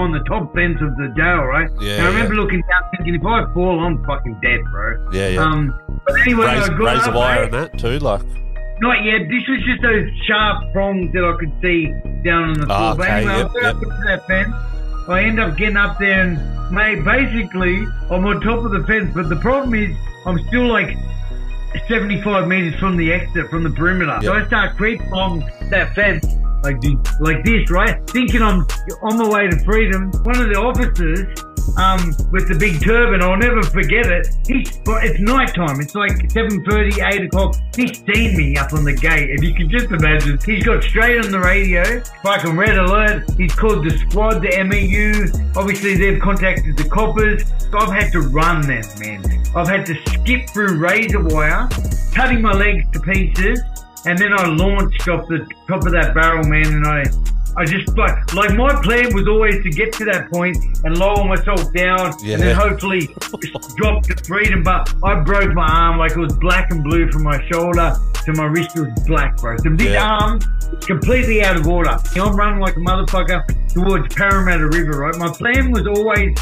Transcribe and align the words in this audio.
I'm 0.00 0.14
on 0.14 0.18
the 0.18 0.24
top 0.24 0.54
fence 0.54 0.80
of 0.80 0.96
the 0.96 1.12
jail, 1.14 1.44
right? 1.44 1.68
Yeah, 1.80 1.96
And 1.96 2.02
I 2.02 2.08
remember 2.08 2.34
yeah. 2.34 2.40
looking 2.40 2.62
down 2.62 2.82
thinking, 2.96 3.14
if 3.16 3.24
I 3.24 3.52
fall, 3.52 3.80
I'm 3.80 4.02
fucking 4.04 4.40
dead, 4.40 4.60
bro. 4.70 5.10
Yeah, 5.12 5.28
yeah. 5.28 5.42
Um, 5.42 5.78
but 6.06 6.20
anyway, 6.20 6.46
I 6.46 6.60
razor, 6.60 6.78
got 6.78 6.94
razor 6.94 7.10
up, 7.10 7.14
wire 7.14 7.34
mate. 7.36 7.44
and 7.44 7.52
that 7.52 7.78
too, 7.78 7.98
like. 7.98 8.22
Not 8.80 9.04
yet. 9.04 9.28
This 9.28 9.46
was 9.46 9.60
just 9.66 9.82
those 9.82 10.08
sharp 10.24 10.72
prongs 10.72 11.12
that 11.12 11.22
I 11.22 11.36
could 11.38 11.52
see 11.60 11.92
down 12.24 12.44
on 12.44 12.54
the 12.54 12.66
floor. 12.66 12.78
Ah, 12.78 12.94
but 12.94 13.08
anyway, 13.08 13.36
yep, 13.36 13.50
I 13.50 13.52
got 13.52 13.62
yep. 13.62 13.76
up 13.76 13.82
into 13.82 14.04
that 14.06 14.26
fence. 14.26 14.54
I 15.08 15.22
end 15.24 15.40
up 15.40 15.56
getting 15.58 15.76
up 15.76 15.98
there 15.98 16.22
and, 16.22 16.72
mate, 16.72 17.04
basically, 17.04 17.84
I'm 18.10 18.24
on 18.24 18.40
top 18.40 18.64
of 18.64 18.70
the 18.70 18.82
fence. 18.84 19.12
But 19.14 19.28
the 19.28 19.36
problem 19.36 19.74
is, 19.74 19.94
I'm 20.24 20.38
still 20.48 20.66
like 20.66 20.96
75 21.88 22.48
meters 22.48 22.74
from 22.80 22.96
the 22.96 23.12
exit, 23.12 23.50
from 23.50 23.64
the 23.64 23.70
perimeter. 23.70 24.18
So 24.22 24.32
I 24.32 24.46
start 24.46 24.78
creeping 24.78 25.12
along 25.12 25.50
that 25.68 25.94
fence. 25.94 26.24
Like, 26.62 26.80
this- 26.80 26.96
like 27.20 27.44
this, 27.44 27.70
right? 27.70 27.96
Thinking 28.10 28.42
I'm 28.42 28.66
on 29.02 29.18
my 29.18 29.28
way 29.28 29.48
to 29.48 29.58
freedom. 29.64 30.10
One 30.24 30.40
of 30.40 30.48
the 30.48 30.58
officers, 30.60 31.20
um, 31.78 32.12
with 32.32 32.48
the 32.48 32.56
big 32.58 32.82
turban, 32.82 33.22
I'll 33.22 33.36
never 33.36 33.62
forget 33.62 34.06
it. 34.06 34.28
But 34.84 35.04
it's 35.04 35.20
nighttime. 35.20 35.80
It's 35.80 35.94
like 35.94 36.12
7.30, 36.32 37.00
8 37.02 37.24
o'clock. 37.24 37.54
He's 37.76 37.98
seen 38.04 38.36
me 38.36 38.56
up 38.56 38.72
on 38.72 38.84
the 38.84 38.92
gate. 38.94 39.30
And 39.30 39.42
you 39.42 39.54
can 39.54 39.70
just 39.70 39.86
imagine, 39.86 40.38
he's 40.44 40.64
got 40.64 40.82
straight 40.82 41.24
on 41.24 41.30
the 41.30 41.40
radio, 41.40 42.00
fucking 42.22 42.56
red 42.56 42.76
alert. 42.76 43.24
He's 43.36 43.54
called 43.54 43.84
the 43.84 43.96
squad, 43.98 44.40
the 44.42 44.56
MEU. 44.64 45.26
Obviously, 45.56 45.96
they've 45.96 46.20
contacted 46.20 46.76
the 46.76 46.84
coppers. 46.88 47.44
So 47.70 47.78
I've 47.78 47.92
had 47.92 48.12
to 48.12 48.20
run 48.20 48.62
then, 48.66 48.84
man. 48.98 49.22
I've 49.54 49.68
had 49.68 49.86
to 49.86 49.94
skip 50.06 50.48
through 50.50 50.78
razor 50.78 51.22
wire, 51.22 51.68
cutting 52.14 52.42
my 52.42 52.52
legs 52.52 52.84
to 52.92 53.00
pieces, 53.00 53.60
and 54.06 54.18
then 54.18 54.32
I 54.32 54.46
launched 54.46 55.08
off 55.08 55.28
the 55.28 55.46
top 55.68 55.84
of 55.86 55.92
that 55.92 56.14
barrel, 56.14 56.44
man, 56.46 56.66
and 56.66 56.86
I, 56.86 57.04
I 57.56 57.64
just 57.64 57.88
like, 57.98 58.32
like 58.34 58.54
my 58.54 58.80
plan 58.82 59.12
was 59.14 59.26
always 59.28 59.62
to 59.62 59.70
get 59.70 59.92
to 59.94 60.04
that 60.06 60.30
point 60.30 60.56
and 60.84 60.96
lower 60.98 61.24
myself 61.24 61.72
down, 61.72 62.14
Yeah. 62.22 62.34
and 62.34 62.42
then 62.42 62.56
hopefully 62.56 63.08
just 63.42 63.76
drop 63.76 64.04
to 64.04 64.16
freedom. 64.24 64.62
But 64.62 64.92
I 65.04 65.20
broke 65.20 65.52
my 65.54 65.66
arm, 65.66 65.98
like 65.98 66.12
it 66.12 66.18
was 66.18 66.32
black 66.34 66.70
and 66.70 66.82
blue 66.84 67.10
from 67.10 67.24
my 67.24 67.44
shoulder 67.50 67.96
to 68.24 68.32
my 68.34 68.44
wrist 68.44 68.76
was 68.78 68.88
black, 69.06 69.36
bro. 69.38 69.56
So 69.58 69.70
this 69.70 69.88
Yeah. 69.88 70.06
arm 70.06 70.38
is 70.78 70.84
completely 70.86 71.42
out 71.42 71.56
of 71.56 71.66
order. 71.66 71.96
I'm 72.16 72.36
running 72.36 72.60
like 72.60 72.76
a 72.76 72.80
motherfucker 72.80 73.42
towards 73.72 74.14
Parramatta 74.14 74.66
River, 74.68 74.98
right? 74.98 75.16
My 75.16 75.30
plan 75.32 75.72
was 75.72 75.86
always 75.86 76.36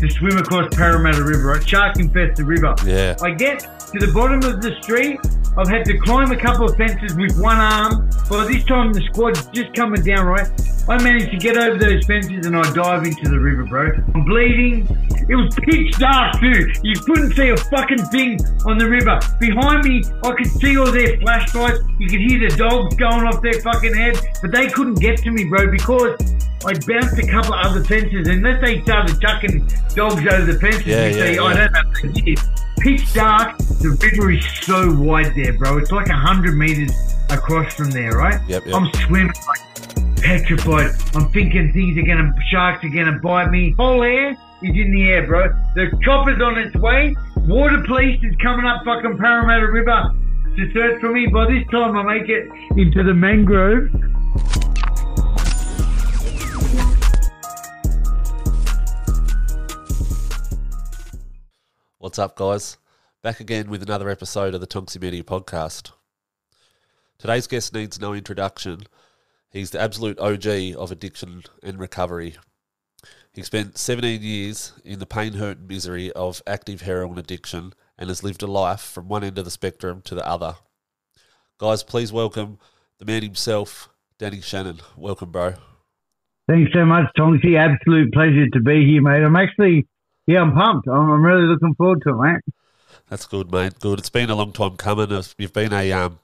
to 0.00 0.10
swim 0.10 0.36
across 0.38 0.74
Parramatta 0.74 1.22
River, 1.24 1.48
right? 1.48 1.68
Shark 1.68 1.98
infested 1.98 2.46
river. 2.46 2.74
Yeah. 2.84 3.16
I 3.22 3.30
get 3.30 3.66
to 3.92 4.06
the 4.06 4.12
bottom 4.12 4.42
of 4.42 4.62
the 4.62 4.74
street. 4.82 5.20
I've 5.56 5.68
had 5.68 5.84
to 5.84 5.98
climb 5.98 6.32
a 6.32 6.36
couple 6.36 6.64
of 6.64 6.76
fences 6.76 7.14
with 7.14 7.38
one 7.38 7.58
arm. 7.58 8.08
By 8.30 8.48
this 8.48 8.64
time, 8.64 8.92
the 8.92 9.02
squad's 9.12 9.44
just 9.52 9.74
coming 9.74 10.00
down, 10.00 10.24
right? 10.24 10.48
I 10.88 10.96
managed 11.02 11.30
to 11.30 11.36
get 11.36 11.58
over 11.58 11.76
those 11.78 12.04
fences 12.06 12.46
and 12.46 12.56
I 12.56 12.62
dive 12.72 13.04
into 13.04 13.28
the 13.28 13.38
river, 13.38 13.64
bro. 13.64 13.92
I'm 14.14 14.24
bleeding. 14.24 14.88
It 15.28 15.36
was 15.36 15.54
pitch 15.60 15.92
dark, 16.00 16.40
too. 16.40 16.72
You 16.82 16.96
couldn't 17.04 17.36
see 17.36 17.50
a 17.50 17.56
fucking 17.56 18.04
thing 18.08 18.40
on 18.64 18.78
the 18.78 18.88
river. 18.88 19.20
Behind 19.38 19.84
me, 19.84 20.02
I 20.24 20.32
could 20.32 20.50
see 20.56 20.78
all 20.78 20.90
their 20.90 21.20
flashlights. 21.20 21.80
You 21.98 22.08
could 22.08 22.20
hear 22.20 22.48
the 22.48 22.56
dogs 22.56 22.96
going 22.96 23.26
off 23.28 23.42
their 23.42 23.60
fucking 23.60 23.94
head, 23.94 24.16
but 24.40 24.52
they 24.52 24.68
couldn't 24.68 25.00
get 25.00 25.18
to 25.18 25.30
me, 25.30 25.44
bro, 25.44 25.70
because 25.70 26.16
I 26.64 26.72
bounced 26.88 27.18
a 27.20 27.26
couple 27.28 27.52
of 27.52 27.66
other 27.66 27.84
fences. 27.84 28.26
And 28.26 28.40
unless 28.40 28.60
they 28.64 28.80
started 28.82 29.20
chucking 29.20 29.68
dogs 29.94 30.24
over 30.26 30.48
the 30.50 30.58
fences, 30.58 30.86
Yeah, 30.86 31.08
you 31.08 31.16
yeah, 31.16 31.26
see, 31.26 31.34
yeah. 31.34 31.42
I 31.44 31.54
don't 31.54 31.72
know 31.72 31.82
if 31.92 32.14
they 32.14 32.20
did. 32.22 32.40
Pitch 32.82 33.14
dark. 33.14 33.56
The 33.58 33.96
river 34.02 34.32
is 34.32 34.44
so 34.60 34.92
wide 34.92 35.36
there, 35.36 35.52
bro. 35.52 35.78
It's 35.78 35.92
like 35.92 36.08
a 36.08 36.16
hundred 36.16 36.56
meters 36.56 36.90
across 37.30 37.74
from 37.74 37.92
there, 37.92 38.10
right? 38.12 38.40
Yep, 38.48 38.66
yep. 38.66 38.74
I'm 38.74 38.92
swimming 39.06 39.32
like 39.46 40.16
petrified. 40.16 40.90
I'm 41.14 41.30
thinking 41.30 41.72
things 41.72 41.96
are 41.96 42.02
gonna, 42.02 42.32
sharks 42.50 42.84
are 42.84 42.88
gonna 42.88 43.20
bite 43.20 43.50
me. 43.50 43.72
Whole 43.78 44.02
air 44.02 44.30
is 44.30 44.76
in 44.76 44.90
the 44.90 45.10
air, 45.10 45.26
bro. 45.28 45.48
The 45.76 45.96
chopper's 46.02 46.42
on 46.42 46.58
its 46.58 46.74
way. 46.74 47.14
Water 47.36 47.84
police 47.86 48.20
is 48.24 48.34
coming 48.42 48.66
up 48.66 48.84
fucking 48.84 49.16
Parramatta 49.16 49.70
River 49.70 50.10
to 50.56 50.72
search 50.72 51.00
for 51.00 51.12
me. 51.12 51.28
By 51.28 51.46
this 51.46 51.64
time, 51.70 51.96
I 51.96 52.02
make 52.18 52.28
it 52.28 52.48
into 52.76 53.04
the 53.04 53.14
mangrove. 53.14 53.90
What's 62.02 62.18
up, 62.18 62.34
guys? 62.34 62.78
Back 63.22 63.38
again 63.38 63.70
with 63.70 63.80
another 63.80 64.08
episode 64.08 64.56
of 64.56 64.60
the 64.60 64.66
Tonksy 64.66 65.00
Media 65.00 65.22
Podcast. 65.22 65.92
Today's 67.16 67.46
guest 67.46 67.72
needs 67.72 68.00
no 68.00 68.12
introduction. 68.12 68.80
He's 69.52 69.70
the 69.70 69.80
absolute 69.80 70.18
OG 70.18 70.74
of 70.76 70.90
addiction 70.90 71.44
and 71.62 71.78
recovery. 71.78 72.34
He 73.32 73.44
spent 73.44 73.78
17 73.78 74.20
years 74.20 74.72
in 74.84 74.98
the 74.98 75.06
pain, 75.06 75.34
hurt, 75.34 75.58
and 75.58 75.68
misery 75.68 76.10
of 76.14 76.42
active 76.44 76.80
heroin 76.80 77.20
addiction 77.20 77.72
and 77.96 78.08
has 78.08 78.24
lived 78.24 78.42
a 78.42 78.48
life 78.48 78.80
from 78.80 79.06
one 79.06 79.22
end 79.22 79.38
of 79.38 79.44
the 79.44 79.52
spectrum 79.52 80.02
to 80.06 80.16
the 80.16 80.26
other. 80.26 80.56
Guys, 81.58 81.84
please 81.84 82.12
welcome 82.12 82.58
the 82.98 83.04
man 83.04 83.22
himself, 83.22 83.88
Danny 84.18 84.40
Shannon. 84.40 84.80
Welcome, 84.96 85.30
bro. 85.30 85.54
Thanks 86.48 86.72
so 86.74 86.84
much, 86.84 87.04
Tonksy. 87.16 87.56
Absolute 87.56 88.12
pleasure 88.12 88.48
to 88.54 88.60
be 88.60 88.90
here, 88.90 89.02
mate. 89.02 89.22
I'm 89.22 89.36
actually, 89.36 89.86
yeah, 90.26 90.40
I'm 90.40 90.52
pumped. 90.52 90.88
I'm, 90.88 91.10
I'm 91.10 91.24
really 91.24 91.46
looking 91.46 91.74
forward 91.74 92.02
to 92.02 92.10
it, 92.10 92.22
mate. 92.22 92.54
That's 93.08 93.26
good, 93.26 93.50
mate. 93.52 93.78
Good. 93.80 93.98
It's 93.98 94.10
been 94.10 94.30
a 94.30 94.34
long 94.34 94.52
time 94.52 94.76
coming. 94.76 95.10
You've 95.38 95.52
been 95.52 95.72
a 95.72 95.92
um, 95.92 96.18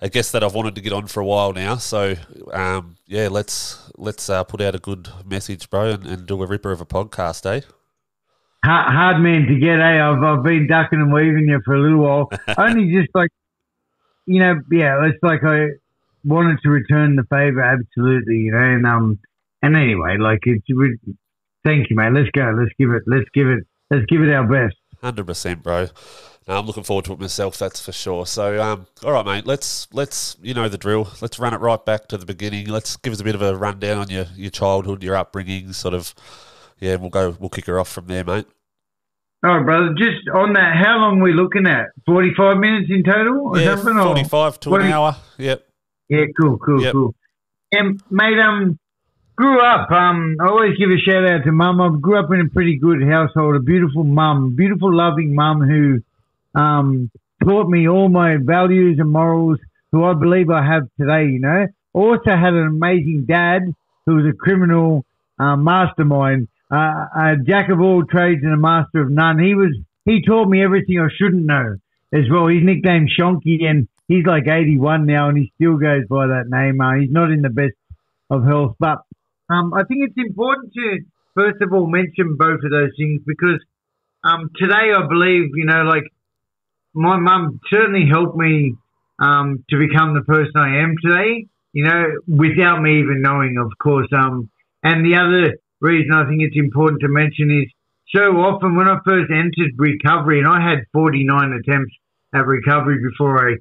a 0.00 0.08
guest 0.08 0.32
that 0.32 0.44
I've 0.44 0.54
wanted 0.54 0.74
to 0.74 0.80
get 0.80 0.92
on 0.92 1.06
for 1.06 1.20
a 1.20 1.24
while 1.24 1.52
now. 1.52 1.76
So 1.76 2.14
um, 2.52 2.96
yeah, 3.06 3.28
let's 3.28 3.90
let's 3.96 4.28
uh, 4.28 4.44
put 4.44 4.60
out 4.60 4.74
a 4.74 4.78
good 4.78 5.08
message, 5.24 5.70
bro, 5.70 5.90
and, 5.90 6.06
and 6.06 6.26
do 6.26 6.42
a 6.42 6.46
ripper 6.46 6.72
of 6.72 6.80
a 6.80 6.86
podcast, 6.86 7.46
eh? 7.46 7.62
hard, 8.64 8.92
hard 8.92 9.22
man 9.22 9.46
to 9.46 9.58
get, 9.58 9.80
eh? 9.80 10.00
I've, 10.02 10.22
I've 10.22 10.42
been 10.42 10.66
ducking 10.66 11.00
and 11.00 11.12
weaving 11.12 11.46
you 11.48 11.60
for 11.64 11.74
a 11.74 11.80
little 11.80 11.98
while. 11.98 12.30
Only 12.58 12.92
just 12.92 13.14
like, 13.14 13.30
you 14.26 14.40
know, 14.40 14.60
yeah, 14.70 15.06
it's 15.06 15.22
like 15.22 15.42
I 15.44 15.68
wanted 16.24 16.58
to 16.62 16.70
return 16.70 17.16
the 17.16 17.24
favor, 17.24 17.62
absolutely, 17.62 18.36
you 18.36 18.52
know, 18.52 18.58
and, 18.58 18.86
um, 18.86 19.18
and 19.62 19.76
anyway, 19.76 20.16
like, 20.18 20.40
it's, 20.44 20.64
thank 21.64 21.90
you, 21.90 21.96
mate. 21.96 22.12
Let's 22.12 22.30
go. 22.30 22.54
Let's 22.58 22.72
give 22.78 22.90
it, 22.90 23.02
let's 23.06 23.28
give 23.34 23.48
it, 23.48 23.64
let's 23.90 24.04
give 24.06 24.20
it 24.22 24.32
our 24.32 24.46
best. 24.46 24.76
Hundred 25.02 25.26
percent, 25.26 25.62
bro. 25.62 25.88
No, 26.48 26.58
I'm 26.58 26.66
looking 26.66 26.82
forward 26.82 27.04
to 27.06 27.12
it 27.12 27.20
myself. 27.20 27.56
That's 27.58 27.84
for 27.84 27.92
sure. 27.92 28.26
So, 28.26 28.60
um, 28.60 28.86
all 29.04 29.12
right, 29.12 29.24
mate. 29.24 29.46
Let's 29.46 29.86
let's 29.92 30.36
you 30.42 30.54
know 30.54 30.68
the 30.68 30.78
drill. 30.78 31.08
Let's 31.20 31.38
run 31.38 31.54
it 31.54 31.58
right 31.60 31.84
back 31.84 32.08
to 32.08 32.16
the 32.18 32.26
beginning. 32.26 32.66
Let's 32.68 32.96
give 32.96 33.12
us 33.12 33.20
a 33.20 33.24
bit 33.24 33.34
of 33.34 33.42
a 33.42 33.56
rundown 33.56 33.98
on 33.98 34.10
your 34.10 34.26
your 34.36 34.50
childhood, 34.50 35.02
your 35.02 35.16
upbringing, 35.16 35.72
sort 35.72 35.94
of. 35.94 36.14
Yeah, 36.80 36.96
we'll 36.96 37.10
go. 37.10 37.36
We'll 37.38 37.48
kick 37.50 37.66
her 37.66 37.78
off 37.78 37.88
from 37.88 38.06
there, 38.08 38.24
mate. 38.24 38.46
All 39.44 39.56
right, 39.56 39.64
brother. 39.64 39.94
Just 39.98 40.28
on 40.34 40.52
that, 40.54 40.76
how 40.76 40.98
long 40.98 41.20
are 41.20 41.24
we 41.24 41.32
looking 41.32 41.66
at? 41.66 41.86
45 42.06 42.58
minutes 42.58 42.86
in 42.90 43.02
total 43.04 43.48
or 43.48 43.58
Yeah, 43.58 43.74
something? 43.76 43.96
or- 43.98 44.02
forty-five 44.14 44.58
to 44.60 44.70
what 44.70 44.82
an 44.82 44.92
hour. 44.92 45.16
Yep. 45.38 45.64
Yeah, 46.08 46.24
cool, 46.40 46.58
cool, 46.58 46.82
Yep. 46.82 46.92
cool. 46.92 47.14
And 47.72 48.00
mate, 48.10 48.38
um, 48.38 48.78
grew 49.36 49.60
up. 49.60 49.90
Um, 49.90 50.36
I 50.40 50.48
always 50.48 50.76
give 50.78 50.90
a 50.90 50.98
shout 50.98 51.28
out 51.28 51.44
to 51.44 51.52
mum. 51.52 51.80
I 51.80 51.88
grew 52.00 52.18
up 52.18 52.30
in 52.32 52.40
a 52.40 52.48
pretty 52.50 52.78
good 52.78 53.02
household. 53.02 53.56
A 53.56 53.60
beautiful 53.60 54.04
mum, 54.04 54.54
beautiful, 54.56 54.94
loving 54.94 55.34
mum 55.34 55.60
who, 55.60 56.60
um, 56.60 57.10
taught 57.44 57.68
me 57.68 57.88
all 57.88 58.08
my 58.08 58.36
values 58.40 58.98
and 58.98 59.10
morals. 59.10 59.58
Who 59.90 60.04
I 60.04 60.14
believe 60.14 60.48
I 60.48 60.64
have 60.64 60.84
today. 60.98 61.26
You 61.26 61.40
know. 61.40 61.66
Also 61.92 62.30
had 62.30 62.54
an 62.54 62.66
amazing 62.66 63.26
dad 63.28 63.62
who 64.06 64.16
was 64.16 64.24
a 64.24 64.36
criminal 64.36 65.04
uh, 65.38 65.56
mastermind, 65.56 66.48
uh, 66.70 66.76
a 66.76 67.36
jack 67.46 67.68
of 67.68 67.80
all 67.80 68.04
trades 68.04 68.40
and 68.42 68.54
a 68.54 68.56
master 68.56 69.02
of 69.02 69.10
none. 69.10 69.38
He 69.38 69.54
was. 69.54 69.74
He 70.04 70.22
taught 70.26 70.48
me 70.48 70.64
everything 70.64 70.98
I 70.98 71.08
shouldn't 71.16 71.46
know 71.46 71.76
as 72.12 72.24
well. 72.30 72.48
He's 72.48 72.64
nicknamed 72.64 73.10
Shonky, 73.16 73.64
and 73.64 73.86
he's 74.08 74.26
like 74.26 74.48
81 74.48 75.06
now, 75.06 75.28
and 75.28 75.38
he 75.38 75.52
still 75.54 75.76
goes 75.76 76.06
by 76.08 76.26
that 76.26 76.46
name. 76.48 76.80
Uh, 76.80 76.94
he's 76.94 77.10
not 77.10 77.30
in 77.30 77.42
the 77.42 77.50
best 77.50 77.74
of 78.28 78.44
health, 78.44 78.74
but 78.80 78.98
um, 79.52 79.74
I 79.74 79.84
think 79.84 80.08
it's 80.08 80.16
important 80.16 80.72
to 80.74 80.98
first 81.34 81.60
of 81.62 81.72
all 81.72 81.86
mention 81.86 82.36
both 82.38 82.60
of 82.64 82.70
those 82.70 82.90
things 82.96 83.20
because 83.26 83.60
um, 84.24 84.50
today 84.56 84.92
I 84.96 85.06
believe 85.08 85.50
you 85.54 85.66
know, 85.66 85.82
like 85.82 86.04
my 86.94 87.18
mum 87.18 87.60
certainly 87.70 88.06
helped 88.10 88.36
me 88.36 88.74
um, 89.18 89.64
to 89.70 89.78
become 89.78 90.14
the 90.14 90.22
person 90.22 90.52
I 90.56 90.82
am 90.82 90.94
today. 91.02 91.46
You 91.72 91.84
know, 91.84 92.04
without 92.28 92.82
me 92.82 93.00
even 93.00 93.22
knowing, 93.22 93.56
of 93.58 93.72
course. 93.78 94.08
Um, 94.12 94.50
and 94.82 95.04
the 95.04 95.16
other 95.16 95.56
reason 95.80 96.12
I 96.12 96.28
think 96.28 96.42
it's 96.42 96.56
important 96.56 97.00
to 97.00 97.08
mention 97.08 97.50
is 97.50 97.72
so 98.14 98.36
often 98.44 98.76
when 98.76 98.88
I 98.88 98.98
first 99.06 99.30
entered 99.30 99.72
recovery, 99.78 100.40
and 100.40 100.48
I 100.48 100.60
had 100.60 100.84
49 100.92 101.60
attempts 101.64 101.94
at 102.34 102.46
recovery 102.46 102.98
before 103.02 103.48
I 103.48 103.56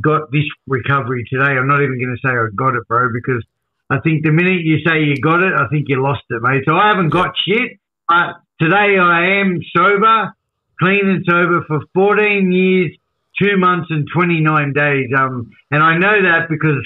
got 0.00 0.32
this 0.32 0.44
recovery 0.66 1.24
today. 1.30 1.52
I'm 1.52 1.68
not 1.68 1.82
even 1.82 1.98
going 1.98 2.16
to 2.16 2.26
say 2.26 2.34
I 2.34 2.46
got 2.56 2.74
it, 2.74 2.86
bro, 2.88 3.08
because 3.12 3.44
I 3.90 4.00
think 4.00 4.24
the 4.24 4.32
minute 4.32 4.60
you 4.64 4.78
say 4.86 5.00
you 5.04 5.16
got 5.16 5.42
it, 5.42 5.52
I 5.56 5.66
think 5.68 5.86
you 5.88 6.02
lost 6.02 6.22
it, 6.28 6.42
mate. 6.42 6.64
So 6.68 6.76
I 6.76 6.88
haven't 6.88 7.08
got 7.08 7.32
shit, 7.46 7.78
but 8.08 8.36
today 8.60 8.98
I 9.00 9.40
am 9.40 9.60
sober, 9.74 10.34
clean 10.78 11.08
and 11.08 11.24
sober 11.28 11.64
for 11.66 11.80
14 11.94 12.52
years, 12.52 12.92
two 13.40 13.56
months 13.56 13.88
and 13.90 14.06
29 14.12 14.72
days. 14.74 15.08
Um, 15.16 15.50
and 15.70 15.82
I 15.82 15.96
know 15.96 16.20
that 16.22 16.48
because, 16.50 16.84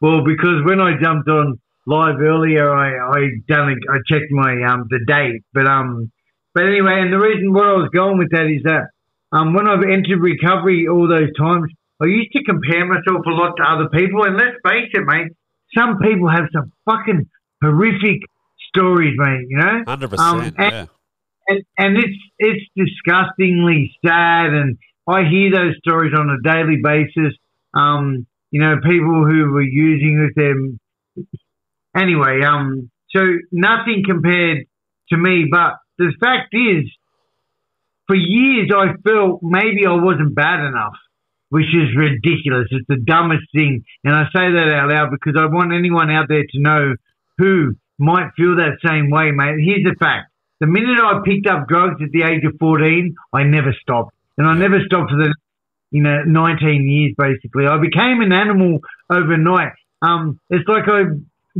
well, 0.00 0.24
because 0.24 0.64
when 0.64 0.80
I 0.80 0.98
jumped 1.00 1.28
on 1.28 1.60
live 1.86 2.20
earlier, 2.20 2.72
I 2.72 2.98
I 2.98 3.20
done 3.48 3.70
a, 3.70 3.92
I 3.92 3.98
checked 4.08 4.30
my 4.30 4.62
um 4.66 4.86
the 4.90 5.00
date, 5.06 5.42
but 5.54 5.66
um, 5.66 6.10
but 6.54 6.64
anyway, 6.64 7.00
and 7.00 7.12
the 7.12 7.18
reason 7.18 7.52
what 7.52 7.66
I 7.66 7.72
was 7.72 7.90
going 7.94 8.18
with 8.18 8.30
that 8.30 8.46
is 8.46 8.62
that 8.64 8.90
um 9.32 9.54
when 9.54 9.68
I've 9.68 9.82
entered 9.82 10.20
recovery 10.20 10.86
all 10.88 11.08
those 11.08 11.32
times, 11.38 11.70
I 12.02 12.06
used 12.06 12.32
to 12.32 12.44
compare 12.44 12.86
myself 12.86 13.24
a 13.26 13.30
lot 13.30 13.54
to 13.56 13.62
other 13.62 13.88
people, 13.88 14.24
and 14.24 14.36
let's 14.36 14.58
face 14.64 14.90
it, 14.92 15.04
mate, 15.06 15.32
some 15.76 15.98
people 15.98 16.28
have 16.28 16.46
some 16.52 16.72
fucking 16.84 17.28
horrific 17.62 18.20
stories, 18.68 19.14
mate. 19.16 19.46
You 19.48 19.58
know, 19.58 19.82
Hundred 19.86 20.14
Um, 20.18 20.38
percent. 20.38 20.54
and- 20.58 20.72
Yeah. 20.72 20.86
and 21.48 21.62
and 21.78 21.96
it's 21.98 22.18
it's 22.38 22.64
disgustingly 22.76 23.96
sad, 24.04 24.52
and 24.52 24.78
I 25.08 25.24
hear 25.24 25.50
those 25.50 25.76
stories 25.78 26.12
on 26.14 26.30
a 26.30 26.40
daily 26.42 26.78
basis. 26.82 27.34
Um, 27.74 28.26
you 28.50 28.60
know, 28.60 28.76
people 28.82 29.24
who 29.26 29.50
were 29.52 29.62
using 29.62 30.20
with 30.20 30.34
them. 30.34 30.78
Anyway, 31.96 32.42
um, 32.42 32.90
so 33.14 33.20
nothing 33.50 34.02
compared 34.06 34.64
to 35.10 35.16
me, 35.16 35.46
but 35.50 35.74
the 35.98 36.12
fact 36.20 36.54
is, 36.54 36.84
for 38.06 38.14
years 38.16 38.70
I 38.76 38.94
felt 39.08 39.40
maybe 39.42 39.86
I 39.86 39.94
wasn't 39.94 40.34
bad 40.34 40.64
enough, 40.66 40.94
which 41.50 41.68
is 41.74 41.94
ridiculous. 41.94 42.66
It's 42.70 42.86
the 42.88 43.02
dumbest 43.04 43.46
thing, 43.54 43.84
and 44.02 44.14
I 44.14 44.24
say 44.34 44.50
that 44.50 44.68
out 44.74 44.90
loud 44.90 45.10
because 45.10 45.38
I 45.38 45.46
want 45.46 45.72
anyone 45.72 46.10
out 46.10 46.26
there 46.28 46.42
to 46.42 46.58
know 46.58 46.94
who 47.38 47.74
might 47.98 48.30
feel 48.36 48.56
that 48.56 48.78
same 48.84 49.10
way, 49.10 49.30
mate. 49.30 49.60
Here's 49.62 49.84
the 49.84 49.94
fact. 50.00 50.32
The 50.60 50.66
minute 50.66 51.00
I 51.00 51.20
picked 51.24 51.46
up 51.46 51.68
drugs 51.68 52.00
at 52.02 52.10
the 52.12 52.22
age 52.22 52.44
of 52.44 52.54
14, 52.58 53.14
I 53.32 53.44
never 53.44 53.74
stopped. 53.80 54.14
And 54.36 54.46
I 54.46 54.54
never 54.54 54.80
stopped 54.84 55.10
for 55.10 55.16
the, 55.16 55.34
you 55.90 56.02
know, 56.02 56.22
19 56.24 56.88
years 56.88 57.14
basically. 57.16 57.66
I 57.66 57.78
became 57.78 58.20
an 58.20 58.32
animal 58.32 58.80
overnight. 59.10 59.72
Um, 60.02 60.38
it's 60.48 60.68
like 60.68 60.84
I, 60.88 61.04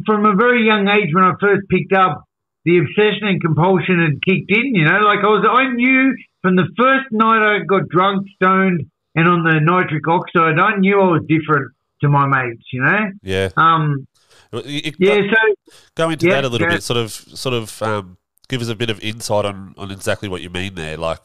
from 0.07 0.25
a 0.25 0.35
very 0.37 0.67
young 0.67 0.89
age 0.89 1.13
when 1.13 1.25
I 1.25 1.33
first 1.41 1.69
picked 1.69 1.93
up, 1.93 2.25
the 2.65 2.79
obsession 2.79 3.29
and 3.29 3.41
compulsion 3.41 4.01
had 4.01 4.21
kicked 4.21 4.53
in, 4.53 4.75
you 4.75 4.85
know, 4.85 5.01
like 5.01 5.25
I 5.25 5.33
was, 5.33 5.45
I 5.49 5.73
knew 5.73 6.15
from 6.43 6.57
the 6.57 6.69
first 6.77 7.09
night 7.11 7.41
I 7.41 7.65
got 7.65 7.89
drunk, 7.89 8.27
stoned, 8.37 8.85
and 9.20 9.28
on 9.28 9.44
the 9.44 9.61
nitric 9.61 10.06
oxide, 10.08 10.58
I 10.58 10.76
knew 10.76 11.00
I 11.00 11.06
was 11.12 11.22
different 11.28 11.72
to 12.02 12.08
my 12.08 12.26
mates, 12.26 12.64
you 12.72 12.82
know? 12.82 13.11
Yeah. 13.22 13.50
Um, 13.56 14.06
Well, 14.52 14.62
you- 14.67 14.93
yeah, 14.99 15.20
so 15.31 15.55
go 15.94 16.11
into 16.11 16.26
Yeah, 16.26 16.34
that 16.37 16.44
a 16.44 16.49
little 16.49 16.67
yeah. 16.67 16.75
bit. 16.76 16.82
Sort 16.82 16.99
of, 16.99 17.11
sort 17.11 17.55
of, 17.55 17.82
um, 17.82 18.17
give 18.49 18.61
us 18.61 18.69
a 18.69 18.75
bit 18.75 18.90
of 18.90 18.99
insight 19.00 19.44
on, 19.44 19.75
on 19.76 19.90
exactly 19.90 20.28
what 20.28 20.40
you 20.40 20.50
mean 20.50 20.75
there. 20.75 20.96
Like 20.96 21.19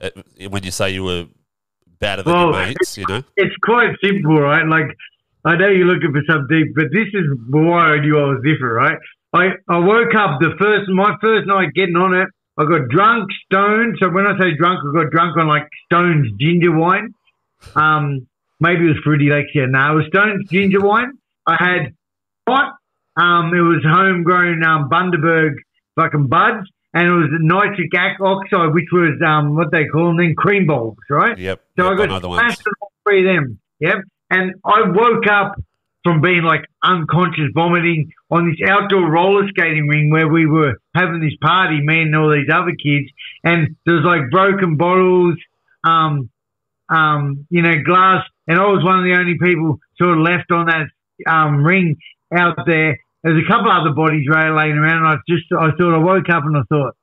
uh, 0.00 0.10
when 0.48 0.62
you 0.62 0.70
say 0.70 0.90
you 0.90 1.04
were 1.04 1.26
better 2.00 2.22
than 2.22 2.34
your 2.34 2.52
mates, 2.52 2.96
you 2.96 3.04
know. 3.08 3.22
it's 3.36 3.56
quite 3.62 3.90
simple, 4.02 4.40
right? 4.40 4.64
Like, 4.66 4.86
I 5.44 5.56
know 5.56 5.68
you're 5.68 5.86
looking 5.86 6.12
for 6.12 6.22
some 6.30 6.46
deep, 6.48 6.68
but 6.74 6.86
this 6.92 7.08
is 7.12 7.24
why 7.50 7.94
I 7.94 8.00
knew 8.00 8.18
I 8.18 8.24
was 8.32 8.40
different, 8.44 8.74
right? 8.74 8.98
I, 9.34 9.48
I 9.68 9.78
woke 9.78 10.14
up 10.14 10.40
the 10.40 10.54
first, 10.58 10.88
my 10.88 11.14
first 11.20 11.46
night 11.46 11.74
getting 11.74 11.96
on 11.96 12.14
it. 12.14 12.28
I 12.58 12.64
got 12.64 12.88
drunk, 12.88 13.30
stoned. 13.46 13.96
So 14.00 14.10
when 14.10 14.26
I 14.26 14.36
say 14.38 14.56
drunk, 14.56 14.80
I 14.82 15.02
got 15.02 15.10
drunk 15.12 15.36
on 15.36 15.46
like 15.46 15.68
Stone's 15.86 16.28
ginger 16.38 16.72
wine. 16.72 17.14
Um, 17.76 18.26
maybe 18.58 18.84
it 18.84 18.88
was 18.88 18.98
Fruity 19.04 19.26
Lexia. 19.26 19.70
No, 19.70 19.92
it 19.92 19.94
was 19.94 20.06
Stone's 20.08 20.48
ginger 20.50 20.80
wine. 20.80 21.12
I 21.46 21.56
had 21.58 21.94
hot. 22.48 22.74
Um, 23.16 23.54
it 23.54 23.60
was 23.60 23.82
homegrown 23.84 24.64
um, 24.64 24.88
Bundaberg 24.90 25.54
fucking 25.96 26.26
buds, 26.26 26.68
and 26.94 27.08
it 27.08 27.12
was 27.12 27.28
nitric 27.40 27.92
oxide, 28.20 28.74
which 28.74 28.88
was 28.92 29.20
um, 29.24 29.54
what 29.54 29.70
they 29.70 29.86
call 29.86 30.08
them 30.08 30.18
then 30.18 30.34
cream 30.36 30.66
bulbs, 30.66 30.98
right? 31.08 31.38
Yep. 31.38 31.60
So 31.78 31.84
yep, 31.84 31.92
I 31.92 32.06
got 32.06 32.22
smashed 32.22 32.66
on 32.66 32.72
all 32.80 32.92
three 33.06 33.28
of 33.28 33.34
them. 33.36 33.58
Yep. 33.80 33.96
And 34.30 34.54
I 34.64 34.82
woke 34.88 35.26
up 35.26 35.54
from 36.04 36.20
being 36.20 36.42
like 36.42 36.64
unconscious 36.82 37.50
vomiting 37.54 38.10
on 38.30 38.48
this 38.48 38.68
outdoor 38.68 39.10
roller 39.10 39.48
skating 39.48 39.88
ring 39.88 40.10
where 40.10 40.28
we 40.28 40.46
were 40.46 40.74
having 40.94 41.20
this 41.20 41.36
party, 41.42 41.80
me 41.80 42.02
and 42.02 42.16
all 42.16 42.30
these 42.30 42.50
other 42.52 42.72
kids. 42.72 43.10
And 43.44 43.76
there 43.84 43.96
was 43.96 44.04
like 44.04 44.30
broken 44.30 44.76
bottles, 44.76 45.34
um, 45.84 46.30
um, 46.88 47.46
you 47.50 47.62
know, 47.62 47.74
glass. 47.84 48.24
And 48.46 48.58
I 48.58 48.64
was 48.64 48.84
one 48.84 48.98
of 48.98 49.04
the 49.04 49.18
only 49.18 49.36
people 49.40 49.78
sort 49.98 50.18
of 50.18 50.24
left 50.24 50.50
on 50.50 50.66
that 50.66 50.86
um, 51.30 51.64
ring 51.64 51.96
out 52.34 52.56
there. 52.66 52.98
There's 53.22 53.42
a 53.44 53.48
couple 53.48 53.70
other 53.70 53.92
bodies 53.94 54.26
laying 54.28 54.78
around. 54.78 55.04
And 55.04 55.06
I 55.06 55.16
just, 55.28 55.44
I 55.52 55.70
thought, 55.76 55.94
I 55.94 55.98
woke 55.98 56.28
up 56.30 56.44
and 56.44 56.56
I 56.56 56.62
thought, 56.68 56.94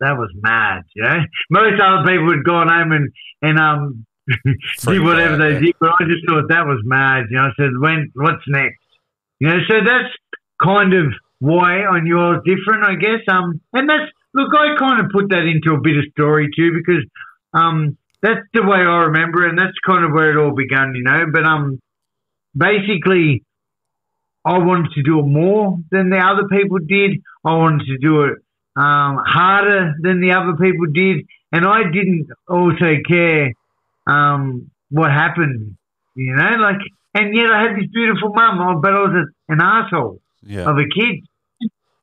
that 0.00 0.16
was 0.16 0.30
mad, 0.34 0.82
you 0.94 1.02
know. 1.02 1.18
Most 1.50 1.80
other 1.80 2.06
people 2.06 2.30
had 2.30 2.44
gone 2.44 2.68
home 2.68 2.92
and 2.92 3.10
and 3.42 3.58
um 3.58 4.06
did 4.44 5.02
whatever 5.02 5.36
they 5.36 5.54
yeah. 5.54 5.60
did, 5.60 5.74
but 5.80 5.90
I 6.00 6.04
just 6.04 6.26
thought 6.28 6.48
that 6.48 6.66
was 6.66 6.80
mad. 6.84 7.26
You 7.30 7.36
know, 7.36 7.44
I 7.44 7.50
said, 7.56 7.70
when 7.78 8.10
what's 8.14 8.44
next? 8.48 8.78
You 9.40 9.48
know, 9.48 9.58
so 9.68 9.74
that's 9.84 10.12
kind 10.62 10.94
of 10.94 11.12
why 11.40 11.84
I 11.84 12.00
knew 12.00 12.18
I 12.18 12.30
was 12.32 12.42
different, 12.44 12.84
I 12.84 12.96
guess. 12.96 13.20
Um, 13.28 13.60
and 13.72 13.88
that's 13.88 14.10
look, 14.34 14.50
I 14.54 14.76
kind 14.78 15.04
of 15.04 15.10
put 15.10 15.30
that 15.30 15.44
into 15.44 15.74
a 15.74 15.80
bit 15.80 15.96
of 15.96 16.04
story 16.12 16.48
too 16.54 16.72
because 16.74 17.04
um 17.54 17.96
that's 18.20 18.40
the 18.52 18.62
way 18.62 18.78
I 18.78 19.06
remember 19.06 19.46
it, 19.46 19.50
and 19.50 19.58
that's 19.58 19.78
kind 19.86 20.04
of 20.04 20.12
where 20.12 20.30
it 20.30 20.42
all 20.42 20.54
began, 20.54 20.92
you 20.94 21.04
know. 21.04 21.26
But 21.32 21.44
um, 21.44 21.80
basically, 22.56 23.44
I 24.44 24.58
wanted 24.58 24.92
to 24.94 25.02
do 25.02 25.20
it 25.20 25.26
more 25.26 25.78
than 25.90 26.10
the 26.10 26.18
other 26.18 26.48
people 26.48 26.78
did. 26.78 27.22
I 27.44 27.54
wanted 27.54 27.86
to 27.86 27.98
do 27.98 28.24
it 28.24 28.38
um, 28.76 29.20
harder 29.24 29.94
than 30.00 30.20
the 30.20 30.32
other 30.32 30.56
people 30.56 30.86
did, 30.92 31.26
and 31.52 31.64
I 31.64 31.84
didn't 31.84 32.28
also 32.48 32.96
care 33.06 33.52
um, 34.08 34.70
what 34.90 35.10
happened, 35.10 35.76
you 36.14 36.34
know. 36.34 36.56
Like, 36.58 36.80
and 37.14 37.34
yet 37.36 37.50
I 37.50 37.62
had 37.62 37.76
this 37.76 37.88
beautiful 37.92 38.30
mum, 38.34 38.58
oh, 38.60 38.80
but 38.80 38.92
I 38.92 39.00
was 39.00 39.14
a, 39.22 39.52
an 39.52 39.60
asshole 39.60 40.20
Yeah. 40.42 40.68
of 40.70 40.76
a 40.78 40.84
kid. 40.96 41.24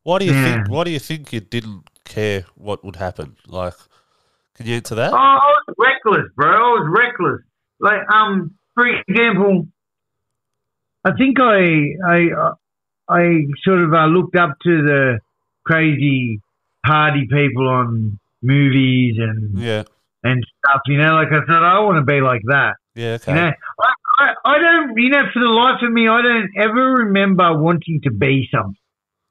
Why 0.04 0.19
do 0.19 0.25
you 0.25 0.34
Yeah. 0.34 0.44
think? 0.44 0.69
Why 0.69 0.84
do 0.84 0.92
you 0.92 1.00
think 1.00 1.34
you 1.34 1.40
didn't 1.40 1.84
care 2.04 2.46
what 2.56 2.84
would 2.86 2.96
happen? 2.98 3.36
Like, 3.48 3.74
can 4.56 4.68
you 4.68 4.75
answer 4.75 4.96
that? 4.96 5.12
Oh, 5.13 5.18
I 5.18 5.54
was 5.68 5.75
reckless, 5.78 6.31
bro. 6.36 6.50
I 6.50 6.69
was 6.80 6.88
reckless. 7.04 7.42
Like, 7.80 8.02
um, 8.13 8.52
for 8.75 8.86
example, 8.88 9.68
I 11.04 11.12
think 11.18 11.40
I 11.40 11.96
I 12.07 12.19
I 13.10 13.24
sort 13.63 13.81
of 13.81 13.94
uh, 13.94 14.06
looked 14.07 14.36
up 14.36 14.57
to 14.63 14.81
the 14.84 15.19
crazy 15.66 16.42
party 16.86 17.28
people 17.31 17.68
on 17.68 18.19
movies 18.42 19.16
and 19.19 19.57
Yeah. 19.60 19.84
And 20.25 20.44
stuff. 20.60 20.81
You 20.88 20.98
know, 20.98 21.13
like 21.13 21.27
I 21.27 21.45
said, 21.45 21.63
I 21.63 21.80
want 21.80 21.98
to 21.98 22.04
be 22.04 22.19
like 22.19 22.42
that. 22.48 22.74
Yeah. 22.95 23.13
Okay. 23.13 23.31
You 23.31 23.38
know, 23.38 23.51
I, 23.80 23.94
I, 24.19 24.33
I 24.45 24.57
don't, 24.60 24.98
you 24.98 25.10
know, 25.10 25.24
for 25.31 25.39
the 25.39 25.50
life 25.50 25.81
of 25.81 25.92
me, 25.92 26.07
I 26.07 26.22
don't 26.22 26.50
ever 26.57 27.06
remember 27.06 27.57
wanting 27.57 28.01
to 28.04 28.12
be 28.12 28.50
something 28.51 28.75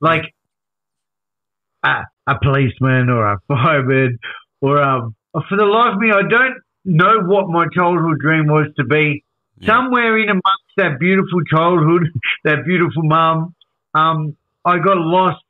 like 0.00 0.34
a, 1.82 2.02
a 2.26 2.38
policeman 2.40 3.10
or 3.10 3.32
a 3.32 3.38
fireman 3.48 4.18
or 4.60 4.82
um. 4.82 5.14
For 5.48 5.56
the 5.56 5.64
life 5.64 5.94
of 5.94 5.98
me, 5.98 6.12
I 6.12 6.22
don't 6.22 6.58
know 6.84 7.22
what 7.26 7.48
my 7.48 7.66
childhood 7.74 8.20
dream 8.20 8.46
was 8.46 8.68
to 8.76 8.84
be. 8.84 9.24
Yeah. 9.58 9.66
Somewhere 9.66 10.16
in 10.16 10.28
amongst 10.28 10.74
that 10.76 11.00
beautiful 11.00 11.40
childhood, 11.50 12.08
that 12.44 12.64
beautiful 12.64 13.02
mum, 13.02 13.54
um, 13.94 14.36
I 14.64 14.78
got 14.78 14.96
lost. 14.96 15.42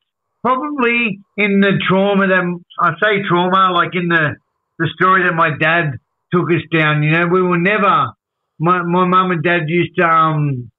Probably 0.42 1.20
in 1.36 1.60
the 1.60 1.72
trauma 1.86 2.26
that 2.28 2.60
I 2.80 2.92
say 3.02 3.22
trauma, 3.28 3.72
like 3.74 3.94
in 3.94 4.08
the 4.08 4.36
the 4.78 4.88
story 4.94 5.22
that 5.24 5.34
my 5.34 5.50
dad 5.58 5.98
took 6.32 6.50
us 6.50 6.62
down. 6.72 7.02
You 7.02 7.12
know, 7.12 7.26
we 7.26 7.42
were 7.42 7.58
never. 7.58 8.12
My 8.58 8.82
my 8.82 9.06
mum 9.06 9.30
and 9.30 9.42
dad 9.42 9.68
used 9.68 9.96
to 9.98 10.04
um 10.04 10.70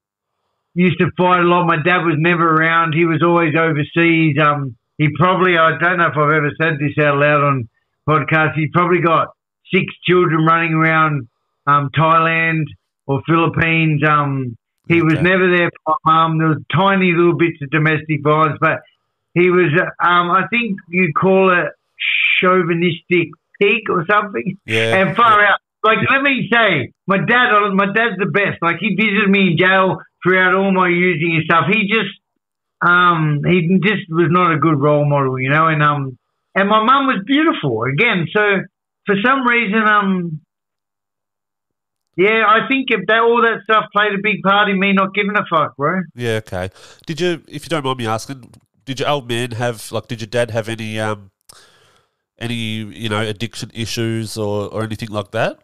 used 0.74 0.98
to 0.98 1.10
fight 1.16 1.40
a 1.40 1.42
lot. 1.42 1.66
My 1.66 1.82
dad 1.82 2.04
was 2.04 2.16
never 2.18 2.54
around. 2.54 2.94
He 2.94 3.04
was 3.04 3.22
always 3.22 3.54
overseas. 3.56 4.36
Um, 4.38 4.76
he 4.98 5.08
probably 5.18 5.56
I 5.58 5.78
don't 5.78 5.98
know 5.98 6.06
if 6.06 6.16
I've 6.16 6.32
ever 6.32 6.50
said 6.60 6.78
this 6.78 7.02
out 7.04 7.18
loud 7.18 7.42
on 7.42 7.68
podcast. 8.08 8.54
He 8.54 8.68
probably 8.72 9.00
got 9.00 9.28
six 9.72 9.84
children 10.04 10.44
running 10.44 10.74
around 10.74 11.28
um 11.66 11.90
Thailand 11.96 12.64
or 13.06 13.22
Philippines. 13.26 14.02
Um, 14.06 14.56
he 14.88 15.02
was 15.02 15.16
never 15.20 15.50
there 15.50 15.70
for 15.84 15.96
my 16.04 16.28
mum. 16.28 16.38
There 16.38 16.48
was 16.48 16.62
tiny 16.72 17.12
little 17.12 17.36
bits 17.36 17.60
of 17.62 17.70
domestic 17.70 18.22
violence, 18.22 18.58
but 18.60 18.82
he 19.34 19.50
was. 19.50 19.72
Um, 20.00 20.30
I 20.30 20.44
think 20.48 20.78
you'd 20.88 21.14
call 21.14 21.50
it 21.50 21.72
chauvinistic 22.40 23.30
pig 23.60 23.88
or 23.90 24.04
something 24.10 24.58
Yeah. 24.66 24.96
and 24.96 25.16
far 25.16 25.44
out. 25.44 25.58
Like, 25.84 25.98
let 26.10 26.22
me 26.22 26.48
say, 26.52 26.92
my 27.06 27.18
dad, 27.18 27.50
my 27.74 27.86
dad's 27.86 28.16
the 28.18 28.26
best. 28.26 28.60
Like, 28.60 28.76
he 28.80 28.96
visited 28.96 29.28
me 29.30 29.52
in 29.52 29.56
jail 29.56 29.98
throughout 30.22 30.54
all 30.54 30.72
my 30.72 30.88
using 30.88 31.36
and 31.36 31.44
stuff. 31.44 31.66
He 31.70 31.86
just, 31.88 32.10
um, 32.80 33.42
he 33.46 33.78
just 33.82 34.02
was 34.08 34.28
not 34.30 34.52
a 34.52 34.58
good 34.58 34.80
role 34.80 35.04
model, 35.04 35.38
you 35.38 35.48
know. 35.48 35.68
And 35.68 35.82
um, 35.82 36.18
and 36.56 36.68
my 36.68 36.82
mum 36.82 37.06
was 37.06 37.22
beautiful 37.24 37.84
again. 37.84 38.26
So 38.34 38.40
for 39.06 39.14
some 39.24 39.46
reason, 39.46 39.78
um, 39.86 40.40
yeah, 42.16 42.44
I 42.48 42.66
think 42.68 42.88
if 42.90 43.06
that 43.06 43.20
all 43.20 43.42
that 43.42 43.62
stuff 43.64 43.84
played 43.92 44.14
a 44.14 44.22
big 44.22 44.42
part 44.42 44.68
in 44.70 44.80
me 44.80 44.92
not 44.92 45.14
giving 45.14 45.36
a 45.36 45.44
fuck, 45.48 45.76
bro. 45.76 46.00
Yeah. 46.14 46.40
Okay. 46.46 46.70
Did 47.06 47.20
you, 47.20 47.42
if 47.46 47.64
you 47.64 47.68
don't 47.68 47.84
mind 47.84 47.98
me 47.98 48.06
asking, 48.06 48.54
did 48.86 49.00
your 49.00 49.08
old 49.08 49.28
man 49.28 49.52
have 49.52 49.92
like? 49.92 50.08
Did 50.08 50.20
your 50.22 50.28
dad 50.28 50.50
have 50.50 50.68
any 50.68 50.98
um, 50.98 51.30
any 52.38 52.54
you 52.54 53.08
know 53.08 53.20
addiction 53.20 53.70
issues 53.74 54.36
or 54.36 54.68
or 54.72 54.82
anything 54.84 55.10
like 55.10 55.30
that? 55.32 55.58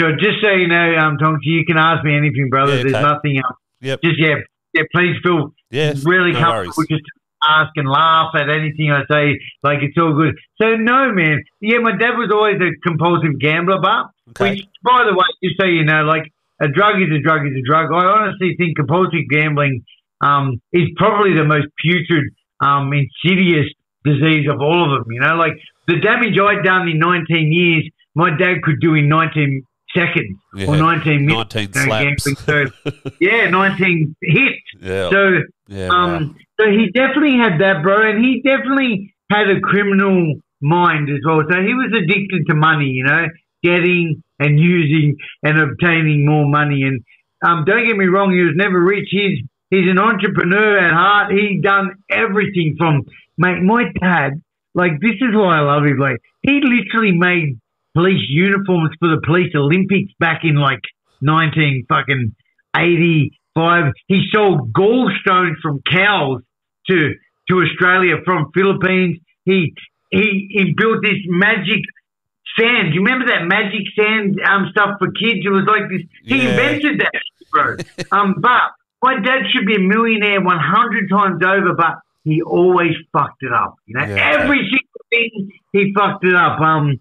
So 0.00 0.08
just 0.18 0.40
so 0.42 0.50
you 0.50 0.68
know, 0.68 0.96
um, 0.96 1.18
Tonksy, 1.18 1.44
you 1.60 1.64
can 1.66 1.76
ask 1.76 2.02
me 2.04 2.16
anything, 2.16 2.48
brother. 2.48 2.76
Yeah, 2.76 2.82
There's 2.82 2.94
okay. 2.94 3.02
nothing 3.02 3.36
else. 3.38 3.56
Yep. 3.82 4.00
Just 4.02 4.18
yeah, 4.18 4.36
yeah, 4.74 4.82
please 4.94 5.16
feel 5.22 5.52
Yes, 5.70 6.04
really 6.04 6.32
no 6.32 6.38
comfortable 6.40 6.74
worries. 6.78 6.88
just 6.88 7.04
ask 7.44 7.70
and 7.76 7.88
laugh 7.88 8.30
at 8.34 8.48
anything 8.48 8.90
I 8.90 9.02
say. 9.10 9.38
Like 9.62 9.78
it's 9.82 9.96
all 10.00 10.14
good. 10.14 10.34
So 10.60 10.76
no, 10.76 11.12
man. 11.12 11.42
Yeah, 11.60 11.78
my 11.78 11.92
dad 11.92 12.16
was 12.16 12.30
always 12.32 12.56
a 12.60 12.70
compulsive 12.88 13.38
gambler, 13.40 13.78
but 13.82 14.06
Okay. 14.30 14.50
which, 14.50 14.64
by 14.82 15.04
the 15.04 15.12
way, 15.12 15.26
just 15.44 15.60
so 15.60 15.66
you 15.66 15.84
know, 15.84 16.04
like 16.04 16.32
a 16.60 16.68
drug 16.68 17.02
is 17.02 17.10
a 17.12 17.20
drug 17.20 17.44
is 17.46 17.52
a 17.58 17.62
drug. 17.68 17.92
I 17.92 18.04
honestly 18.06 18.54
think 18.56 18.76
compulsive 18.76 19.28
gambling 19.28 19.84
um, 20.22 20.62
is 20.72 20.88
probably 20.96 21.34
the 21.34 21.44
most 21.44 21.66
putrid, 21.82 22.32
um, 22.60 22.92
insidious 22.94 23.66
disease 24.04 24.48
of 24.48 24.60
all 24.62 24.96
of 24.96 25.04
them. 25.04 25.12
You 25.12 25.20
know, 25.20 25.34
like 25.34 25.58
the 25.86 25.98
damage 26.00 26.38
I'd 26.38 26.64
done 26.64 26.88
in 26.88 26.98
19 26.98 27.52
years, 27.52 27.88
my 28.14 28.30
dad 28.36 28.62
could 28.62 28.80
do 28.80 28.94
in 28.94 29.08
19 29.08 29.66
seconds 29.94 30.38
Yeah. 30.54 30.66
or 30.68 30.76
19 30.76 31.26
minutes. 31.26 31.54
19 31.54 31.72
slaps. 31.72 32.44
So, 32.44 32.64
yeah, 33.20 33.48
19 33.50 34.16
hits. 34.22 34.56
yeah. 34.80 35.10
So 35.10 35.30
yeah. 35.68 35.88
wow. 35.88 36.16
um, 36.16 36.36
so 36.60 36.68
he 36.70 36.90
definitely 36.94 37.36
had 37.38 37.60
that, 37.60 37.82
bro, 37.82 38.08
and 38.10 38.24
he 38.24 38.42
definitely 38.42 39.12
had 39.30 39.48
a 39.48 39.60
criminal 39.60 40.34
mind 40.60 41.08
as 41.10 41.18
well. 41.26 41.42
So 41.50 41.60
he 41.60 41.74
was 41.74 41.92
addicted 41.96 42.46
to 42.48 42.54
money, 42.54 42.86
you 42.86 43.04
know, 43.04 43.26
getting 43.62 44.22
and 44.38 44.58
using 44.58 45.16
and 45.42 45.58
obtaining 45.58 46.24
more 46.26 46.46
money. 46.48 46.82
And 46.82 47.02
um, 47.44 47.64
don't 47.64 47.86
get 47.86 47.96
me 47.96 48.06
wrong, 48.06 48.32
he 48.32 48.42
was 48.42 48.54
never 48.54 48.80
rich. 48.80 49.08
He's 49.10 49.38
he's 49.70 49.88
an 49.90 49.98
entrepreneur 49.98 50.78
at 50.78 50.92
heart. 50.92 51.32
He 51.32 51.60
done 51.62 51.90
everything 52.10 52.76
from 52.78 53.02
mate. 53.38 53.62
My 53.62 53.84
dad, 54.00 54.40
like 54.74 54.92
this 55.00 55.16
is 55.20 55.34
why 55.34 55.58
I 55.58 55.60
love 55.60 55.84
him. 55.84 55.98
Like 55.98 56.18
he 56.42 56.60
literally 56.62 57.16
made 57.16 57.58
police 57.94 58.24
uniforms 58.28 58.90
for 58.98 59.08
the 59.08 59.20
police 59.24 59.52
Olympics 59.54 60.12
back 60.18 60.40
in 60.44 60.56
like 60.56 60.80
nineteen 61.20 61.84
fucking 61.88 62.34
eighty 62.76 63.38
five. 63.54 63.92
He 64.06 64.22
sold 64.32 64.72
gallstones 64.72 65.56
from 65.62 65.80
cows 65.90 66.40
to 66.88 67.12
to 67.48 67.54
Australia 67.62 68.16
from 68.24 68.50
Philippines. 68.54 69.18
He 69.44 69.74
he 70.10 70.48
he 70.50 70.74
built 70.76 71.02
this 71.02 71.18
magic 71.26 71.80
sand. 72.58 72.94
You 72.94 73.02
remember 73.02 73.26
that 73.26 73.44
magic 73.46 73.82
sand 73.98 74.38
um 74.48 74.68
stuff 74.70 74.96
for 74.98 75.08
kids? 75.12 75.40
It 75.44 75.50
was 75.50 75.64
like 75.66 75.88
this. 75.90 76.02
He 76.26 76.42
Yeah. 76.42 76.50
invented 76.50 77.00
that, 77.00 77.22
bro. 77.50 77.76
um, 78.12 78.34
but 78.40 78.72
my 79.02 79.14
dad 79.20 79.42
should 79.52 79.66
be 79.66 79.74
a 79.76 79.80
millionaire 79.80 80.40
one 80.40 80.58
hundred 80.60 81.08
times 81.10 81.42
over, 81.44 81.74
but 81.76 81.96
he 82.24 82.42
always 82.42 82.92
fucked 83.12 83.42
it 83.42 83.52
up. 83.52 83.76
You 83.86 83.96
know, 83.96 84.04
Yeah, 84.04 84.38
every 84.38 84.58
single 84.58 85.06
thing 85.10 85.50
he 85.72 85.92
fucked 85.94 86.24
it 86.24 86.34
up. 86.34 86.60
Um, 86.60 87.00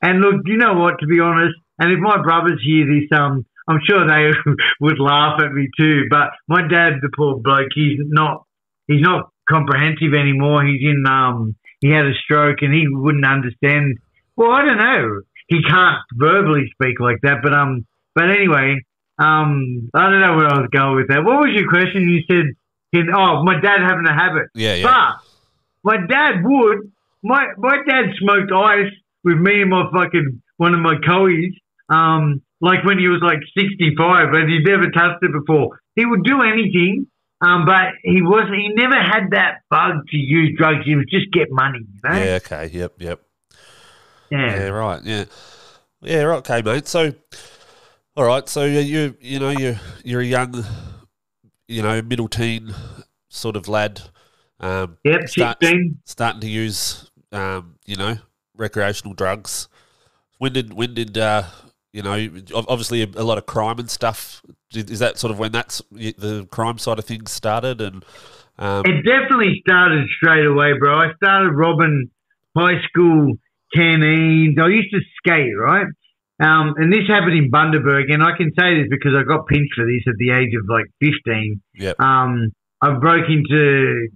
and 0.00 0.20
look, 0.20 0.42
you 0.46 0.56
know 0.56 0.74
what? 0.74 0.98
To 1.00 1.06
be 1.06 1.20
honest, 1.20 1.54
and 1.78 1.92
if 1.92 1.98
my 1.98 2.20
brothers 2.22 2.60
hear 2.64 2.86
this, 2.86 3.08
um, 3.16 3.44
I'm 3.68 3.80
sure 3.88 4.06
they 4.06 4.30
would 4.80 4.98
laugh 4.98 5.40
at 5.42 5.52
me 5.52 5.68
too. 5.78 6.04
But 6.10 6.30
my 6.48 6.62
dad, 6.62 6.94
the 7.00 7.10
poor 7.16 7.38
bloke, 7.38 7.68
he's 7.74 7.98
not 8.02 8.44
he's 8.86 9.02
not 9.02 9.30
comprehensive 9.48 10.14
anymore. 10.14 10.64
He's 10.64 10.82
in 10.82 11.04
um 11.06 11.56
he 11.80 11.90
had 11.90 12.06
a 12.06 12.14
stroke 12.24 12.58
and 12.62 12.72
he 12.72 12.86
wouldn't 12.88 13.26
understand. 13.26 13.98
Well, 14.36 14.52
I 14.52 14.64
don't 14.64 14.78
know. 14.78 15.20
He 15.48 15.62
can't 15.62 15.98
verbally 16.14 16.70
speak 16.72 17.00
like 17.00 17.18
that. 17.22 17.42
But 17.42 17.52
um, 17.52 17.86
but 18.14 18.30
anyway, 18.30 18.80
um, 19.18 19.90
I 19.94 20.10
don't 20.10 20.20
know 20.20 20.36
where 20.36 20.46
I 20.46 20.60
was 20.60 20.70
going 20.72 20.96
with 20.96 21.08
that. 21.08 21.24
What 21.24 21.40
was 21.40 21.50
your 21.54 21.68
question? 21.68 22.08
You 22.08 22.22
said, 22.30 22.54
can, 22.94 23.08
oh, 23.14 23.42
my 23.44 23.60
dad 23.60 23.80
having 23.80 24.06
a 24.06 24.14
habit. 24.14 24.48
yeah, 24.54 24.74
yeah. 24.74 24.84
But 24.84 25.22
my 25.84 26.06
dad 26.06 26.42
would. 26.44 26.92
My 27.24 27.46
my 27.56 27.76
dad 27.88 28.06
smoked 28.18 28.50
ice 28.52 28.92
with 29.22 29.38
me 29.38 29.62
and 29.62 29.70
my 29.70 29.84
fucking 29.92 30.42
one 30.56 30.74
of 30.74 30.80
my 30.80 30.94
coes. 31.06 31.54
Um, 31.88 32.42
like 32.60 32.84
when 32.84 32.98
he 32.98 33.08
was 33.08 33.20
like 33.22 33.38
sixty 33.56 33.94
five, 33.96 34.32
and 34.32 34.50
he'd 34.50 34.66
never 34.66 34.90
touched 34.90 35.22
it 35.22 35.32
before. 35.32 35.80
He 35.94 36.04
would 36.06 36.24
do 36.24 36.42
anything. 36.42 37.06
Um, 37.40 37.66
but 37.66 37.94
he 38.04 38.22
was 38.22 38.48
he 38.54 38.72
never 38.74 38.94
had 38.94 39.30
that 39.32 39.62
bug 39.68 40.06
to 40.10 40.16
use 40.16 40.56
drugs. 40.56 40.84
He 40.84 40.94
would 40.94 41.08
just 41.10 41.32
get 41.32 41.48
money. 41.50 41.80
You 41.80 42.00
know? 42.10 42.24
Yeah, 42.24 42.38
okay. 42.44 42.70
Yep, 42.72 42.92
yep. 42.98 43.20
Yeah. 44.30 44.56
Yeah, 44.56 44.68
right. 44.68 45.02
Yeah, 45.04 45.24
yeah, 46.00 46.22
right. 46.22 46.36
Okay, 46.38 46.62
mate. 46.62 46.86
So, 46.86 47.12
all 48.16 48.24
right. 48.24 48.48
So 48.48 48.64
you 48.64 48.80
you 48.80 49.16
you 49.20 49.38
know 49.40 49.50
you 49.50 49.76
you're 50.04 50.20
a 50.20 50.24
young, 50.24 50.64
you 51.72 51.82
know, 51.82 52.02
middle 52.02 52.28
teen 52.28 52.74
sort 53.28 53.56
of 53.56 53.66
lad. 53.68 54.02
Um, 54.60 54.98
Yep. 55.04 55.28
start- 55.28 55.64
starting 56.04 56.40
to 56.40 56.48
use, 56.48 57.10
um, 57.32 57.76
you 57.84 57.96
know, 57.96 58.18
recreational 58.56 59.14
drugs. 59.14 59.68
When 60.38 60.52
did 60.52 60.72
when 60.74 60.94
did 60.94 61.16
uh, 61.18 61.44
you 61.92 62.02
know? 62.02 62.28
Obviously, 62.54 63.02
a, 63.02 63.06
a 63.16 63.24
lot 63.24 63.38
of 63.38 63.46
crime 63.46 63.78
and 63.78 63.90
stuff. 63.90 64.42
Is 64.74 64.98
that 64.98 65.18
sort 65.18 65.30
of 65.30 65.38
when 65.38 65.52
that's 65.52 65.82
the 65.90 66.46
crime 66.50 66.78
side 66.78 66.98
of 66.98 67.04
things 67.04 67.30
started? 67.30 67.80
And 67.80 68.04
um, 68.58 68.84
It 68.86 69.02
definitely 69.04 69.62
started 69.66 70.06
straight 70.16 70.46
away, 70.46 70.72
bro. 70.78 70.96
I 70.96 71.12
started 71.16 71.50
robbing 71.52 72.10
high 72.56 72.80
school 72.88 73.34
canteens. 73.74 74.56
I 74.60 74.68
used 74.68 74.92
to 74.92 75.00
skate, 75.18 75.52
right? 75.58 75.86
Um, 76.42 76.74
and 76.76 76.92
this 76.92 77.06
happened 77.06 77.38
in 77.38 77.52
Bundaberg, 77.52 78.12
and 78.12 78.20
I 78.20 78.36
can 78.36 78.50
say 78.58 78.82
this 78.82 78.90
because 78.90 79.12
I 79.14 79.22
got 79.22 79.46
pinched 79.46 79.74
for 79.76 79.86
this 79.86 80.02
at 80.08 80.18
the 80.18 80.34
age 80.34 80.50
of 80.58 80.66
like 80.66 80.90
15. 80.98 81.62
Yep. 81.78 82.00
Um, 82.00 82.50
I 82.82 82.98
broke 82.98 83.30
into 83.30 84.08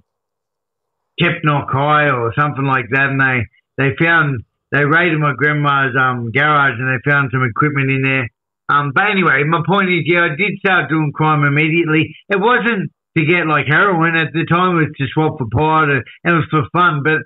Kepnock 1.23 1.71
High 1.71 2.11
or 2.11 2.35
something 2.37 2.65
like 2.65 2.87
that, 2.91 3.15
and 3.15 3.21
they, 3.21 3.47
they 3.79 3.95
found, 3.95 4.43
they 4.73 4.85
raided 4.85 5.21
my 5.21 5.35
grandma's 5.39 5.95
um, 5.95 6.33
garage 6.33 6.75
and 6.75 6.91
they 6.91 6.99
found 7.09 7.31
some 7.31 7.45
equipment 7.45 7.93
in 7.93 8.03
there. 8.03 8.29
Um, 8.69 8.91
but 8.93 9.05
anyway, 9.09 9.45
my 9.47 9.63
point 9.65 9.89
is, 9.91 10.03
yeah, 10.07 10.27
I 10.27 10.35
did 10.35 10.59
start 10.59 10.91
doing 10.91 11.13
crime 11.15 11.45
immediately. 11.45 12.11
It 12.29 12.41
wasn't 12.41 12.91
to 13.17 13.25
get 13.25 13.47
like 13.47 13.67
heroin 13.69 14.17
at 14.17 14.33
the 14.33 14.45
time; 14.45 14.77
it 14.77 14.91
was 14.91 14.95
to 14.99 15.07
swap 15.15 15.39
for 15.39 15.47
pot, 15.47 15.89
and 15.91 16.03
it 16.25 16.33
was 16.33 16.47
for 16.51 16.67
fun. 16.73 17.05
But 17.05 17.23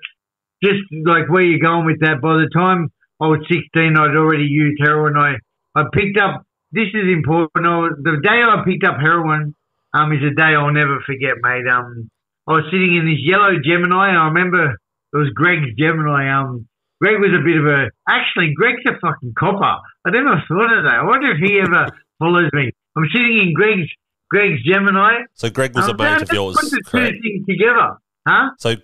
just 0.63 0.85
like 1.03 1.27
where 1.29 1.41
you're 1.41 1.57
going 1.59 1.87
with 1.87 2.01
that, 2.01 2.21
by 2.21 2.37
the 2.37 2.49
time 2.53 2.91
I 3.21 3.27
was 3.27 3.39
16, 3.49 3.97
I'd 3.97 4.17
already 4.17 4.45
used 4.45 4.81
heroin. 4.83 5.15
I 5.15 5.35
I 5.75 5.83
picked 5.93 6.17
up. 6.19 6.43
This 6.71 6.87
is 6.93 7.07
important. 7.13 7.65
I 7.65 7.77
was, 7.77 7.93
the 8.01 8.17
day 8.23 8.41
I 8.43 8.63
picked 8.65 8.83
up 8.83 8.97
heroin, 8.99 9.53
um, 9.93 10.11
is 10.11 10.23
a 10.23 10.33
day 10.33 10.55
I'll 10.55 10.71
never 10.73 10.99
forget, 11.05 11.35
mate. 11.41 11.67
Um, 11.71 12.09
I 12.47 12.53
was 12.53 12.63
sitting 12.71 12.95
in 12.95 13.05
this 13.05 13.19
yellow 13.21 13.53
Gemini, 13.63 14.09
and 14.09 14.17
I 14.17 14.25
remember 14.25 14.71
it 14.71 15.17
was 15.17 15.29
Greg's 15.35 15.75
Gemini. 15.77 16.31
Um, 16.31 16.67
Greg 17.01 17.19
was 17.19 17.31
a 17.37 17.43
bit 17.43 17.57
of 17.57 17.65
a. 17.67 17.89
Actually, 18.09 18.53
Greg's 18.55 18.83
a 18.87 18.99
fucking 18.99 19.33
copper. 19.37 19.79
I 20.05 20.09
never 20.09 20.41
thought 20.47 20.77
of 20.77 20.83
that. 20.85 20.95
I 20.99 21.03
wonder 21.03 21.31
if 21.31 21.37
he 21.43 21.59
ever 21.59 21.87
follows 22.19 22.49
me. 22.53 22.71
I'm 22.97 23.05
sitting 23.13 23.39
in 23.39 23.53
Greg's 23.53 23.87
Greg's 24.29 24.63
Gemini. 24.63 25.23
so 25.33 25.49
Greg 25.49 25.75
was 25.75 25.87
a 25.87 25.91
Um, 25.91 25.97
mate 25.97 26.21
of 26.21 26.31
yours, 26.31 26.55
Put 26.55 26.71
the 26.71 26.81
two 26.89 27.21
things 27.21 27.45
together, 27.45 27.97
huh? 28.27 28.49
So 28.57 28.75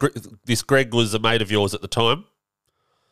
this 0.46 0.62
Greg 0.62 0.94
was 0.94 1.14
a 1.14 1.20
mate 1.20 1.42
of 1.42 1.52
yours 1.52 1.74
at 1.74 1.82
the 1.82 1.88
time. 1.88 2.26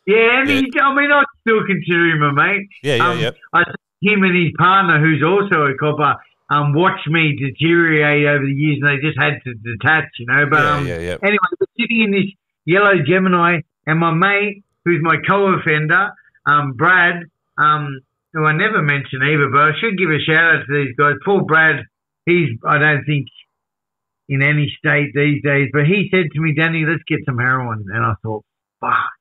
Yeah, 0.05 0.39
and 0.39 0.49
Yeah. 0.49 0.61
He, 0.61 0.79
I 0.79 0.95
mean, 0.95 1.11
I 1.11 1.23
still 1.41 1.65
consider 1.65 2.15
him 2.15 2.23
a 2.23 2.33
mate. 2.33 2.67
Yeah, 2.83 2.95
yeah, 2.95 3.09
Um, 3.09 3.19
yeah. 3.19 3.31
I 3.53 3.63
him 4.01 4.23
and 4.23 4.35
his 4.35 4.53
partner, 4.57 4.99
who's 4.99 5.23
also 5.25 5.65
a 5.65 5.75
copper, 5.77 6.15
um, 6.49 6.73
watched 6.73 7.07
me 7.07 7.35
deteriorate 7.39 8.27
over 8.27 8.45
the 8.45 8.53
years, 8.53 8.79
and 8.81 8.89
they 8.89 9.01
just 9.01 9.17
had 9.17 9.41
to 9.43 9.53
detach, 9.55 10.05
you 10.19 10.27
know. 10.27 10.45
But 10.49 10.63
yeah, 10.63 10.75
um, 10.75 10.87
yeah, 10.87 10.99
yeah. 10.99 11.17
anyway, 11.23 11.49
sitting 11.79 12.03
in 12.03 12.11
this 12.11 12.29
yellow 12.65 12.93
Gemini, 13.07 13.61
and 13.87 13.99
my 13.99 14.13
mate, 14.13 14.63
who's 14.83 15.01
my 15.01 15.15
co-offender, 15.27 16.11
um, 16.45 16.73
Brad, 16.73 17.23
um, 17.57 18.01
who 18.33 18.45
I 18.45 18.53
never 18.53 18.81
mention 18.83 19.23
either, 19.23 19.49
but 19.49 19.61
I 19.61 19.71
should 19.79 19.97
give 19.97 20.09
a 20.09 20.19
shout 20.19 20.37
out 20.37 20.65
to 20.67 20.73
these 20.73 20.95
guys. 20.95 21.15
Poor 21.25 21.43
Brad, 21.43 21.85
he's 22.25 22.49
I 22.67 22.77
don't 22.77 23.05
think 23.05 23.27
in 24.27 24.43
any 24.43 24.71
state 24.77 25.13
these 25.15 25.41
days, 25.41 25.69
but 25.73 25.85
he 25.85 26.09
said 26.11 26.29
to 26.33 26.41
me, 26.41 26.53
Danny, 26.53 26.85
let's 26.87 27.03
get 27.07 27.25
some 27.25 27.37
heroin, 27.39 27.85
and 27.89 28.05
I 28.05 28.13
thought, 28.21 28.43
fuck. 28.81 29.14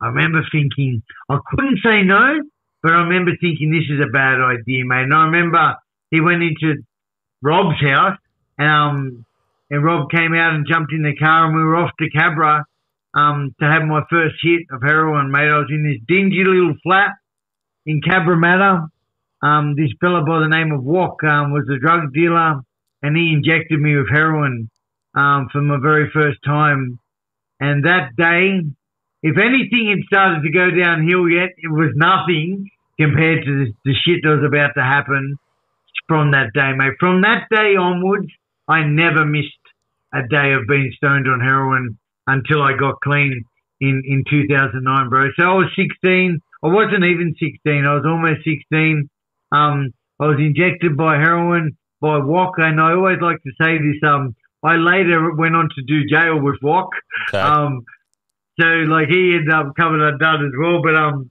I 0.00 0.08
remember 0.08 0.42
thinking 0.50 1.02
I 1.28 1.38
couldn't 1.50 1.80
say 1.84 2.02
no, 2.02 2.40
but 2.82 2.92
I 2.92 3.02
remember 3.02 3.32
thinking 3.40 3.70
this 3.70 3.88
is 3.90 4.00
a 4.00 4.10
bad 4.10 4.40
idea, 4.40 4.84
mate. 4.84 5.04
And 5.04 5.14
I 5.14 5.24
remember 5.24 5.76
he 6.10 6.20
went 6.20 6.42
into 6.42 6.82
Rob's 7.42 7.80
house, 7.80 8.18
um, 8.58 9.24
and 9.70 9.84
Rob 9.84 10.10
came 10.10 10.34
out 10.34 10.54
and 10.54 10.66
jumped 10.66 10.92
in 10.92 11.02
the 11.02 11.16
car, 11.16 11.46
and 11.46 11.54
we 11.54 11.62
were 11.62 11.76
off 11.76 11.90
to 11.98 12.10
Cabra 12.10 12.64
um, 13.14 13.54
to 13.60 13.66
have 13.66 13.82
my 13.82 14.02
first 14.10 14.36
hit 14.42 14.62
of 14.70 14.82
heroin, 14.82 15.30
mate. 15.30 15.48
I 15.48 15.58
was 15.58 15.70
in 15.70 15.84
this 15.84 16.00
dingy 16.06 16.44
little 16.44 16.74
flat 16.82 17.10
in 17.86 18.00
Cabramatta. 18.00 18.88
Um, 19.42 19.74
this 19.74 19.90
fella 20.00 20.22
by 20.22 20.40
the 20.40 20.48
name 20.48 20.72
of 20.72 20.84
Wok 20.84 21.22
um, 21.24 21.52
was 21.52 21.64
a 21.70 21.78
drug 21.78 22.12
dealer, 22.12 22.60
and 23.02 23.16
he 23.16 23.32
injected 23.32 23.80
me 23.80 23.96
with 23.96 24.10
heroin 24.10 24.68
um, 25.14 25.48
for 25.50 25.62
my 25.62 25.78
very 25.80 26.10
first 26.12 26.38
time. 26.44 26.98
And 27.58 27.84
that 27.84 28.16
day, 28.16 28.60
if 29.22 29.36
anything 29.36 29.90
had 29.90 30.04
started 30.06 30.42
to 30.42 30.50
go 30.50 30.70
downhill 30.70 31.28
yet, 31.28 31.50
it 31.58 31.70
was 31.70 31.92
nothing 31.94 32.70
compared 32.98 33.44
to 33.44 33.64
the, 33.64 33.72
the 33.84 33.94
shit 33.94 34.20
that 34.22 34.40
was 34.40 34.44
about 34.46 34.72
to 34.76 34.82
happen 34.82 35.36
from 36.08 36.32
that 36.32 36.52
day, 36.54 36.72
mate. 36.76 36.94
From 36.98 37.22
that 37.22 37.46
day 37.50 37.76
onwards, 37.76 38.28
I 38.68 38.84
never 38.84 39.24
missed 39.24 39.64
a 40.12 40.26
day 40.28 40.52
of 40.52 40.66
being 40.68 40.92
stoned 40.96 41.28
on 41.28 41.40
heroin 41.40 41.98
until 42.26 42.62
I 42.62 42.76
got 42.78 43.00
clean 43.02 43.44
in, 43.80 44.02
in 44.06 44.24
2009, 44.28 45.08
bro. 45.08 45.28
So 45.38 45.44
I 45.44 45.54
was 45.54 45.70
16. 45.76 46.40
I 46.62 46.66
wasn't 46.68 47.04
even 47.04 47.34
16. 47.38 47.84
I 47.86 47.94
was 47.94 48.04
almost 48.06 48.44
16. 48.44 49.08
Um, 49.52 49.92
I 50.20 50.26
was 50.26 50.38
injected 50.38 50.96
by 50.96 51.16
heroin 51.16 51.76
by 52.00 52.18
Wok, 52.18 52.54
and 52.58 52.80
I 52.80 52.92
always 52.92 53.18
like 53.20 53.42
to 53.42 53.50
say 53.60 53.78
this. 53.78 54.00
Um, 54.06 54.34
I 54.62 54.76
later 54.76 55.34
went 55.34 55.56
on 55.56 55.68
to 55.74 55.82
do 55.86 56.06
jail 56.06 56.40
with 56.40 56.56
Wok. 56.62 56.90
Okay. 57.28 57.38
Um, 57.38 57.84
so 58.60 58.66
like 58.92 59.08
he 59.08 59.34
ended 59.34 59.52
up 59.52 59.74
coming 59.76 60.00
undone 60.00 60.46
as 60.46 60.52
well. 60.58 60.82
But 60.82 60.96
um, 60.96 61.30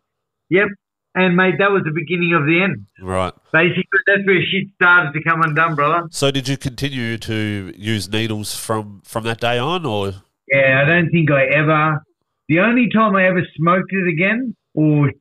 yep. 0.49 0.67
And 1.15 1.35
mate, 1.35 1.55
that 1.57 1.71
was 1.71 1.81
the 1.83 1.91
beginning 1.91 2.33
of 2.33 2.45
the 2.45 2.61
end. 2.61 2.85
right. 3.01 3.33
Basically, 3.51 3.83
that's 4.05 4.25
where 4.25 4.41
shit 4.43 4.67
started 4.75 5.11
to 5.13 5.23
come 5.23 5.41
undone, 5.41 5.75
brother. 5.75 6.07
So 6.11 6.29
did 6.29 6.47
you 6.47 6.55
continue 6.55 7.17
to 7.17 7.73
use 7.75 8.09
needles 8.09 8.55
from 8.55 9.01
from 9.03 9.23
that 9.23 9.39
day 9.39 9.57
on, 9.57 9.85
or 9.85 10.13
Yeah, 10.47 10.83
I 10.83 10.87
don't 10.87 11.09
think 11.09 11.31
I 11.31 11.45
ever. 11.45 12.03
The 12.47 12.59
only 12.59 12.89
time 12.93 13.15
I 13.15 13.27
ever 13.27 13.41
smoked 13.55 13.91
it 13.91 14.07
again 14.07 14.55
or 14.73 15.11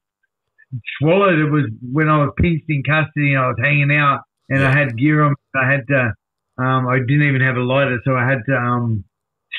swallowed 0.98 1.38
it 1.38 1.50
was 1.50 1.64
when 1.92 2.08
I 2.08 2.18
was 2.18 2.32
pinched 2.38 2.66
in 2.68 2.82
custody 2.82 3.34
and 3.34 3.38
I 3.38 3.48
was 3.48 3.56
hanging 3.62 3.92
out 3.92 4.20
and 4.48 4.62
I 4.62 4.76
had 4.76 4.96
gear 4.96 5.22
on. 5.22 5.34
I 5.54 5.70
had 5.70 5.86
to. 5.88 6.12
Um, 6.58 6.88
I 6.88 6.98
didn't 6.98 7.22
even 7.22 7.40
have 7.40 7.56
a 7.56 7.60
lighter, 7.60 8.00
so 8.04 8.16
I 8.16 8.28
had 8.28 8.40
to 8.46 8.56
um, 8.56 9.04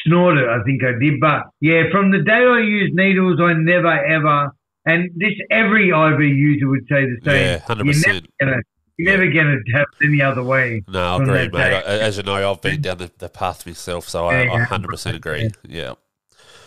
snort 0.06 0.38
it. 0.38 0.48
I 0.48 0.62
think 0.63 0.84
I 0.84 0.98
did, 1.00 1.20
but 1.20 1.44
yeah, 1.62 1.84
from 1.91 2.12
the 2.12 2.20
day 2.20 2.32
I 2.46 2.60
used 2.60 2.94
needles, 2.94 3.39
I 3.41 3.53
never 3.53 3.94
ever. 4.06 4.51
And 4.86 5.10
this 5.15 5.34
every 5.51 5.89
IV 5.89 6.20
user 6.22 6.68
would 6.70 6.86
say 6.89 7.06
the 7.06 7.18
same. 7.25 7.46
Yeah, 7.46 7.60
100%. 7.60 7.84
You're 7.86 8.13
never 8.13 8.27
gonna, 8.39 8.62
you're 8.98 9.12
never 9.12 9.27
gonna 9.32 9.58
have 9.74 9.86
it 10.00 10.06
any 10.06 10.22
other 10.22 10.44
way. 10.44 10.84
no? 10.88 11.00
I 11.00 11.22
agree, 11.22 11.50
mate. 11.50 11.74
I, 11.74 11.82
as 12.00 12.18
you 12.18 12.24
know, 12.24 12.51
I've 12.51 12.62
been 12.62 12.82
down 12.82 12.98
the, 12.98 13.12
the 13.18 13.29
path 13.29 13.65
myself, 13.65 14.08
so 14.10 14.27
I, 14.27 14.44
Yeah, 14.44 14.53
I 14.53 14.77
100% 14.77 15.15
agree. 15.15 15.50
Yeah. 15.68 15.94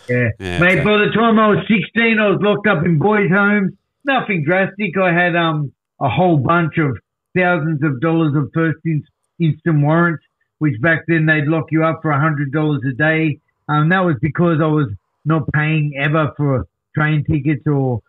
Yeah. 0.09 0.29
Yeah, 0.39 0.59
Mate, 0.59 0.79
okay. 0.79 0.83
by 0.83 0.97
the 0.97 1.11
time 1.15 1.39
I 1.39 1.47
was 1.47 1.59
16, 1.67 2.19
I 2.19 2.29
was 2.29 2.39
locked 2.41 2.67
up 2.67 2.85
in 2.85 2.99
boys' 2.99 3.29
homes. 3.31 3.71
Nothing 4.05 4.43
drastic. 4.45 4.97
I 4.97 5.13
had 5.13 5.35
um 5.35 5.71
a 6.01 6.09
whole 6.09 6.37
bunch 6.37 6.77
of 6.77 6.97
thousands 7.35 7.81
of 7.83 8.01
dollars 8.01 8.35
of 8.35 8.49
first 8.53 8.79
in- 8.85 9.03
instant 9.39 9.81
warrants, 9.81 10.22
which 10.63 10.79
back 10.79 11.03
then 11.09 11.25
they'd 11.25 11.43
lock 11.43 11.65
you 11.71 11.83
up 11.83 11.99
for 12.01 12.11
a 12.11 12.17
hundred 12.17 12.53
dollars 12.53 12.81
a 12.89 12.93
day. 12.93 13.37
Um, 13.67 13.89
that 13.89 13.99
was 13.99 14.15
because 14.21 14.59
I 14.61 14.67
was 14.67 14.87
not 15.25 15.51
paying 15.51 15.93
ever 15.99 16.31
for 16.37 16.65
train 16.95 17.25
tickets 17.29 17.67
or, 17.67 17.99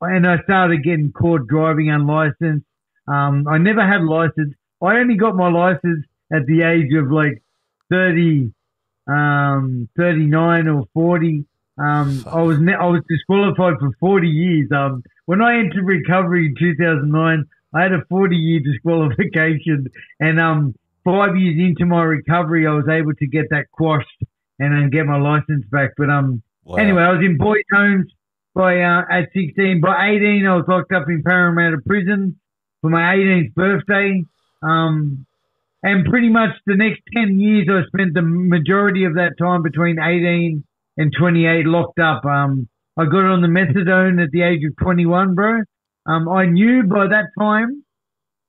and 0.00 0.24
I 0.24 0.40
started 0.44 0.84
getting 0.84 1.10
caught 1.10 1.48
driving 1.48 1.90
unlicensed. 1.90 2.64
Um, 3.08 3.48
I 3.48 3.58
never 3.58 3.84
had 3.84 4.04
license. 4.04 4.54
I 4.80 4.98
only 4.98 5.16
got 5.16 5.34
my 5.34 5.50
license 5.50 6.06
at 6.32 6.46
the 6.46 6.62
age 6.62 6.94
of 6.94 7.10
like 7.10 7.42
30, 7.90 8.52
um, 9.08 9.88
39 9.96 10.68
or 10.68 10.84
40. 10.94 11.44
Um, 11.76 12.24
I 12.30 12.40
was 12.42 12.60
ne- 12.60 12.72
I 12.72 12.86
was 12.86 13.02
disqualified 13.08 13.80
for 13.80 13.90
40 13.98 14.28
years. 14.28 14.70
Um, 14.70 15.02
when 15.24 15.42
I 15.42 15.58
entered 15.58 15.84
recovery 15.84 16.46
in 16.46 16.54
2009, 16.56 17.44
I 17.74 17.82
had 17.82 17.92
a 17.92 18.04
40 18.08 18.36
year 18.36 18.60
disqualification, 18.64 19.88
and 20.20 20.38
um, 20.38 20.76
five 21.06 21.36
years 21.36 21.56
into 21.58 21.86
my 21.86 22.02
recovery, 22.02 22.66
I 22.66 22.72
was 22.72 22.88
able 22.90 23.14
to 23.14 23.26
get 23.26 23.46
that 23.50 23.70
quashed 23.72 24.22
and 24.58 24.74
then 24.74 24.90
get 24.90 25.06
my 25.06 25.18
license 25.18 25.64
back. 25.70 25.92
But 25.96 26.10
um, 26.10 26.42
Wow. 26.66 26.78
Anyway, 26.78 27.00
I 27.00 27.12
was 27.12 27.22
in 27.24 27.38
boys' 27.38 27.62
homes 27.72 28.12
by 28.52 28.80
uh, 28.80 29.02
at 29.08 29.28
16. 29.32 29.80
By 29.80 30.10
18, 30.18 30.44
I 30.46 30.56
was 30.56 30.64
locked 30.66 30.92
up 30.92 31.04
in 31.08 31.22
Parramatta 31.22 31.76
Prison 31.86 32.40
for 32.80 32.90
my 32.90 33.14
18th 33.14 33.54
birthday. 33.54 34.24
Um, 34.62 35.26
and 35.84 36.04
pretty 36.06 36.28
much 36.28 36.50
the 36.66 36.74
next 36.74 37.02
10 37.14 37.38
years, 37.38 37.68
I 37.70 37.86
spent 37.86 38.14
the 38.14 38.22
majority 38.22 39.04
of 39.04 39.14
that 39.14 39.38
time 39.38 39.62
between 39.62 40.00
18 40.00 40.64
and 40.96 41.12
28 41.16 41.66
locked 41.66 42.00
up. 42.00 42.24
Um, 42.24 42.68
I 42.98 43.04
got 43.04 43.30
on 43.30 43.42
the 43.42 43.48
methadone 43.48 44.20
at 44.20 44.32
the 44.32 44.42
age 44.42 44.62
of 44.66 44.74
21, 44.82 45.36
bro. 45.36 45.60
Um, 46.06 46.28
I 46.28 46.46
knew 46.46 46.82
by 46.82 47.06
that 47.06 47.26
time, 47.38 47.84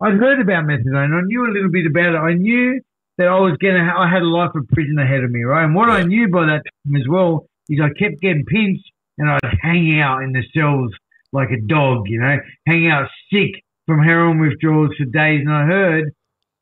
I'd 0.01 0.13
heard 0.13 0.39
about 0.39 0.65
methadone. 0.65 1.13
I 1.13 1.21
knew 1.25 1.45
a 1.45 1.53
little 1.53 1.71
bit 1.71 1.87
about 1.87 2.13
it. 2.13 2.17
I 2.17 2.33
knew 2.33 2.79
that 3.17 3.27
I 3.27 3.39
was 3.39 3.57
gonna, 3.61 3.83
ha- 3.83 4.01
I 4.03 4.09
had 4.09 4.21
a 4.21 4.27
life 4.27 4.51
of 4.55 4.67
prison 4.69 4.99
ahead 4.99 5.23
of 5.23 5.31
me, 5.31 5.43
right? 5.43 5.63
And 5.63 5.73
what 5.73 5.89
I 5.89 6.03
knew 6.03 6.29
by 6.29 6.45
that 6.45 6.61
time 6.63 6.95
as 6.95 7.07
well 7.09 7.47
is 7.67 7.79
I 7.81 7.89
kept 7.97 8.21
getting 8.21 8.45
pinched 8.45 8.85
and 9.17 9.29
I'd 9.29 9.57
hang 9.61 9.99
out 9.99 10.21
in 10.21 10.33
the 10.33 10.43
cells 10.53 10.91
like 11.33 11.49
a 11.49 11.61
dog, 11.67 12.03
you 12.07 12.19
know, 12.19 12.37
hang 12.67 12.87
out 12.89 13.09
sick 13.33 13.63
from 13.87 14.03
heroin 14.03 14.39
withdrawals 14.39 14.91
for 14.97 15.05
days. 15.05 15.41
And 15.41 15.51
I 15.51 15.65
heard 15.65 16.11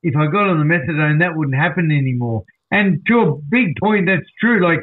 if 0.02 0.16
I 0.16 0.28
got 0.28 0.48
on 0.48 0.60
the 0.60 0.66
methadone, 0.66 1.20
that 1.20 1.36
wouldn't 1.36 1.58
happen 1.58 1.92
anymore. 1.92 2.44
And 2.72 3.02
to 3.08 3.20
a 3.20 3.36
big 3.50 3.76
point, 3.82 4.08
that's 4.08 4.30
true. 4.40 4.64
Like, 4.64 4.80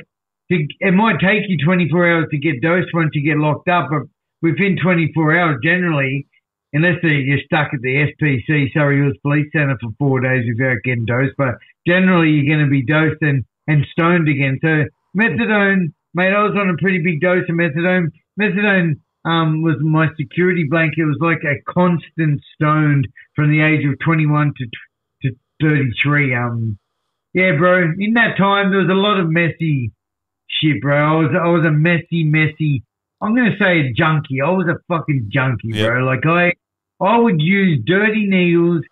to, 0.51 0.67
it 0.81 0.93
might 0.93 1.21
take 1.21 1.45
you 1.49 1.57
24 1.65 2.11
hours 2.11 2.27
to 2.31 2.39
get 2.39 2.61
dosed 2.61 2.89
once 2.93 3.11
you 3.15 3.25
get 3.25 3.39
locked 3.41 3.69
up, 3.69 3.89
but 3.91 4.03
within 4.43 4.77
24 4.83 5.39
hours, 5.39 5.57
generally, 5.65 6.27
unless 6.73 6.97
you're 7.03 7.39
stuck 7.45 7.75
at 7.75 7.81
the 7.83 8.13
SPC, 8.13 8.73
Surry 8.73 9.03
Hills 9.03 9.17
Police 9.23 9.49
Centre 9.53 9.79
for 9.81 9.91
four 9.99 10.21
days 10.21 10.45
without 10.49 10.79
getting 10.85 11.05
dosed, 11.05 11.35
but 11.37 11.57
generally 11.87 12.31
you're 12.31 12.55
going 12.55 12.65
to 12.65 12.71
be 12.71 12.85
dosed 12.85 13.21
and, 13.21 13.45
and 13.67 13.87
stoned 13.93 14.29
again. 14.29 14.59
So 14.63 14.85
methadone, 15.17 15.93
mate, 16.15 16.33
I 16.33 16.43
was 16.43 16.57
on 16.59 16.71
a 16.71 16.77
pretty 16.81 17.03
big 17.03 17.21
dose 17.21 17.45
of 17.49 17.57
methadone. 17.57 18.09
Methadone 18.41 19.01
um, 19.25 19.63
was 19.63 19.77
my 19.81 20.09
security 20.17 20.67
blanket. 20.69 21.01
It 21.01 21.05
was 21.05 21.21
like 21.21 21.45
a 21.45 21.61
constant 21.71 22.41
stoned 22.55 23.09
from 23.37 23.51
the 23.51 23.63
age 23.63 23.87
of 23.87 23.99
21 24.05 24.53
to, 24.57 25.29
to 25.29 25.37
33. 25.61 26.35
Um, 26.35 26.79
yeah, 27.35 27.53
bro. 27.59 27.93
In 27.99 28.15
that 28.15 28.37
time, 28.37 28.71
there 28.71 28.81
was 28.81 28.91
a 28.91 28.95
lot 28.95 29.21
of 29.21 29.31
messy 29.31 29.93
shit, 30.49 30.81
bro. 30.83 30.97
I 30.97 31.17
was 31.17 31.31
I 31.33 31.49
was 31.49 31.65
a 31.67 31.71
messy, 31.71 32.25
messy. 32.25 32.85
I'm 33.23 33.35
gonna 33.37 33.57
say 33.59 33.81
a 33.81 33.93
junkie. 33.93 34.41
I 34.43 34.51
was 34.51 34.67
a 34.69 34.77
fucking 34.89 35.29
junkie, 35.33 35.69
Yeah. 35.69 35.87
bro. 35.87 36.05
Like 36.05 36.27
I, 36.27 36.53
I 37.01 37.19
would 37.19 37.41
use 37.41 37.81
dirty 37.87 38.27
needles 38.27 38.83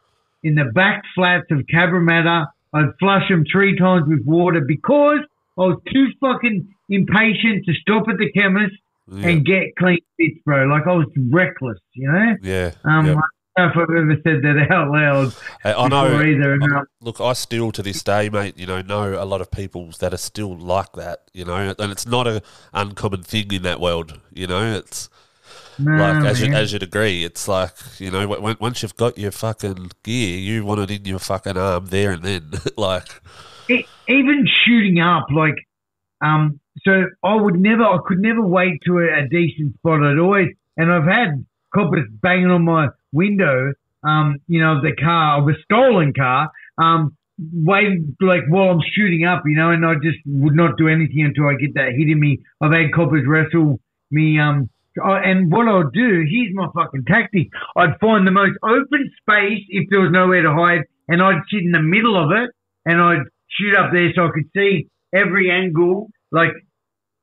in 0.42 0.54
the 0.54 0.66
back 0.66 1.02
flats 1.14 1.46
of 1.50 1.58
Cabramatta. 1.72 2.46
I'd 2.72 2.86
flush 3.00 3.28
them 3.28 3.44
three 3.50 3.76
times 3.76 4.04
with 4.06 4.24
water 4.24 4.60
because 4.66 5.18
I 5.58 5.62
was 5.62 5.80
too 5.92 6.06
fucking 6.20 6.68
impatient 6.88 7.66
to 7.66 7.74
stop 7.74 8.04
at 8.08 8.18
the 8.18 8.30
chemist 8.32 8.74
Yeah. 9.12 9.28
and 9.28 9.44
get 9.44 9.74
clean 9.78 9.98
bits, 10.16 10.38
bro. 10.44 10.64
Like 10.66 10.86
I 10.86 10.92
was 10.92 11.06
reckless, 11.30 11.78
you 11.94 12.10
know. 12.10 12.36
yeah. 12.42 12.70
Um, 12.84 13.06
yeah. 13.06 13.14
I 13.60 13.72
don't 13.72 13.76
know 13.76 13.82
if 13.82 13.88
I've 13.90 13.96
ever 13.96 14.16
said 14.24 14.42
that 14.42 14.70
out 14.70 14.90
loud 14.90 15.34
I, 15.64 15.72
I 15.74 15.88
know. 15.88 16.20
either. 16.20 16.58
I- 16.62 16.82
Look, 17.00 17.20
I 17.20 17.32
still 17.34 17.72
to 17.72 17.82
this 17.82 18.02
day, 18.02 18.28
mate, 18.28 18.58
you 18.58 18.66
know, 18.66 18.82
know 18.82 19.22
a 19.22 19.24
lot 19.24 19.40
of 19.40 19.50
people 19.50 19.90
that 20.00 20.12
are 20.12 20.18
still 20.18 20.56
like 20.56 20.92
that, 20.92 21.30
you 21.32 21.44
know, 21.44 21.74
and 21.78 21.92
it's 21.92 22.06
not 22.06 22.26
a 22.26 22.42
uncommon 22.72 23.22
thing 23.22 23.52
in 23.52 23.62
that 23.62 23.80
world, 23.80 24.20
you 24.32 24.46
know. 24.46 24.74
It's 24.74 25.08
no, 25.78 25.92
like 25.92 26.24
as 26.26 26.42
you, 26.42 26.52
as 26.52 26.72
you'd 26.72 26.82
agree, 26.82 27.24
it's 27.24 27.48
like 27.48 27.72
you 27.98 28.10
know, 28.10 28.28
when, 28.28 28.56
once 28.60 28.82
you've 28.82 28.96
got 28.96 29.16
your 29.16 29.30
fucking 29.30 29.90
gear, 30.02 30.38
you 30.38 30.64
want 30.64 30.80
it 30.80 30.90
in 30.90 31.04
your 31.06 31.18
fucking 31.18 31.56
arm 31.56 31.86
there 31.86 32.10
and 32.12 32.22
then, 32.22 32.50
like 32.76 33.08
E- 33.70 33.86
even 34.08 34.46
shooting 34.66 35.00
up, 35.00 35.26
like, 35.34 35.54
um, 36.22 36.60
so 36.82 37.04
I 37.22 37.34
would 37.34 37.58
never, 37.58 37.82
I 37.84 37.98
could 38.06 38.18
never 38.18 38.44
wait 38.44 38.80
to 38.86 38.98
a, 38.98 39.24
a 39.24 39.28
decent 39.28 39.74
spot. 39.76 40.02
I'd 40.02 40.18
always, 40.18 40.48
and 40.76 40.92
I've 40.92 41.04
had 41.06 41.46
coppers 41.74 42.06
banging 42.10 42.50
on 42.50 42.64
my 42.64 42.88
window, 43.12 43.72
um, 44.04 44.36
you 44.48 44.60
know, 44.60 44.76
of 44.76 44.82
the 44.82 44.94
car, 44.96 45.40
of 45.40 45.48
a 45.48 45.54
stolen 45.64 46.12
car, 46.12 46.50
um, 46.78 47.16
like, 47.64 48.42
while 48.48 48.70
I'm 48.70 48.80
shooting 48.94 49.24
up, 49.24 49.42
you 49.46 49.56
know, 49.56 49.70
and 49.70 49.84
I 49.84 49.94
just 49.94 50.18
would 50.26 50.54
not 50.54 50.76
do 50.76 50.88
anything 50.88 51.24
until 51.24 51.46
I 51.48 51.54
get 51.54 51.74
that 51.74 51.92
hit 51.96 52.08
in 52.08 52.20
me. 52.20 52.38
I've 52.60 52.72
had 52.72 52.92
coppers 52.92 53.24
wrestle 53.26 53.80
me, 54.10 54.38
um, 54.38 54.68
I- 55.02 55.20
and 55.20 55.50
what 55.50 55.68
I'll 55.68 55.88
do, 55.90 56.24
here's 56.28 56.52
my 56.54 56.66
fucking 56.74 57.04
tactic. 57.06 57.48
I'd 57.76 57.98
find 58.00 58.26
the 58.26 58.32
most 58.32 58.58
open 58.62 59.10
space 59.22 59.64
if 59.68 59.88
there 59.88 60.00
was 60.00 60.10
nowhere 60.10 60.42
to 60.42 60.52
hide, 60.52 60.82
and 61.08 61.22
I'd 61.22 61.40
sit 61.50 61.62
in 61.62 61.72
the 61.72 61.80
middle 61.82 62.16
of 62.16 62.30
it, 62.32 62.50
and 62.84 63.00
I'd 63.00 63.22
shoot 63.48 63.76
up 63.76 63.92
there 63.92 64.12
so 64.14 64.26
I 64.26 64.30
could 64.30 64.50
see 64.54 64.88
every 65.14 65.50
angle, 65.50 66.10
like, 66.32 66.52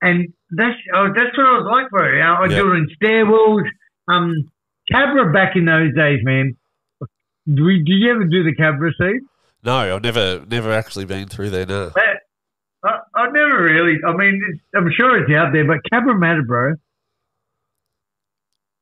and 0.02 0.28
that's 0.52 0.78
oh, 0.93 1.08
that's 1.13 1.38
what 1.38 1.45
I 1.45 1.52
was 1.60 1.67
like, 1.71 1.89
bro. 1.89 2.19
I 2.21 2.43
I'd 2.43 2.52
do 2.52 2.71
it 2.71 2.78
in 2.78 2.88
stairwells. 3.02 3.67
Um, 4.08 4.34
Cabra 4.91 5.32
back 5.32 5.56
in 5.56 5.65
those 5.65 5.93
days, 5.95 6.19
man. 6.23 6.56
Do, 7.54 7.63
we, 7.63 7.84
you 7.86 8.12
ever 8.12 8.26
do 8.26 8.43
the 8.43 8.56
Cabra 8.56 8.91
scene? 9.00 9.28
no, 9.63 9.95
I've 9.95 10.04
never 10.04 10.45
never 10.47 10.71
actually 10.71 11.06
been 11.06 11.28
through 11.28 11.50
there. 11.50 11.65
No, 11.65 11.89
That, 11.89 12.21
I, 12.84 13.00
I 13.15 13.30
never 13.32 13.63
really. 13.63 13.97
I 14.06 14.13
mean, 14.15 14.41
it's, 14.50 14.62
I'm 14.76 14.89
sure 14.97 15.21
it's 15.21 15.32
out 15.34 15.52
there, 15.54 15.65
but 15.65 15.78
Cabramatta, 15.91 16.45
bro. 16.45 16.73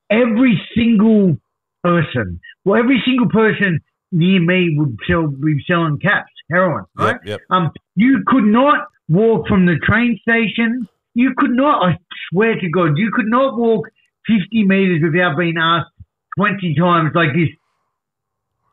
Every 0.09 0.61
single 0.75 1.37
person, 1.83 2.39
well, 2.63 2.79
every 2.79 3.01
single 3.05 3.29
person 3.29 3.79
near 4.11 4.39
me 4.39 4.75
would 4.77 4.97
sell, 5.07 5.27
be 5.27 5.63
selling 5.67 5.97
caps, 5.99 6.31
heroin, 6.51 6.85
right? 6.95 7.15
yep, 7.25 7.39
yep, 7.39 7.41
Um, 7.49 7.71
you 7.95 8.23
could 8.27 8.45
not 8.45 8.87
walk 9.09 9.47
from 9.47 9.65
the 9.65 9.77
train 9.83 10.19
station. 10.21 10.87
You 11.15 11.33
could 11.37 11.51
not. 11.51 11.83
I 11.83 11.97
swear 12.29 12.59
to 12.59 12.69
God, 12.69 12.97
you 12.97 13.11
could 13.11 13.27
not 13.27 13.57
walk 13.57 13.87
50 14.27 14.65
meters 14.65 15.01
without 15.03 15.37
being 15.37 15.55
asked 15.57 15.89
20 16.38 16.76
times 16.76 17.12
like 17.13 17.34
this. 17.34 17.50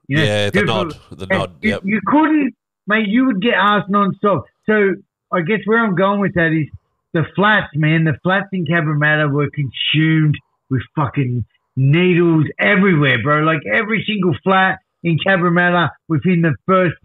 You 0.09 0.16
know, 0.16 0.22
yeah, 0.22 0.51
the 0.51 0.61
you- 0.61 0.66
nod, 0.66 0.98
the 1.11 1.27
nod, 1.27 1.55
You, 1.62 1.70
yep, 1.70 1.83
you 1.85 2.01
couldn't, 2.05 2.55
mate. 2.87 3.09
You 3.09 3.27
would 3.27 3.40
get 3.40 3.55
asked 3.55 3.88
non-stop. 3.88 4.44
So 4.66 4.94
I 5.33 5.40
guess 5.42 5.61
where 5.64 5.85
I'm 5.85 5.94
going 5.94 6.20
with 6.20 6.35
that 6.35 6.53
is 6.53 6.68
the 7.12 7.25
flats, 7.35 7.70
man. 7.75 8.05
The 8.05 8.18
flats 8.22 8.48
in 8.53 8.66
Cabramatta 8.66 9.31
were 9.31 9.48
consumed 9.51 10.37
with 10.70 10.83
fucking 10.96 11.44
needles 11.77 12.44
everywhere, 12.59 13.22
bro. 13.22 13.40
Like 13.40 13.61
every 13.72 14.05
single 14.07 14.35
flat, 14.42 14.79
in 15.03 15.18
Cabramatta 15.18 15.90
within 16.09 16.42
the 16.42 16.55
first 16.66 16.96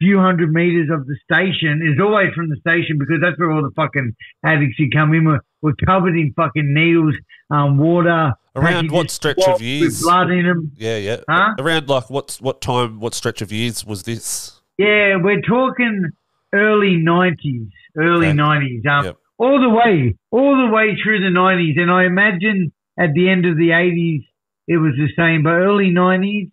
few 0.00 0.18
hundred 0.18 0.52
meters 0.52 0.88
of 0.90 1.06
the 1.06 1.16
station 1.30 1.80
is 1.82 2.00
always 2.00 2.32
from 2.34 2.48
the 2.48 2.56
station 2.56 2.98
because 2.98 3.18
that's 3.22 3.38
where 3.38 3.50
all 3.52 3.62
the 3.62 3.70
fucking 3.76 4.14
addicts 4.44 4.76
who 4.78 4.88
come 4.90 5.14
in 5.14 5.24
were, 5.24 5.40
were 5.62 5.74
covered 5.86 6.16
in 6.16 6.32
fucking 6.34 6.74
needles, 6.74 7.14
um, 7.50 7.78
water. 7.78 8.32
Around 8.56 8.92
what 8.92 9.10
stretch 9.10 9.42
of 9.48 9.60
years? 9.60 10.02
Blood 10.02 10.30
in 10.30 10.46
them. 10.46 10.72
Yeah, 10.76 10.96
yeah. 10.96 11.16
Huh? 11.28 11.54
Around 11.58 11.88
like 11.88 12.08
what 12.08 12.38
what 12.40 12.60
time? 12.60 13.00
What 13.00 13.14
stretch 13.14 13.42
of 13.42 13.50
years 13.50 13.84
was 13.84 14.04
this? 14.04 14.60
Yeah, 14.78 15.16
we're 15.16 15.40
talking 15.40 16.10
early 16.52 16.96
90s, 16.96 17.68
early 17.96 18.28
Okay. 18.28 18.36
90s. 18.36 18.86
Um, 18.86 19.04
Yep. 19.06 19.16
All 19.38 19.60
the 19.60 19.68
way, 19.68 20.14
all 20.30 20.56
the 20.56 20.72
way 20.72 20.96
through 21.02 21.20
the 21.20 21.36
90s. 21.36 21.76
And 21.80 21.90
I 21.90 22.04
imagine 22.04 22.72
at 22.98 23.12
the 23.14 23.28
end 23.28 23.44
of 23.46 23.56
the 23.56 23.70
80s, 23.70 24.24
it 24.68 24.76
was 24.76 24.92
the 24.96 25.08
same. 25.16 25.42
But 25.42 25.54
early 25.54 25.90
90s, 25.90 26.50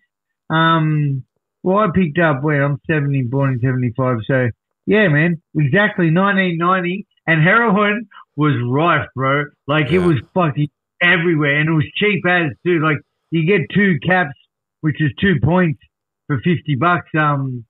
um, 0.50 1.24
well, 1.62 1.78
I 1.78 1.88
picked 1.94 2.18
up 2.18 2.42
where 2.42 2.64
I'm 2.64 2.80
70, 2.88 3.24
born 3.24 3.54
in 3.54 3.60
75. 3.60 4.18
So, 4.26 4.50
yeah, 4.88 5.08
man, 5.10 5.40
exactly 5.56 6.10
1990. 6.12 7.06
And 7.28 7.44
heroin 7.44 8.08
was 8.36 8.54
rife, 8.68 9.08
bro. 9.16 9.46
Like, 9.68 9.92
it 9.92 10.00
was 10.00 10.18
fucking 10.34 10.70
everywhere. 11.02 11.60
And 11.60 11.70
it 11.70 11.74
was 11.74 11.86
cheap 11.96 12.24
as, 12.28 12.52
too. 12.66 12.80
Like, 12.80 12.98
you 13.32 13.46
get 13.46 13.68
two 13.74 13.98
caps, 14.06 14.36
which 14.82 15.02
is 15.02 15.12
two 15.20 15.36
points 15.44 15.80
for 16.28 16.38
50 16.38 16.76
bucks. 16.80 17.10
Um, 17.18 17.66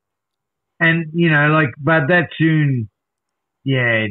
and, 0.79 1.11
you 1.13 1.29
know, 1.29 1.47
like, 1.47 1.69
but 1.79 2.07
that 2.07 2.29
soon, 2.37 2.89
yeah, 3.63 4.07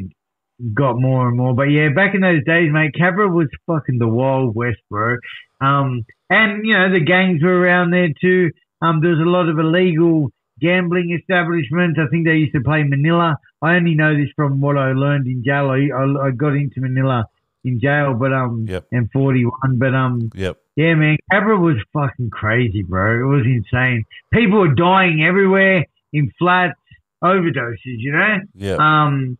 got 0.74 1.00
more 1.00 1.28
and 1.28 1.36
more. 1.36 1.54
But 1.54 1.64
yeah, 1.64 1.88
back 1.94 2.14
in 2.14 2.20
those 2.20 2.44
days, 2.44 2.70
mate, 2.72 2.94
Cabra 2.96 3.28
was 3.28 3.48
fucking 3.66 3.98
the 3.98 4.08
wild 4.08 4.54
west, 4.54 4.78
bro. 4.90 5.16
Um, 5.60 6.04
and 6.28 6.64
you 6.64 6.74
know 6.74 6.92
the 6.92 7.04
gangs 7.04 7.42
were 7.42 7.60
around 7.60 7.90
there 7.90 8.08
too. 8.20 8.50
Um, 8.82 9.00
there 9.00 9.10
was 9.10 9.20
a 9.20 9.28
lot 9.28 9.48
of 9.48 9.58
illegal 9.58 10.30
gambling 10.60 11.16
establishments. 11.18 11.98
I 12.00 12.08
think 12.10 12.26
they 12.26 12.34
used 12.34 12.54
to 12.54 12.62
play 12.62 12.82
Manila. 12.82 13.36
I 13.62 13.74
only 13.74 13.94
know 13.94 14.14
this 14.14 14.30
from 14.36 14.60
what 14.60 14.76
I 14.76 14.92
learned 14.92 15.26
in 15.26 15.42
jail. 15.44 15.70
I, 15.70 15.88
I, 15.94 16.28
I 16.28 16.30
got 16.30 16.54
into 16.54 16.80
Manila 16.80 17.24
in 17.64 17.80
jail, 17.80 18.14
but 18.14 18.32
um, 18.32 18.66
Yep. 18.68 18.86
and 18.92 19.10
forty 19.12 19.44
one. 19.44 19.78
But 19.78 19.94
um, 19.94 20.30
Yep. 20.34 20.56
yeah, 20.76 20.94
man, 20.94 21.16
Cabra 21.30 21.58
was 21.58 21.76
fucking 21.92 22.30
crazy, 22.30 22.82
bro. 22.82 23.20
It 23.20 23.36
was 23.36 23.46
insane. 23.46 24.04
People 24.32 24.60
were 24.60 24.74
dying 24.74 25.22
everywhere 25.22 25.84
in 26.12 26.30
flats, 26.38 26.78
overdoses. 27.22 27.76
You 27.84 28.12
know. 28.12 28.36
Yeah. 28.54 28.76
Um, 28.78 29.38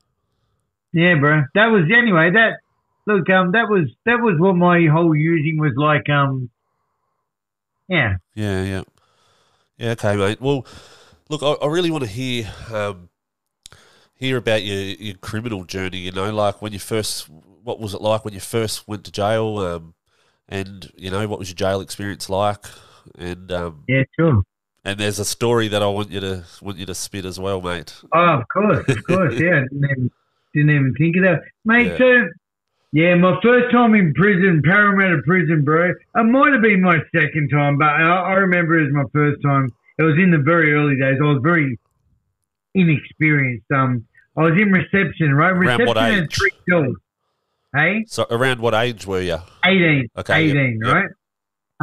yeah, 0.92 1.14
bro. 1.16 1.42
That 1.54 1.66
was 1.66 1.85
anyway. 1.96 2.30
That 2.33 2.54
look, 3.06 3.28
um, 3.30 3.52
that 3.52 3.68
was 3.68 3.88
that 4.06 4.20
was 4.20 4.38
what 4.38 4.54
my 4.56 4.87
whole 4.90 5.14
using 5.16 5.59
was 5.59 5.72
like. 5.76 6.09
Um, 6.09 6.50
yeah, 7.88 8.16
Yeah, 8.35 8.62
yeah, 8.62 8.83
yeah. 9.78 9.90
Okay, 9.92 10.16
mate. 10.16 10.40
Well, 10.40 10.64
look, 11.28 11.42
I, 11.42 11.52
I 11.64 11.66
really 11.68 11.90
want 11.90 12.04
to 12.04 12.11
hear 12.11 12.48
um, 12.72 13.09
hear 14.14 14.37
about 14.37 14.62
your 14.62 14.76
your 14.78 15.14
criminal 15.16 15.64
journey. 15.64 15.98
You 15.98 16.12
know, 16.12 16.33
like 16.33 16.61
when 16.62 16.72
you 16.72 16.78
first, 16.78 17.28
what 17.70 17.78
was 17.78 17.94
it 17.94 18.00
like 18.00 18.24
when 18.24 18.35
you 18.35 18.40
first 18.40 18.88
went 18.88 19.04
to 19.04 19.12
jail? 19.12 19.59
Um, 19.59 19.94
and 20.48 20.90
you 20.96 21.11
know, 21.11 21.26
what 21.28 21.38
was 21.38 21.48
your 21.48 21.54
jail 21.54 21.80
experience 21.80 22.28
like? 22.28 22.64
And 23.16 23.52
um, 23.52 23.85
yeah, 23.88 24.02
sure. 24.18 24.42
and 24.85 24.98
there's 24.98 25.20
a 25.20 25.24
story 25.24 25.68
that 25.68 25.83
I 25.83 25.87
want 25.87 26.11
you 26.11 26.18
to 26.18 26.44
want 26.61 26.78
you 26.78 26.87
to 26.87 26.94
spit 26.94 27.24
as 27.24 27.38
well, 27.38 27.61
mate. 27.61 27.94
Oh, 28.12 28.40
of 28.40 28.48
course, 28.48 28.88
of 28.88 29.04
course. 29.06 29.35
Yeah, 29.35 29.62
didn't 29.70 29.85
even, 29.85 30.11
didn't 30.52 30.70
even 30.70 30.94
think 30.98 31.16
of 31.16 31.22
that, 31.22 31.42
mate. 31.64 31.92
Yeah. 31.92 31.98
So, 31.98 32.28
yeah, 32.92 33.14
my 33.14 33.38
first 33.40 33.70
time 33.70 33.94
in 33.94 34.12
prison, 34.14 34.62
Parramatta 34.64 35.22
Prison, 35.24 35.62
bro. 35.62 35.90
It 35.90 36.22
might 36.24 36.52
have 36.52 36.62
been 36.62 36.83
my 36.83 36.98
second 37.14 37.50
time, 37.50 37.78
but 37.78 37.87
I, 37.87 38.02
I 38.02 38.33
remember 38.33 38.80
it 38.80 38.88
as 38.88 38.92
my 38.92 39.04
first 39.12 39.40
time. 39.42 39.72
It 39.96 40.02
was 40.02 40.16
in 40.16 40.33
the 40.33 40.38
very 40.38 40.72
early 40.72 40.96
days. 40.96 41.20
I 41.22 41.26
was 41.26 41.40
very 41.40 41.78
inexperienced. 42.74 43.70
Um, 43.70 44.06
I 44.37 44.42
was 44.42 44.61
in 44.61 44.72
reception, 44.72 45.35
right? 45.35 45.50
Reception 45.50 46.24
age? 46.24 46.37
three 46.37 46.50
cells. 46.68 46.96
Hey. 47.74 48.04
So, 48.09 48.26
around 48.30 48.61
what 48.61 48.74
age 48.74 49.06
were 49.06 49.20
you? 49.20 49.38
18. 49.64 50.09
Okay, 50.18 50.50
18, 50.50 50.80
yep. 50.85 50.94
right? 50.94 51.09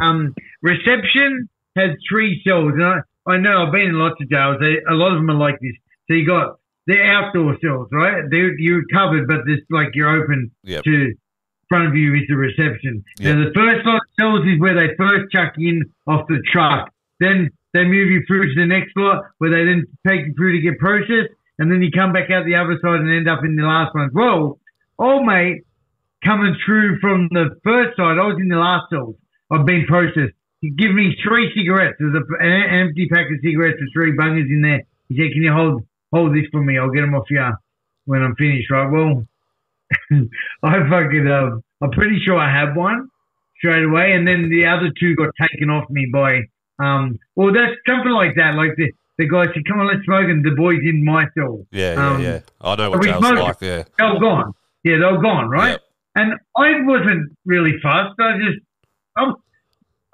Um, 0.02 0.34
reception 0.62 1.48
has 1.76 1.90
three 2.10 2.42
cells. 2.46 2.72
And 2.74 2.84
I, 2.84 2.98
I 3.26 3.36
know 3.38 3.66
I've 3.66 3.72
been 3.72 3.82
in 3.88 3.98
lots 3.98 4.20
of 4.20 4.28
jails. 4.28 4.56
They, 4.60 4.76
a 4.88 4.94
lot 4.94 5.12
of 5.12 5.18
them 5.18 5.30
are 5.30 5.34
like 5.34 5.58
this. 5.60 5.72
So 6.08 6.14
you 6.14 6.26
got 6.26 6.56
the 6.86 7.00
outdoor 7.02 7.56
cells, 7.62 7.88
right? 7.92 8.24
They're, 8.30 8.58
you're 8.58 8.82
covered, 8.92 9.28
but 9.28 9.44
this 9.46 9.60
like 9.70 9.88
you're 9.94 10.22
open 10.22 10.50
Yep. 10.64 10.84
to 10.84 11.14
front 11.68 11.86
of 11.88 11.94
you 11.94 12.14
is 12.14 12.22
the 12.28 12.36
reception. 12.36 13.04
Yep. 13.18 13.36
Now 13.36 13.44
the 13.44 13.50
first 13.54 13.86
lot 13.86 13.96
of 13.96 14.08
cells 14.18 14.40
is 14.46 14.58
where 14.58 14.74
they 14.74 14.94
first 14.96 15.30
chuck 15.30 15.52
in 15.58 15.84
off 16.06 16.26
the 16.28 16.42
truck. 16.50 16.90
Then 17.20 17.50
they 17.74 17.84
move 17.84 18.08
you 18.08 18.22
through 18.26 18.54
to 18.54 18.60
the 18.60 18.66
next 18.66 18.92
lot 18.96 19.22
where 19.38 19.50
they 19.50 19.64
then 19.64 19.84
take 20.06 20.26
you 20.26 20.34
through 20.34 20.52
to 20.52 20.62
get 20.62 20.78
processed. 20.78 21.34
And 21.58 21.70
then 21.70 21.82
you 21.82 21.90
come 21.90 22.12
back 22.12 22.30
out 22.30 22.44
the 22.46 22.54
other 22.54 22.78
side 22.80 23.00
and 23.00 23.12
end 23.12 23.28
up 23.28 23.44
in 23.44 23.56
the 23.56 23.64
last 23.64 23.94
one. 23.94 24.10
Well, 24.14 24.58
old 24.98 25.26
mate 25.26 25.64
coming 26.24 26.56
through 26.64 26.98
from 27.00 27.28
the 27.32 27.50
first 27.64 27.96
side, 27.96 28.18
I 28.18 28.26
was 28.26 28.36
in 28.40 28.48
the 28.48 28.56
last 28.56 28.90
cells. 28.90 29.16
I've 29.50 29.64
been 29.66 29.86
processed. 29.86 30.34
He 30.60 30.70
give 30.70 30.92
me 30.92 31.16
three 31.26 31.52
cigarettes. 31.56 31.96
There's 31.98 32.14
a, 32.14 32.44
an 32.44 32.88
empty 32.88 33.08
pack 33.08 33.26
of 33.30 33.38
cigarettes 33.42 33.78
with 33.80 33.92
three 33.92 34.12
bungers 34.12 34.50
in 34.50 34.62
there. 34.62 34.82
He 35.08 35.16
said, 35.16 35.32
"Can 35.32 35.42
you 35.42 35.52
hold 35.52 35.84
hold 36.12 36.34
this 36.34 36.46
for 36.50 36.62
me? 36.62 36.78
I'll 36.78 36.90
get 36.90 37.02
them 37.02 37.14
off 37.14 37.30
you 37.30 37.46
when 38.06 38.22
I'm 38.22 38.34
finished." 38.34 38.70
Right? 38.70 38.90
Well, 38.90 39.24
I 40.62 40.88
fucking 40.90 41.28
um, 41.30 41.62
I'm 41.80 41.90
pretty 41.92 42.18
sure 42.24 42.36
I 42.36 42.50
have 42.52 42.76
one 42.76 43.08
straight 43.58 43.84
away, 43.84 44.12
and 44.12 44.26
then 44.26 44.50
the 44.50 44.66
other 44.66 44.90
two 44.98 45.14
got 45.14 45.30
taken 45.40 45.70
off 45.70 45.88
me 45.90 46.08
by 46.12 46.40
um. 46.78 47.18
Well, 47.36 47.52
that's 47.52 47.72
something 47.88 48.12
like 48.12 48.34
that. 48.36 48.54
Like 48.56 48.74
the 48.76 48.90
the 49.16 49.28
guy 49.28 49.46
said, 49.54 49.62
"Come 49.68 49.80
on, 49.80 49.86
let's 49.86 50.04
smoke," 50.04 50.28
and 50.28 50.44
the 50.44 50.50
boys 50.56 50.80
in 50.82 51.04
my 51.04 51.24
cell. 51.36 51.64
Yeah, 51.70 51.94
yeah, 51.94 52.10
Um, 52.10 52.22
yeah. 52.22 52.40
I 52.60 52.74
know 52.76 52.90
what 52.90 53.04
smoked. 53.04 53.38
like. 53.38 53.56
Yeah. 53.60 53.84
They 53.98 54.04
were 54.04 54.20
gone. 54.20 54.52
Yeah, 54.84 54.96
they 54.98 55.04
were 55.12 55.22
gone, 55.22 55.48
right? 55.48 55.70
Yep. 55.70 55.82
And 56.18 56.32
I 56.56 56.68
wasn't 56.82 57.30
really 57.44 57.74
fussed. 57.80 58.18
I 58.20 58.38
just, 58.38 58.58
I 59.16 59.22
was, 59.22 59.36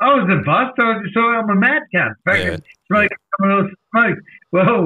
I 0.01 0.15
wasn't 0.15 0.45
fussed. 0.45 0.79
I 0.79 0.85
was 0.97 1.03
just, 1.07 1.17
I'm 1.17 1.49
a 1.49 1.55
madcap. 1.55 2.13
Back 2.27 2.39
Yeah. 2.41 2.53
and 2.55 2.63
smoke, 2.89 3.11
someone 3.41 3.59
else 3.65 3.73
smoke. 3.91 4.19
Well, 4.53 4.81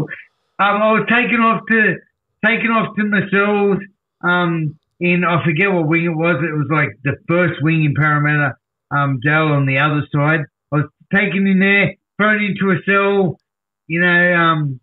um, 0.61 0.77
I 0.83 0.93
was 0.93 1.07
taken 1.09 1.41
off 1.41 1.63
to, 1.71 1.97
taken 2.45 2.71
off 2.71 2.95
to 2.97 3.05
my 3.05 3.23
cells, 3.33 3.79
um, 4.23 4.79
in, 5.01 5.25
I 5.25 5.45
forget 5.45 5.73
what 5.73 5.89
wing 5.89 6.05
it 6.05 6.17
was. 6.17 6.37
It 6.43 6.57
was 6.57 6.69
like 6.71 6.91
the 7.05 7.17
first 7.29 7.55
wing 7.63 7.85
in 7.85 7.95
Parramatta, 7.95 8.55
um, 8.91 9.19
jail 9.23 9.49
on 9.49 9.67
the 9.67 9.79
other 9.79 10.03
side. 10.15 10.41
I 10.73 10.77
was 10.77 10.87
taken 11.13 11.47
in 11.49 11.59
there, 11.59 11.95
thrown 12.17 12.43
into 12.43 12.71
a 12.71 12.79
cell, 12.87 13.39
you 13.89 14.01
know, 14.01 14.35
um, 14.35 14.81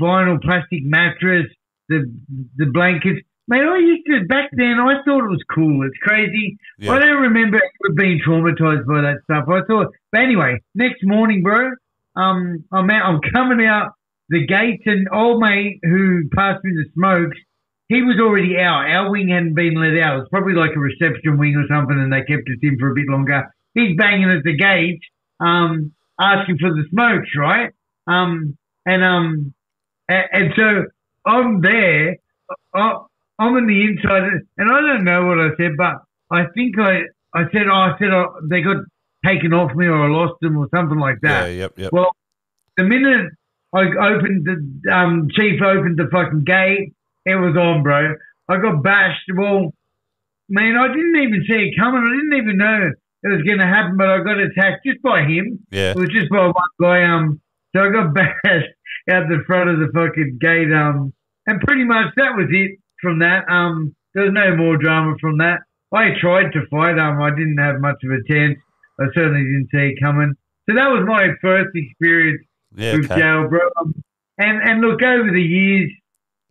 vinyl 0.00 0.40
plastic 0.40 0.84
mattress, 0.84 1.46
the, 1.88 2.10
the 2.56 2.66
blankets. 2.66 3.20
Mate, 3.48 3.62
I 3.62 3.78
used 3.78 4.06
to 4.06 4.26
back 4.26 4.50
then. 4.52 4.76
I 4.78 5.02
thought 5.04 5.24
it 5.24 5.30
was 5.30 5.42
cool. 5.54 5.86
It's 5.86 5.96
crazy. 6.02 6.58
Yeah. 6.78 6.92
I 6.92 6.98
don't 6.98 7.22
remember 7.22 7.56
ever 7.56 7.94
being 7.96 8.20
traumatized 8.20 8.86
by 8.86 9.00
that 9.00 9.20
stuff. 9.24 9.44
I 9.48 9.64
thought, 9.66 9.88
but 10.12 10.20
anyway, 10.20 10.60
next 10.74 11.00
morning, 11.02 11.42
bro, 11.42 11.70
um, 12.14 12.64
I'm 12.70 12.90
out. 12.90 13.08
I'm 13.08 13.20
coming 13.32 13.66
out 13.66 13.92
the 14.28 14.46
gates, 14.46 14.82
and 14.84 15.08
old 15.12 15.40
mate 15.40 15.80
who 15.82 16.28
passed 16.36 16.62
me 16.62 16.72
the 16.74 16.84
smokes, 16.92 17.38
he 17.88 18.02
was 18.02 18.20
already 18.20 18.58
out. 18.58 18.84
Our 18.84 19.10
wing 19.10 19.30
hadn't 19.30 19.54
been 19.54 19.80
let 19.80 19.98
out. 20.04 20.16
It 20.16 20.18
was 20.20 20.28
probably 20.30 20.52
like 20.52 20.76
a 20.76 20.80
reception 20.80 21.38
wing 21.38 21.56
or 21.56 21.64
something, 21.74 21.98
and 21.98 22.12
they 22.12 22.20
kept 22.20 22.48
us 22.48 22.60
in 22.60 22.78
for 22.78 22.90
a 22.90 22.94
bit 22.94 23.08
longer. 23.08 23.44
He's 23.72 23.96
banging 23.96 24.28
at 24.28 24.44
the 24.44 24.56
gate, 24.56 25.00
um, 25.40 25.92
asking 26.20 26.58
for 26.60 26.68
the 26.68 26.84
smokes, 26.90 27.30
right? 27.38 27.70
Um, 28.06 28.58
and 28.84 29.02
um, 29.02 29.54
and, 30.06 30.24
and 30.32 30.52
so 30.54 30.84
I'm 31.24 31.62
there. 31.62 32.16
I, 32.74 32.92
I'm 33.38 33.54
on 33.54 33.66
the 33.66 33.84
inside, 33.84 34.42
and 34.56 34.70
I 34.70 34.80
don't 34.80 35.04
know 35.04 35.26
what 35.26 35.38
I 35.38 35.50
said, 35.56 35.76
but 35.76 36.02
I 36.30 36.44
think 36.54 36.78
I 36.78 37.02
I 37.34 37.44
said, 37.52 37.68
oh, 37.70 37.74
I 37.74 37.92
said 37.98 38.10
oh, 38.12 38.40
they 38.48 38.62
got 38.62 38.78
taken 39.24 39.52
off 39.52 39.74
me, 39.74 39.86
or 39.86 40.06
I 40.06 40.08
lost 40.08 40.34
them, 40.40 40.56
or 40.56 40.68
something 40.74 40.98
like 40.98 41.20
that. 41.22 41.46
Yeah, 41.46 41.52
yep, 41.52 41.78
yep. 41.78 41.92
Well, 41.92 42.10
the 42.76 42.84
minute 42.84 43.30
I 43.74 43.82
opened 43.82 44.46
the 44.46 44.92
um, 44.92 45.28
chief 45.34 45.60
opened 45.62 45.98
the 45.98 46.08
fucking 46.10 46.44
gate, 46.44 46.94
it 47.26 47.36
was 47.36 47.56
on, 47.56 47.82
bro. 47.82 48.14
I 48.48 48.56
got 48.56 48.82
bashed. 48.82 49.30
Well, 49.36 49.72
man, 50.48 50.76
I 50.76 50.88
didn't 50.88 51.16
even 51.16 51.44
see 51.46 51.70
it 51.70 51.78
coming. 51.78 52.02
I 52.02 52.16
didn't 52.16 52.42
even 52.42 52.56
know 52.56 52.90
it 53.22 53.28
was 53.28 53.42
going 53.42 53.58
to 53.58 53.66
happen, 53.66 53.96
but 53.96 54.08
I 54.08 54.18
got 54.22 54.38
attacked 54.38 54.86
just 54.86 55.02
by 55.02 55.22
him. 55.22 55.64
Yeah. 55.70 55.90
It 55.90 55.98
was 55.98 56.08
just 56.08 56.30
by 56.30 56.46
one 56.46 56.74
guy. 56.80 57.04
Um, 57.04 57.40
so 57.74 57.82
I 57.82 57.90
got 57.90 58.14
bashed 58.14 58.72
out 59.10 59.28
the 59.28 59.42
front 59.46 59.70
of 59.70 59.78
the 59.78 59.90
fucking 59.92 60.38
gate. 60.40 60.72
Um, 60.72 61.12
and 61.46 61.60
pretty 61.60 61.84
much 61.84 62.14
that 62.16 62.36
was 62.36 62.48
it 62.50 62.78
from 63.00 63.18
that. 63.20 63.48
Um, 63.48 63.94
there 64.14 64.24
was 64.24 64.32
no 64.32 64.56
more 64.56 64.76
drama 64.76 65.16
from 65.20 65.38
that. 65.38 65.60
I 65.92 66.10
tried 66.20 66.52
to 66.52 66.66
fight. 66.70 66.98
Um, 66.98 67.20
I 67.22 67.30
didn't 67.30 67.58
have 67.58 67.80
much 67.80 67.96
of 68.04 68.10
a 68.10 68.22
chance. 68.30 68.58
I 69.00 69.04
certainly 69.14 69.44
didn't 69.44 69.68
see 69.70 69.94
it 69.94 70.00
coming. 70.02 70.34
So 70.68 70.74
that 70.74 70.88
was 70.88 71.04
my 71.06 71.28
first 71.40 71.70
experience 71.74 72.42
Yeah, 72.74 72.96
with 72.96 73.10
okay. 73.10 73.20
jail, 73.20 73.48
bro. 73.48 73.60
Um, 73.80 73.94
And 74.38 74.62
and 74.62 74.80
look 74.80 75.02
over 75.02 75.30
the 75.30 75.42
years, 75.42 75.90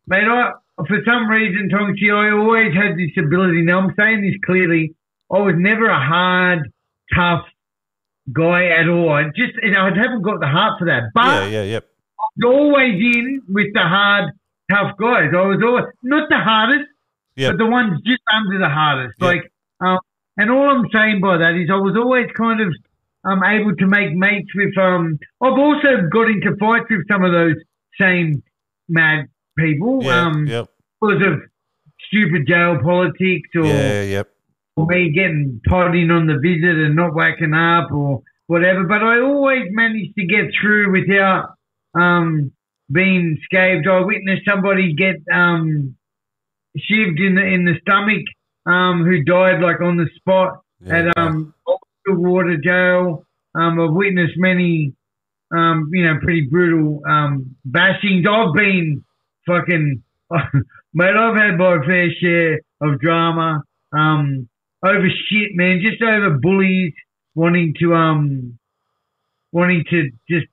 mate. 0.07 0.27
I 0.27 0.51
for 0.87 0.99
some 1.05 1.27
reason, 1.29 1.69
Tonksy, 1.69 2.13
I 2.13 2.31
always 2.31 2.73
had 2.73 2.97
this 2.97 3.11
ability. 3.17 3.63
Now 3.63 3.79
I'm 3.79 3.93
saying 3.97 4.21
this 4.21 4.35
clearly. 4.45 4.93
I 5.31 5.39
was 5.39 5.55
never 5.57 5.87
a 5.89 5.99
hard, 5.99 6.71
tough, 7.15 7.45
guy 8.31 8.67
at 8.67 8.87
all. 8.87 9.09
I 9.09 9.23
just, 9.35 9.53
you 9.61 9.71
know, 9.71 9.81
I 9.81 9.91
haven't 9.95 10.21
got 10.21 10.39
the 10.39 10.47
heart 10.47 10.79
for 10.79 10.85
that. 10.85 11.03
But 11.13 11.25
yeah, 11.25 11.47
yeah, 11.47 11.63
yep. 11.63 11.85
I 12.19 12.25
was 12.37 12.53
always 12.55 12.93
in 12.93 13.41
with 13.49 13.73
the 13.73 13.81
hard, 13.81 14.31
tough 14.69 14.97
guys. 14.97 15.31
I 15.35 15.45
was 15.45 15.61
always 15.63 15.85
not 16.03 16.29
the 16.29 16.37
hardest, 16.37 16.89
Yep. 17.35 17.51
but 17.53 17.57
the 17.57 17.69
ones 17.69 18.01
just 18.05 18.21
under 18.33 18.59
the 18.59 18.69
hardest. 18.69 19.15
Yep. 19.19 19.27
Like, 19.27 19.51
um, 19.79 19.99
and 20.37 20.51
all 20.51 20.69
I'm 20.69 20.85
saying 20.93 21.21
by 21.21 21.37
that 21.37 21.55
is 21.55 21.69
I 21.71 21.75
was 21.77 21.95
always 21.95 22.27
kind 22.35 22.61
of 22.61 22.73
um, 23.23 23.43
able 23.43 23.75
to 23.75 23.87
make 23.87 24.13
mates 24.13 24.49
with. 24.55 24.77
Um, 24.77 25.19
I've 25.41 25.57
also 25.57 26.07
got 26.11 26.29
into 26.29 26.55
fights 26.59 26.85
with 26.89 27.07
some 27.07 27.23
of 27.23 27.31
those 27.31 27.55
same 27.99 28.43
mad 28.87 29.27
people 29.57 30.07
um, 30.09 30.45
yep. 30.47 30.67
because 31.01 31.21
of 31.25 31.41
stupid 32.07 32.47
jail 32.47 32.77
politics 32.83 33.49
or 33.55 33.65
Yeah, 33.65 34.03
yep. 34.03 34.29
or 34.75 34.85
me 34.85 35.11
getting 35.11 35.59
potting 35.67 36.11
on 36.11 36.27
the 36.27 36.37
visit 36.37 36.77
and 36.77 36.95
not 36.95 37.13
whacking 37.15 37.53
up 37.53 37.91
or 37.91 38.21
whatever. 38.47 38.83
But 38.83 39.03
I 39.03 39.19
always 39.21 39.65
managed 39.71 40.15
to 40.15 40.25
get 40.25 40.45
through 40.61 40.91
without 40.91 41.55
um, 41.95 42.51
being 42.91 43.37
scathed. 43.43 43.87
I 43.87 44.01
witnessed 44.01 44.43
somebody 44.47 44.93
get 44.93 45.15
um, 45.33 45.95
shivved 46.77 47.19
in 47.25 47.35
the 47.35 47.45
in 47.45 47.65
the 47.65 47.75
stomach 47.81 48.23
um, 48.65 49.03
who 49.03 49.23
died 49.23 49.61
like 49.61 49.81
on 49.81 49.97
the 49.97 50.07
spot 50.15 50.61
Yeah, 50.81 51.09
at 51.09 51.17
um, 51.17 51.53
water 52.07 52.57
jail. 52.57 53.25
Um, 53.55 53.79
I've 53.79 53.93
witnessed 53.93 54.33
many, 54.37 54.93
um, 55.55 55.89
you 55.91 56.05
know, 56.05 56.19
pretty 56.21 56.47
brutal 56.49 57.01
um, 57.09 57.55
bashings. 57.67 58.27
I've 58.27 58.53
been 58.53 59.03
fucking, 59.47 60.03
mate. 60.93 61.15
I've 61.15 61.35
had 61.35 61.57
my 61.57 61.77
fair 61.85 62.09
share 62.21 62.59
of 62.81 62.99
drama 62.99 63.63
um, 63.93 64.47
over 64.85 65.07
shit, 65.29 65.51
man. 65.55 65.81
Just 65.81 66.01
over 66.01 66.37
bullies 66.37 66.93
wanting 67.35 67.73
to 67.79 67.95
um, 67.95 68.59
wanting 69.51 69.83
to 69.89 70.11
just 70.29 70.47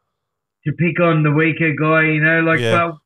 to 0.67 0.73
pick 0.73 1.01
on 1.01 1.23
the 1.23 1.31
weaker 1.33 1.73
guy. 1.79 2.03
You 2.05 2.21
know, 2.21 2.41
like 2.41 2.61
Yeah. 2.61 2.73
well, 2.73 3.01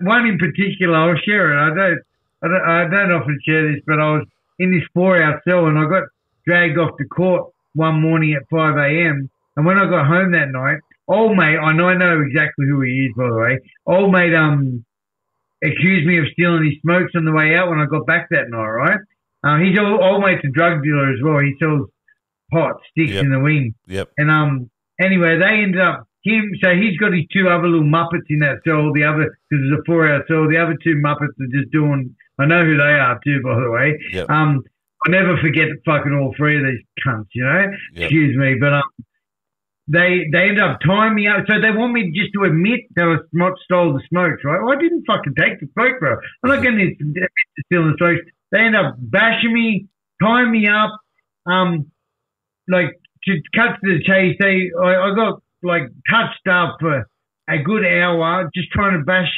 one, 0.00 0.26
in 0.26 0.38
particular. 0.38 0.96
I'll 0.96 1.16
share 1.16 1.52
it. 1.52 1.60
I 1.60 1.74
don't, 1.74 2.00
I 2.42 2.48
don't, 2.48 2.62
I 2.62 2.88
don't 2.88 3.12
often 3.12 3.38
share 3.46 3.70
this, 3.72 3.80
but 3.86 4.00
I 4.00 4.12
was 4.12 4.26
in 4.58 4.70
this 4.70 4.84
four-hour 4.94 5.42
cell 5.46 5.66
and 5.66 5.78
I 5.78 5.84
got 5.86 6.04
dragged 6.46 6.78
off 6.78 6.96
to 6.98 7.04
court 7.06 7.50
one 7.74 8.00
morning 8.00 8.34
at 8.34 8.42
5 8.50 8.76
a.m. 8.76 9.28
And 9.56 9.66
when 9.66 9.78
I 9.78 9.88
got 9.88 10.06
home 10.06 10.32
that 10.32 10.50
night, 10.50 10.78
old 11.08 11.36
mate, 11.36 11.58
I 11.58 11.72
know, 11.72 11.88
I 11.88 11.96
know 11.96 12.20
exactly 12.20 12.66
who 12.68 12.80
he 12.82 13.06
is, 13.06 13.12
by 13.16 13.28
the 13.28 13.34
way. 13.36 13.58
Old 13.86 14.12
mate, 14.12 14.34
um, 14.34 14.84
accused 15.62 16.06
me 16.06 16.18
of 16.18 16.26
stealing 16.32 16.64
his 16.64 16.74
smokes 16.82 17.12
on 17.16 17.24
the 17.24 17.32
way 17.32 17.56
out 17.56 17.68
when 17.70 17.78
I 17.80 17.86
got 17.86 18.06
back 18.06 18.28
that 18.30 18.50
night, 18.50 18.66
right? 18.68 18.98
Uh, 19.42 19.58
he's 19.58 19.78
old, 19.78 20.00
old 20.00 20.22
mate's 20.22 20.44
a 20.44 20.48
drug 20.50 20.82
dealer 20.82 21.12
as 21.12 21.18
well. 21.22 21.38
He 21.38 21.54
sells 21.58 21.88
pot 22.52 22.76
sticks 22.90 23.12
Yep. 23.12 23.24
in 23.24 23.30
the 23.30 23.40
wing. 23.40 23.74
Yep. 23.88 24.10
And 24.18 24.30
um, 24.30 24.70
anyway, 25.00 25.38
they 25.38 25.62
ended 25.62 25.80
up 25.80 26.06
him. 26.24 26.50
So 26.62 26.74
he's 26.74 26.96
got 26.98 27.12
his 27.12 27.24
two 27.32 27.48
other 27.48 27.68
little 27.68 27.86
muppets 27.86 28.26
in 28.30 28.40
that 28.40 28.58
cell. 28.66 28.92
The 28.92 29.04
other 29.04 29.36
because 29.48 29.64
it's 29.64 29.80
a 29.80 29.84
four-hour 29.86 30.24
cell. 30.26 30.48
The 30.48 30.58
other 30.58 30.76
two 30.82 30.96
muppets 31.04 31.36
are 31.40 31.52
just 31.52 31.70
doing. 31.70 32.14
I 32.38 32.46
know 32.46 32.64
who 32.64 32.76
they 32.76 32.82
are 32.98 33.20
too, 33.24 33.40
by 33.44 33.60
the 33.60 33.70
way. 33.70 33.98
Yep. 34.12 34.28
Um, 34.30 34.62
I 35.06 35.10
never 35.10 35.36
forget 35.38 35.68
fucking 35.84 36.12
all 36.12 36.34
three 36.36 36.58
of 36.58 36.64
these 36.64 36.82
cunts. 37.06 37.28
You 37.34 37.44
know, 37.44 37.66
Yep. 37.94 38.10
excuse 38.10 38.36
me, 38.36 38.56
but 38.58 38.72
um, 38.72 38.82
they 39.86 40.24
they 40.32 40.48
end 40.48 40.60
up 40.60 40.80
tying 40.84 41.14
me 41.14 41.28
up. 41.28 41.44
So 41.46 41.60
they 41.60 41.70
want 41.70 41.92
me 41.92 42.10
just 42.16 42.32
to 42.34 42.44
admit 42.44 42.80
that 42.96 43.04
I 43.04 43.16
not 43.32 43.52
stole 43.64 43.92
the 43.92 44.02
smokes, 44.08 44.42
right? 44.44 44.62
Well, 44.62 44.72
I 44.76 44.80
didn't 44.80 45.04
fucking 45.06 45.34
take 45.38 45.60
the 45.60 45.68
smoke, 45.74 46.00
bro. 46.00 46.16
I'm 46.42 46.50
not 46.50 46.62
getting 46.62 46.78
this 46.78 46.96
admit 47.00 47.30
to 47.56 47.62
stealing 47.66 47.92
the 47.92 47.96
smokes. 47.98 48.24
They 48.50 48.60
end 48.60 48.76
up 48.76 48.94
bashing 48.98 49.52
me, 49.52 49.86
tying 50.22 50.50
me 50.50 50.66
up. 50.68 50.90
Um, 51.46 51.90
like 52.66 52.98
to 53.24 53.40
cut 53.54 53.76
to 53.84 53.98
the 53.98 54.02
chase, 54.02 54.36
they 54.40 54.70
I, 54.82 55.10
I 55.10 55.14
got 55.14 55.42
like 55.64 55.82
touched 56.10 56.46
up 56.48 56.76
for 56.80 57.06
a 57.48 57.58
good 57.58 57.84
hour 57.84 58.50
just 58.54 58.70
trying 58.70 58.98
to 58.98 59.04
bash 59.04 59.32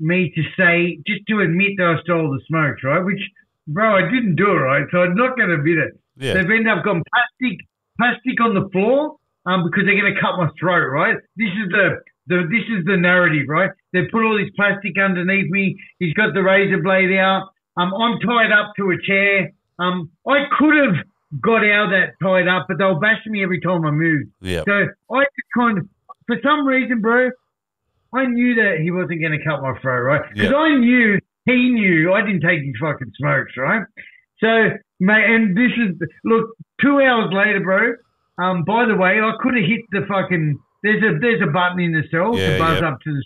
me 0.00 0.32
to 0.34 0.42
say 0.56 0.98
just 1.06 1.26
to 1.28 1.40
admit 1.40 1.72
that 1.78 1.96
I 1.98 2.02
stole 2.02 2.30
the 2.30 2.40
smokes, 2.46 2.82
right? 2.84 3.04
Which, 3.04 3.20
bro, 3.66 3.96
I 3.96 4.02
didn't 4.02 4.36
do 4.36 4.50
it, 4.50 4.60
right? 4.60 4.86
So 4.90 4.98
I'm 4.98 5.14
not 5.14 5.36
going 5.36 5.48
to 5.48 5.56
admit 5.56 5.78
it. 5.78 6.00
Yeah. 6.16 6.34
They've 6.34 6.50
ended 6.50 6.68
up 6.68 6.84
got 6.84 7.02
plastic 7.12 7.58
plastic 7.98 8.40
on 8.40 8.54
the 8.54 8.68
floor 8.70 9.16
um, 9.46 9.64
because 9.64 9.84
they're 9.84 10.00
going 10.00 10.14
to 10.14 10.20
cut 10.20 10.38
my 10.38 10.48
throat, 10.58 10.88
right? 10.88 11.16
This 11.36 11.50
is 11.50 11.68
the, 11.70 12.00
the 12.26 12.36
this 12.50 12.66
is 12.70 12.84
the 12.86 12.96
narrative, 12.96 13.46
right? 13.48 13.70
They 13.92 14.06
put 14.10 14.22
all 14.24 14.38
this 14.38 14.50
plastic 14.56 14.94
underneath 14.98 15.50
me. 15.50 15.76
He's 15.98 16.14
got 16.14 16.34
the 16.34 16.42
razor 16.42 16.82
blade 16.82 17.16
out. 17.18 17.50
Um, 17.76 17.92
I'm 17.94 18.18
tied 18.20 18.52
up 18.52 18.72
to 18.76 18.90
a 18.90 19.02
chair. 19.02 19.52
Um, 19.78 20.10
I 20.26 20.46
could 20.58 20.74
have 20.74 21.04
got 21.40 21.64
out 21.64 21.86
of 21.86 21.90
that 21.90 22.14
tied 22.22 22.48
up, 22.48 22.66
but 22.68 22.78
they 22.78 22.84
were 22.84 22.98
bashing 22.98 23.32
me 23.32 23.42
every 23.42 23.60
time 23.60 23.84
I 23.84 23.90
moved. 23.90 24.30
Yeah. 24.40 24.62
So 24.66 24.72
I 25.14 25.22
just 25.24 25.48
kind 25.56 25.78
of, 25.78 25.88
for 26.26 26.36
some 26.42 26.66
reason, 26.66 27.00
bro, 27.00 27.30
I 28.14 28.26
knew 28.26 28.54
that 28.56 28.78
he 28.80 28.90
wasn't 28.90 29.20
going 29.20 29.38
to 29.38 29.44
cut 29.44 29.60
my 29.62 29.78
throat, 29.80 30.00
right? 30.02 30.22
Because 30.32 30.50
Yeah. 30.50 30.56
I 30.56 30.76
knew 30.76 31.18
he 31.44 31.70
knew 31.70 32.12
I 32.12 32.22
didn't 32.22 32.40
take 32.42 32.60
his 32.62 32.74
fucking 32.80 33.12
smokes, 33.18 33.52
right? 33.56 33.82
So, 34.40 34.70
mate, 35.00 35.24
and 35.28 35.56
this 35.56 35.72
is 35.76 35.96
look, 36.24 36.50
two 36.80 37.00
hours 37.00 37.32
later, 37.32 37.60
bro. 37.60 37.94
Um, 38.42 38.64
by 38.64 38.84
the 38.86 38.94
way, 38.96 39.20
I 39.20 39.32
could 39.40 39.54
have 39.56 39.64
hit 39.64 39.80
the 39.90 40.06
fucking. 40.08 40.58
There's 40.82 41.02
a 41.02 41.18
there's 41.18 41.42
a 41.42 41.50
button 41.50 41.80
in 41.80 41.92
the 41.92 42.04
cell 42.10 42.36
Yeah, 42.38 42.52
to 42.52 42.58
buzz 42.58 42.80
yeah. 42.80 42.88
up 42.88 43.00
to 43.00 43.10
the. 43.12 43.24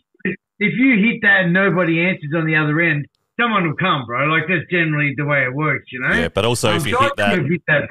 If 0.58 0.74
you 0.78 0.96
hit 1.04 1.20
that 1.22 1.42
and 1.44 1.52
nobody 1.52 2.00
answers 2.06 2.30
on 2.34 2.46
the 2.46 2.54
other 2.56 2.80
end, 2.80 3.06
someone 3.42 3.66
will 3.66 3.76
come, 3.76 4.04
bro. 4.06 4.26
Like 4.26 4.44
that's 4.48 4.70
generally 4.70 5.14
the 5.16 5.24
way 5.24 5.42
it 5.44 5.54
works, 5.54 5.86
you 5.90 6.00
know. 6.00 6.14
Yeah, 6.14 6.28
but 6.28 6.44
also 6.44 6.70
Um, 6.70 6.76
if 6.76 6.86
you 6.86 6.98
hit 6.98 7.16
that, 7.16 7.38
hit 7.38 7.62
that, 7.66 7.88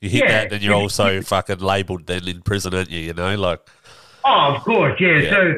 you 0.00 0.08
hit 0.10 0.24
yeah. 0.24 0.28
that, 0.32 0.50
then 0.50 0.62
you're 0.62 0.74
also 0.74 1.20
fucking 1.22 1.58
labelled 1.58 2.06
then 2.06 2.26
in 2.28 2.42
prison, 2.42 2.74
aren't 2.74 2.90
you? 2.90 3.00
You 3.00 3.14
know, 3.14 3.34
like 3.36 3.60
Oh, 4.24 4.54
of 4.56 4.62
course, 4.64 4.94
yeah. 5.00 5.18
Yeah. 5.18 5.30
So, 5.30 5.54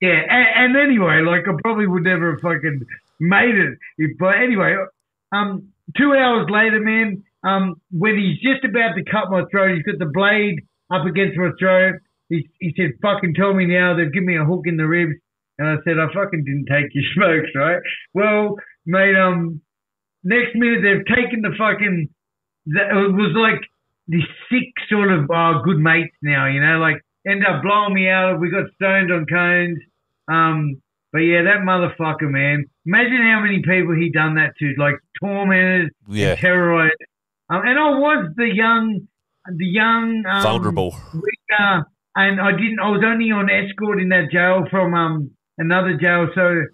yeah, 0.00 0.20
and, 0.30 0.76
and 0.76 0.76
anyway, 0.76 1.20
like 1.20 1.46
I 1.46 1.52
probably 1.62 1.86
would 1.86 2.04
never 2.04 2.32
have 2.32 2.40
fucking 2.40 2.80
made 3.20 3.54
it. 3.54 3.78
If, 3.98 4.16
but 4.18 4.36
anyway, 4.36 4.76
um, 5.32 5.68
two 5.96 6.14
hours 6.14 6.48
later, 6.50 6.80
man, 6.80 7.22
um, 7.44 7.80
when 7.90 8.16
he's 8.16 8.38
just 8.40 8.64
about 8.64 8.94
to 8.94 9.04
cut 9.04 9.30
my 9.30 9.42
throat, 9.50 9.76
he's 9.76 9.84
got 9.84 9.98
the 9.98 10.10
blade 10.12 10.60
up 10.90 11.04
against 11.06 11.36
my 11.36 11.50
throat. 11.58 11.96
He, 12.28 12.48
he 12.60 12.72
said, 12.76 12.92
"Fucking 13.02 13.34
tell 13.34 13.54
me 13.54 13.66
now." 13.66 13.96
They've 13.96 14.12
given 14.12 14.26
me 14.26 14.36
a 14.36 14.44
hook 14.44 14.62
in 14.66 14.76
the 14.76 14.86
ribs, 14.86 15.14
and 15.58 15.68
I 15.68 15.76
said, 15.84 15.98
"I 15.98 16.06
fucking 16.12 16.44
didn't 16.44 16.66
take 16.66 16.94
your 16.94 17.04
smokes, 17.14 17.50
right?" 17.54 17.80
Well, 18.14 18.56
mate, 18.88 19.14
um, 19.16 19.60
next 20.24 20.54
minute 20.54 20.80
they've 20.82 21.06
taken 21.16 21.42
the 21.42 21.54
fucking. 21.56 22.08
that- 22.74 22.90
It 22.90 23.12
was 23.12 23.32
like 23.36 23.60
the 24.08 24.22
sick 24.50 24.72
sort 24.88 25.12
of 25.12 25.30
uh, 25.30 25.60
good 25.62 25.78
mates 25.78 26.16
now, 26.22 26.46
you 26.46 26.60
know, 26.60 26.78
like 26.78 27.00
end 27.26 27.46
up 27.46 27.62
blowing 27.62 27.94
me 27.94 28.08
out. 28.08 28.40
We 28.40 28.50
got 28.50 28.64
stoned 28.74 29.12
on 29.12 29.26
cones. 29.26 29.78
Um, 30.28 30.80
but 31.12 31.20
yeah, 31.20 31.42
that 31.42 31.60
motherfucker, 31.64 32.30
man. 32.30 32.64
Imagine 32.86 33.22
how 33.22 33.40
many 33.40 33.58
people 33.62 33.94
he 33.94 34.10
done 34.10 34.34
that 34.36 34.52
to, 34.58 34.74
like 34.78 34.96
tormented, 35.22 35.90
yeah, 36.08 36.30
and 36.32 36.38
terrorized. 36.40 36.94
Um, 37.50 37.62
and 37.64 37.78
I 37.78 37.90
was 37.90 38.30
the 38.36 38.48
young, 38.52 39.08
the 39.46 39.64
young, 39.66 40.24
um, 40.26 40.42
vulnerable. 40.42 40.94
and 42.16 42.40
I 42.40 42.52
didn't. 42.52 42.80
I 42.80 42.90
was 42.90 43.02
only 43.04 43.30
on 43.30 43.48
escort 43.50 44.00
in 44.00 44.08
that 44.10 44.30
jail 44.30 44.66
from 44.70 44.92
um 44.94 45.30
another 45.56 45.96
jail. 45.96 46.28
So 46.34 46.64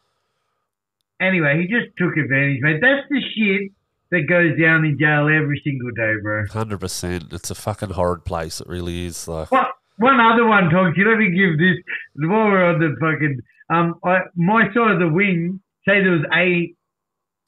anyway, 1.24 1.60
he 1.60 1.66
just 1.66 1.96
took 1.96 2.16
advantage, 2.16 2.60
mate. 2.60 2.80
That's 2.80 3.08
the 3.08 3.20
shit 3.34 3.72
that 4.10 4.28
goes 4.28 4.58
down 4.60 4.84
in 4.84 4.98
jail 4.98 5.28
every 5.28 5.60
single 5.64 5.90
day, 5.90 6.14
bro. 6.22 6.46
Hundred 6.46 6.78
percent. 6.78 7.32
It's 7.32 7.50
a 7.50 7.54
fucking 7.54 7.90
horrid 7.90 8.24
place. 8.24 8.60
It 8.60 8.68
really 8.68 9.06
is. 9.06 9.26
Like? 9.26 9.50
One 9.50 10.20
other 10.20 10.46
one, 10.46 10.70
Tonksy. 10.70 11.04
Let 11.06 11.18
me 11.18 11.30
give 11.30 11.58
this 11.58 11.76
while 12.16 12.46
we're 12.46 12.64
on 12.64 12.80
the 12.80 12.96
fucking 13.00 13.40
um. 13.70 13.94
I, 14.04 14.20
my 14.34 14.66
side 14.74 14.92
of 14.92 14.98
the 14.98 15.08
wing. 15.08 15.60
Say 15.86 16.00
there 16.02 16.12
was 16.12 16.24
A, 16.32 16.74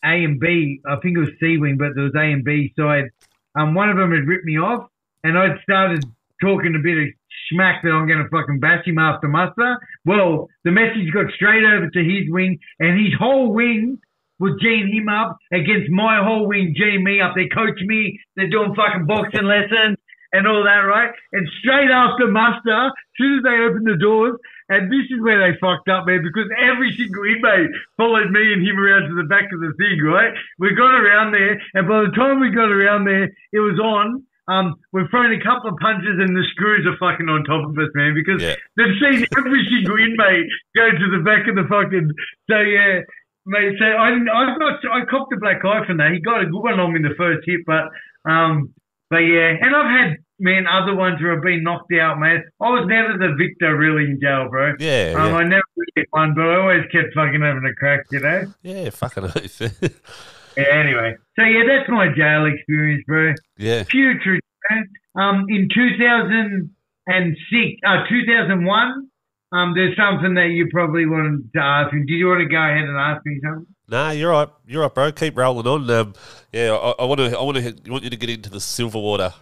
A 0.05 0.25
and 0.25 0.39
B. 0.39 0.81
I 0.87 0.97
think 1.03 1.17
it 1.17 1.21
was 1.21 1.31
C 1.41 1.57
wing, 1.57 1.77
but 1.79 1.95
there 1.95 2.05
was 2.05 2.15
A 2.15 2.21
and 2.21 2.45
B 2.45 2.73
side. 2.79 3.11
Um, 3.59 3.75
one 3.75 3.89
of 3.89 3.97
them 3.97 4.13
had 4.13 4.29
ripped 4.29 4.45
me 4.45 4.59
off, 4.59 4.91
and 5.25 5.39
I'd 5.39 5.59
started 5.63 6.05
talking 6.41 6.75
a 6.75 6.83
bit 6.83 6.99
of 6.99 7.09
smack 7.51 7.83
that 7.83 7.91
I'm 7.91 8.07
going 8.07 8.23
to 8.23 8.29
fucking 8.29 8.61
bash 8.61 8.87
him 8.87 8.99
after 8.99 9.29
muster. 9.29 9.79
Well, 10.05 10.49
the 10.65 10.71
message 10.71 11.13
got 11.13 11.33
straight 11.35 11.65
over 11.65 11.89
to 11.89 12.03
his 12.03 12.29
wing, 12.29 12.59
and 12.79 12.99
his 12.99 13.15
whole 13.19 13.53
wing 13.53 13.99
was 14.39 14.61
G'ing 14.63 14.93
him 14.93 15.09
up 15.09 15.39
against 15.53 15.91
my 15.91 16.23
whole 16.23 16.47
wing 16.47 16.75
G'ing 16.79 17.03
me 17.03 17.21
up. 17.21 17.33
They 17.35 17.49
coach 17.49 17.81
me. 17.81 18.21
They're 18.37 18.51
doing 18.51 18.75
fucking 18.75 19.07
boxing 19.07 19.47
lessons 19.49 19.97
and 20.33 20.47
all 20.47 20.65
that, 20.65 20.85
right? 20.85 21.11
And 21.33 21.49
straight 21.61 21.91
after 21.91 22.29
muster, 22.29 22.87
as 22.89 22.93
soon 23.17 23.39
as 23.39 23.45
they 23.45 23.57
opened 23.65 23.87
the 23.87 23.97
doors, 23.97 24.37
and 24.69 24.91
this 24.91 25.07
is 25.09 25.23
where 25.23 25.39
they 25.39 25.57
fucked 25.59 25.89
up, 25.89 26.07
man, 26.07 26.23
because 26.23 26.51
every 26.59 26.93
single 26.99 27.25
inmate 27.25 27.71
followed 27.97 28.31
me 28.31 28.53
and 28.53 28.67
him 28.67 28.79
around 28.79 29.09
to 29.09 29.15
the 29.15 29.29
back 29.31 29.49
of 29.55 29.61
the 29.61 29.73
thing, 29.79 30.03
right? 30.03 30.35
We 30.59 30.75
got 30.75 30.93
around 30.93 31.33
there, 31.33 31.57
and 31.75 31.89
by 31.89 32.03
the 32.03 32.13
time 32.17 32.41
we 32.41 32.51
got 32.51 32.69
around 32.69 33.07
there, 33.07 33.31
it 33.53 33.63
was 33.63 33.79
on. 33.79 34.25
Um, 34.49 34.77
we're 34.93 35.09
throwing 35.09 35.35
a 35.39 35.43
couple 35.43 35.71
of 35.71 35.77
punches, 35.79 36.19
and 36.23 36.37
the 36.37 36.45
screws 36.53 36.87
are 36.87 36.97
fucking 36.99 37.29
on 37.29 37.45
top 37.45 37.69
of 37.69 37.77
us, 37.79 37.91
man, 37.95 38.15
because 38.15 38.41
Yeah. 38.43 38.55
they've 38.77 38.95
seen 39.03 39.27
every 39.37 39.67
single 39.69 39.97
inmate 39.99 40.47
go 40.77 40.91
to 40.91 41.07
the 41.19 41.23
back 41.25 41.49
of 41.49 41.57
the 41.57 41.65
fucking. 41.69 42.11
So 42.49 42.61
yeah, 42.61 43.01
mate. 43.45 43.75
So 43.79 43.85
I, 43.87 44.11
I 44.15 44.57
got, 44.59 44.79
I 44.93 45.05
copped 45.11 45.33
a 45.33 45.37
black 45.39 45.65
eye 45.65 45.85
from 45.87 45.97
that. 45.99 46.13
He 46.13 46.21
got 46.21 46.43
a 46.43 46.47
good 46.47 46.63
one 46.63 46.79
on 46.79 46.93
me 46.93 46.97
in 46.99 47.03
the 47.03 47.15
first 47.19 47.43
hit, 47.45 47.61
but 47.67 47.91
um, 48.31 48.73
but 49.11 49.19
yeah, 49.27 49.55
and 49.61 49.75
I've 49.75 49.91
had 49.91 50.17
man, 50.39 50.67
other 50.67 50.95
ones 50.95 51.19
who 51.19 51.29
have 51.29 51.43
been 51.43 51.63
knocked 51.63 51.93
out, 51.95 52.19
man. 52.21 52.45
I 52.61 52.69
was 52.69 52.87
never 52.87 53.17
the 53.17 53.35
victor 53.39 53.75
really 53.77 54.05
in 54.05 54.21
jail, 54.21 54.49
bro. 54.51 54.75
Yeah, 54.79 55.15
Um, 55.17 55.31
yeah. 55.33 55.37
I 55.39 55.45
never 55.45 55.63
really 55.77 56.07
one, 56.11 56.35
but 56.35 56.43
I 56.47 56.57
always 56.61 56.85
kept 56.93 57.15
fucking 57.15 57.41
having 57.41 57.65
a 57.65 57.75
crack, 57.75 58.01
you 58.13 58.21
know? 58.21 58.45
Yeah, 58.63 58.91
fucking. 58.91 59.25
Yeah, 60.57 60.65
anyway. 60.73 61.15
So, 61.39 61.45
yeah, 61.45 61.63
that's 61.67 61.89
my 61.89 62.09
jail 62.17 62.47
experience, 62.47 63.05
bro. 63.07 63.35
yeah. 63.59 63.85
Putrid, 63.89 64.41
man. 64.71 64.89
Um, 65.17 65.47
in 65.49 65.69
2006, 65.73 67.81
uh, 67.87 68.05
2001, 68.09 69.09
um, 69.53 69.75
there's 69.75 69.97
something 69.97 70.35
that 70.35 70.47
you 70.49 70.69
probably 70.73 71.07
wanted 71.07 71.51
to 71.55 71.61
ask 71.61 71.93
me. 71.93 72.01
Did 72.07 72.15
you 72.15 72.27
want 72.29 72.41
to 72.41 72.47
go 72.47 72.57
ahead 72.57 72.85
and 72.89 72.97
ask 72.99 73.25
me 73.25 73.39
something? 73.45 73.67
Nah, 73.89 74.11
you're 74.11 74.33
right. 74.33 74.49
You're 74.67 74.83
right, 74.83 74.93
bro. 74.93 75.13
Keep 75.13 75.39
rolling 75.39 75.67
on. 75.67 75.89
Um, 75.89 76.15
yeah, 76.53 76.73
I 76.75 77.05
want 77.05 77.21
to. 77.21 77.39
I 77.39 77.43
want 77.43 77.57
to. 77.59 77.91
want 77.91 78.03
you 78.03 78.11
to 78.11 78.17
get 78.17 78.29
into 78.31 78.51
the 78.51 78.59
Silverwater 78.59 79.33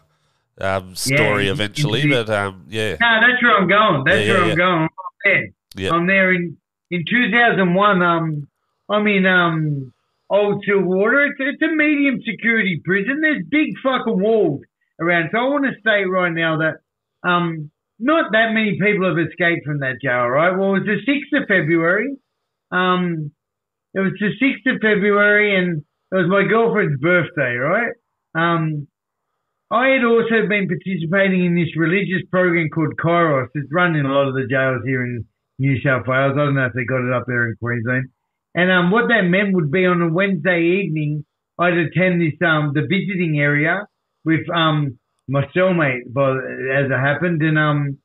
um, 0.60 0.94
story 0.94 1.46
Yeah, 1.46 1.52
eventually, 1.52 2.06
but 2.10 2.28
um, 2.28 2.66
yeah, 2.68 2.96
No, 3.00 3.20
that's 3.22 3.42
where 3.42 3.56
I'm 3.56 3.66
going. 3.66 4.04
That's 4.04 4.26
Yeah, 4.26 4.32
where 4.34 4.44
yeah, 4.44 4.50
I'm 4.52 4.58
going. 4.58 4.82
I'm 4.82 4.88
there. 5.24 5.48
Yeah. 5.76 5.92
I'm 5.94 6.06
there 6.06 6.34
in 6.34 6.58
in 6.90 7.04
2001. 7.10 8.02
Um, 8.02 8.46
I'm 8.90 9.06
in 9.06 9.24
um 9.24 9.93
Old 10.30 10.64
Silverwater. 10.66 11.28
It's, 11.28 11.38
it's 11.38 11.62
a 11.62 11.74
medium 11.74 12.18
security 12.24 12.80
prison. 12.84 13.20
There's 13.20 13.44
big 13.50 13.68
fucking 13.82 14.20
walls 14.20 14.60
around. 15.00 15.30
So 15.32 15.38
I 15.38 15.44
want 15.44 15.64
to 15.64 15.80
state 15.80 16.04
right 16.04 16.32
now 16.32 16.58
that 16.58 17.28
um 17.28 17.70
not 17.98 18.32
that 18.32 18.52
many 18.52 18.78
people 18.80 19.06
have 19.06 19.18
escaped 19.18 19.64
from 19.64 19.80
that 19.80 20.02
jail. 20.02 20.26
Right. 20.28 20.56
Well, 20.56 20.74
it 20.74 20.82
was 20.82 20.86
the 20.86 21.00
sixth 21.06 21.32
of 21.32 21.46
February. 21.48 22.16
Um, 22.70 23.30
it 23.94 24.00
was 24.00 24.12
the 24.18 24.34
sixth 24.40 24.66
of 24.66 24.82
February, 24.82 25.56
and 25.56 25.84
it 26.10 26.14
was 26.14 26.26
my 26.28 26.42
girlfriend's 26.48 27.00
birthday. 27.00 27.54
Right. 27.54 27.94
Um, 28.34 28.88
I 29.70 29.88
had 29.94 30.04
also 30.04 30.46
been 30.48 30.68
participating 30.68 31.46
in 31.46 31.54
this 31.54 31.74
religious 31.76 32.22
program 32.30 32.68
called 32.68 32.94
Kairos. 32.98 33.48
It's 33.54 33.72
run 33.72 33.96
in 33.96 34.06
a 34.06 34.12
lot 34.12 34.28
of 34.28 34.34
the 34.34 34.46
jails 34.50 34.82
here 34.84 35.04
in 35.04 35.24
New 35.58 35.80
South 35.80 36.06
Wales. 36.06 36.34
I 36.34 36.44
don't 36.44 36.54
know 36.54 36.66
if 36.66 36.74
they 36.74 36.84
got 36.84 37.06
it 37.06 37.14
up 37.14 37.24
there 37.26 37.48
in 37.48 37.56
Queensland. 37.62 38.10
And 38.54 38.70
um, 38.70 38.90
what 38.90 39.08
that 39.08 39.22
meant 39.22 39.54
would 39.54 39.70
be 39.70 39.86
on 39.86 40.00
a 40.00 40.12
Wednesday 40.12 40.82
evening, 40.82 41.24
I'd 41.58 41.74
attend 41.74 42.20
this 42.20 42.34
um 42.46 42.72
the 42.74 42.82
visiting 42.82 43.38
area 43.38 43.86
with 44.24 44.48
um 44.54 44.98
my 45.28 45.46
cellmate, 45.56 46.12
but 46.12 46.36
as 46.38 46.90
it 46.90 46.98
happened, 46.98 47.42
and 47.42 47.58
um 47.58 47.98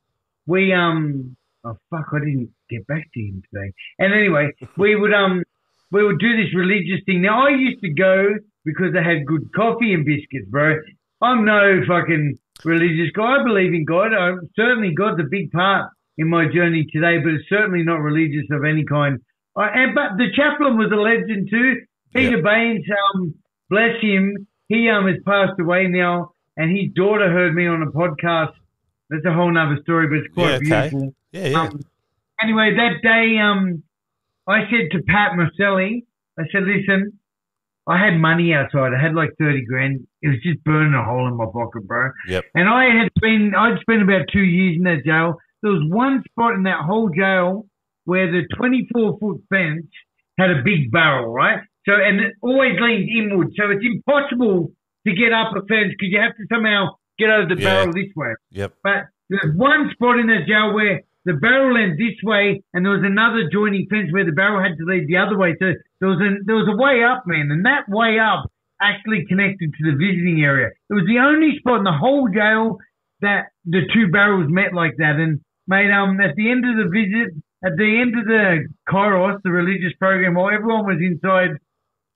we 0.45 0.73
um 0.73 1.35
oh 1.63 1.77
fuck, 1.89 2.07
I 2.13 2.19
didn't 2.19 2.51
get 2.69 2.85
back 2.88 3.07
to 3.13 3.19
him 3.19 3.43
today. 3.51 3.73
And 3.97 4.13
anyway, 4.13 4.51
we 4.77 4.95
would 4.95 5.13
um 5.13 5.43
we 5.91 6.03
would 6.03 6.19
do 6.19 6.35
this 6.38 6.53
religious 6.55 7.03
thing. 7.05 7.21
Now 7.21 7.47
I 7.47 7.49
used 7.49 7.81
to 7.81 7.93
go 7.93 8.35
because 8.65 8.93
they 8.93 9.03
had 9.03 9.25
good 9.25 9.51
coffee 9.55 9.93
and 9.93 10.05
biscuits, 10.05 10.47
bro. 10.49 10.75
I'm 11.21 11.45
no 11.45 11.81
fucking 11.88 12.38
religious 12.63 13.12
guy. 13.13 13.39
I 13.39 13.43
believe 13.43 13.73
in 13.73 13.85
God. 13.85 14.13
I 14.13 14.33
certainly 14.55 14.93
God's 14.93 15.19
a 15.19 15.29
big 15.29 15.51
part 15.51 15.89
in 16.17 16.29
my 16.29 16.45
journey 16.53 16.85
today, 16.91 17.17
but 17.23 17.33
it's 17.33 17.49
certainly 17.49 17.83
not 17.83 18.01
religious 18.01 18.45
of 18.51 18.63
any 18.63 18.83
kind. 18.85 19.19
I, 19.60 19.67
and 19.84 19.93
but 19.93 20.17
the 20.17 20.28
chaplain 20.36 20.78
was 20.78 20.89
a 20.91 20.95
legend 20.95 21.50
too. 21.52 21.82
Peter 22.15 22.41
Baines, 22.41 22.86
um, 23.13 23.36
bless 23.69 24.02
him, 24.02 24.48
he 24.67 24.89
um 24.89 25.06
has 25.08 25.17
passed 25.26 25.60
away 25.60 25.88
now, 25.88 26.32
and 26.58 26.72
his 26.76 26.91
daughter 26.95 27.32
heard 27.32 27.54
me 27.54 27.67
on 27.67 27.84
a 27.84 27.91
podcast. 27.91 28.54
That's 29.10 29.26
a 29.26 29.34
whole 29.34 29.52
nother 29.52 29.78
story, 29.84 30.08
but 30.08 30.17
it's 30.26 30.34
quite 30.34 30.50
Yeah, 30.50 30.56
okay. 30.56 30.89
beautiful. 30.89 31.15
yeah, 31.32 31.48
yeah. 31.48 31.62
Um, 31.62 31.80
anyway, 32.41 32.76
that 32.76 33.02
day, 33.04 33.38
um, 33.39 33.84
I 34.48 34.62
said 34.69 34.91
to 34.91 35.04
Pat 35.04 35.36
Marcelli, 35.36 36.06
I 36.39 36.43
said, 36.52 36.63
listen, 36.63 37.19
I 37.88 37.98
had 37.98 38.19
money 38.19 38.54
outside. 38.54 38.93
I 38.93 39.02
had 39.02 39.15
like 39.15 39.32
30 39.39 39.65
grand. 39.65 40.08
It 40.22 40.28
was 40.30 40.38
just 40.43 40.63
burning 40.63 40.93
a 40.93 41.04
hole 41.04 41.28
in 41.28 41.36
my 41.36 41.45
pocket, 41.52 41.88
bro. 41.88 42.12
Yep. 42.28 42.45
And 42.54 42.69
I 42.69 42.86
had 42.86 43.10
been, 43.19 43.54
I'd 43.58 43.80
spent 43.82 44.04
about 44.04 44.26
two 44.32 44.43
years 44.43 44.78
in 44.78 44.84
that 44.84 45.04
jail. 45.06 45.38
There 45.63 45.72
was 45.72 45.82
one 45.89 46.24
spot 46.30 46.54
in 46.54 46.63
that 46.63 46.82
whole 46.86 47.10
jail 47.10 47.65
where 48.10 48.28
the 48.32 48.43
24 48.58 49.17
foot 49.19 49.39
fence 49.50 49.86
had 50.39 50.50
a 50.52 50.62
big 50.63 50.91
barrel, 50.91 51.32
right? 51.32 51.60
So, 51.88 51.93
and 51.93 52.19
it 52.19 52.34
always 52.41 52.74
leans 52.82 53.08
inward. 53.17 53.50
So 53.58 53.69
it's 53.72 53.86
impossible 53.86 54.72
to 55.08 55.12
get 55.13 55.32
up 55.32 55.54
a 55.56 55.62
fence 55.72 55.93
because 55.95 56.12
you 56.12 56.19
have 56.19 56.36
to 56.36 56.45
somehow 56.52 56.95
get 57.17 57.30
over 57.30 57.54
the 57.54 57.62
Yeah. 57.62 57.86
barrel 57.86 57.93
this 57.93 58.12
way. 58.15 58.34
Yep. 58.52 58.74
But 58.84 59.06
there's 59.30 59.56
one 59.56 59.89
spot 59.91 60.19
in 60.19 60.28
the 60.28 60.41
jail 60.48 60.74
where 60.74 61.02
the 61.26 61.34
barrel 61.34 61.74
went 61.74 61.98
this 61.98 62.15
way, 62.24 62.62
and 62.74 62.84
there 62.86 62.93
was 62.93 63.04
another 63.04 63.50
joining 63.52 63.86
fence 63.89 64.12
where 64.12 64.26
the 64.26 64.32
barrel 64.32 64.62
had 64.63 64.78
to 64.78 64.86
lead 64.86 65.08
the 65.08 65.17
other 65.17 65.38
way. 65.38 65.56
So 65.60 65.74
there 66.00 66.10
was 66.10 66.19
a 66.22 66.30
there 66.45 66.56
was 66.56 66.67
a 66.67 66.78
way 66.78 67.04
up, 67.04 67.24
man, 67.28 67.52
and 67.52 67.65
that 67.65 67.88
way 67.89 68.17
up 68.19 68.50
actually 68.82 69.26
connected 69.28 69.69
to 69.78 69.91
the 69.91 69.95
visiting 69.98 70.41
area. 70.41 70.67
It 70.89 70.93
was 70.93 71.06
the 71.06 71.19
only 71.19 71.58
spot 71.60 71.80
in 71.80 71.84
the 71.84 71.91
whole 71.91 72.30
jail 72.30 72.78
that 73.22 73.48
the 73.65 73.82
two 73.93 74.08
barrels 74.10 74.48
met 74.50 74.74
like 74.74 74.95
that. 74.98 75.15
And 75.19 75.41
mate, 75.67 75.91
um, 75.91 76.19
at 76.22 76.36
the 76.36 76.50
end 76.50 76.63
of 76.63 76.78
the 76.78 76.88
visit, 76.89 77.36
at 77.63 77.76
the 77.76 78.00
end 78.02 78.17
of 78.17 78.26
the 78.26 78.67
Kairos, 78.88 79.41
the 79.43 79.52
religious 79.52 79.93
program, 80.00 80.36
while 80.36 80.54
everyone 80.54 80.86
was 80.86 81.00
inside, 81.02 81.58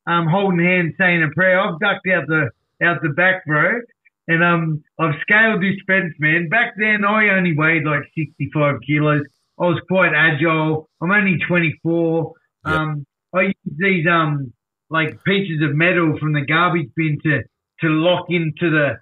um, 0.08 0.28
holding 0.28 0.64
hands, 0.64 0.94
saying 0.98 1.24
a 1.24 1.30
prayer, 1.36 1.60
I've 1.60 1.80
ducked 1.80 2.08
out 2.08 2.28
the 2.28 2.50
out 2.84 3.02
the 3.02 3.10
back, 3.10 3.46
bro. 3.46 3.82
And 4.28 4.44
um, 4.44 4.84
I've 5.00 5.16
scaled 5.22 5.62
this 5.62 5.76
fence, 5.86 6.14
man. 6.18 6.48
Back 6.48 6.74
then, 6.78 7.04
I 7.04 7.30
only 7.36 7.56
weighed 7.56 7.84
like 7.84 8.04
65 8.18 8.76
kilos. 8.88 9.24
I 9.60 9.64
was 9.64 9.82
quite 9.88 10.14
agile. 10.16 10.90
I'm 11.02 11.12
only 11.12 11.38
24. 11.46 12.34
Yep. 12.66 12.74
Um, 12.74 13.06
I 13.36 13.42
use 13.42 13.56
these 13.78 14.06
um 14.10 14.54
like 14.90 15.24
pieces 15.26 15.62
of 15.64 15.76
metal 15.76 16.18
from 16.20 16.34
the 16.34 16.46
garbage 16.46 16.90
bin 16.96 17.18
to 17.24 17.42
to 17.82 17.88
lock 17.90 18.28
into 18.30 18.70
the. 18.70 19.00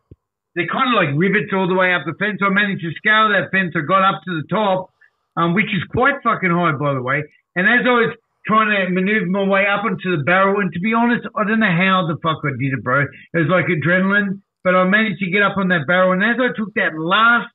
They're 0.55 0.67
kind 0.67 0.89
of 0.89 0.95
like 0.95 1.15
rivets 1.15 1.53
all 1.53 1.67
the 1.67 1.75
way 1.75 1.93
up 1.93 2.01
the 2.05 2.13
fence. 2.19 2.39
I 2.43 2.49
managed 2.49 2.81
to 2.81 2.91
scale 2.97 3.29
that 3.29 3.51
fence. 3.51 3.73
I 3.75 3.85
got 3.87 4.03
up 4.03 4.21
to 4.25 4.41
the 4.41 4.47
top, 4.49 4.90
um, 5.37 5.53
which 5.53 5.71
is 5.73 5.83
quite 5.91 6.15
fucking 6.23 6.51
high, 6.51 6.73
by 6.73 6.93
the 6.93 7.01
way. 7.01 7.23
And 7.55 7.67
as 7.67 7.85
I 7.85 7.91
was 7.91 8.15
trying 8.45 8.69
to 8.71 8.91
maneuver 8.91 9.25
my 9.27 9.43
way 9.43 9.65
up 9.67 9.85
into 9.85 10.15
the 10.17 10.23
barrel, 10.23 10.61
and 10.61 10.71
to 10.73 10.79
be 10.79 10.93
honest, 10.93 11.27
I 11.35 11.43
don't 11.43 11.59
know 11.59 11.71
how 11.71 12.07
the 12.07 12.17
fuck 12.21 12.41
I 12.43 12.51
did 12.59 12.73
it, 12.73 12.83
bro. 12.83 13.01
It 13.01 13.37
was 13.37 13.49
like 13.49 13.65
adrenaline, 13.65 14.41
but 14.63 14.75
I 14.75 14.83
managed 14.85 15.19
to 15.19 15.31
get 15.31 15.43
up 15.43 15.57
on 15.57 15.69
that 15.69 15.87
barrel. 15.87 16.13
And 16.13 16.23
as 16.23 16.37
I 16.39 16.55
took 16.57 16.73
that 16.75 16.97
last 16.97 17.51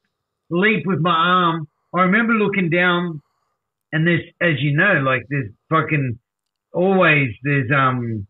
leap 0.51 0.87
with 0.87 1.01
my 1.01 1.15
arm, 1.15 1.69
I 1.95 2.03
remember 2.03 2.35
looking 2.35 2.71
down, 2.71 3.23
and 3.93 4.07
there's, 4.07 4.23
as 4.41 4.61
you 4.61 4.77
know, 4.77 5.01
like 5.05 5.23
there's 5.29 5.51
fucking 5.71 6.19
always 6.73 7.31
there's 7.43 7.71
um 7.75 8.27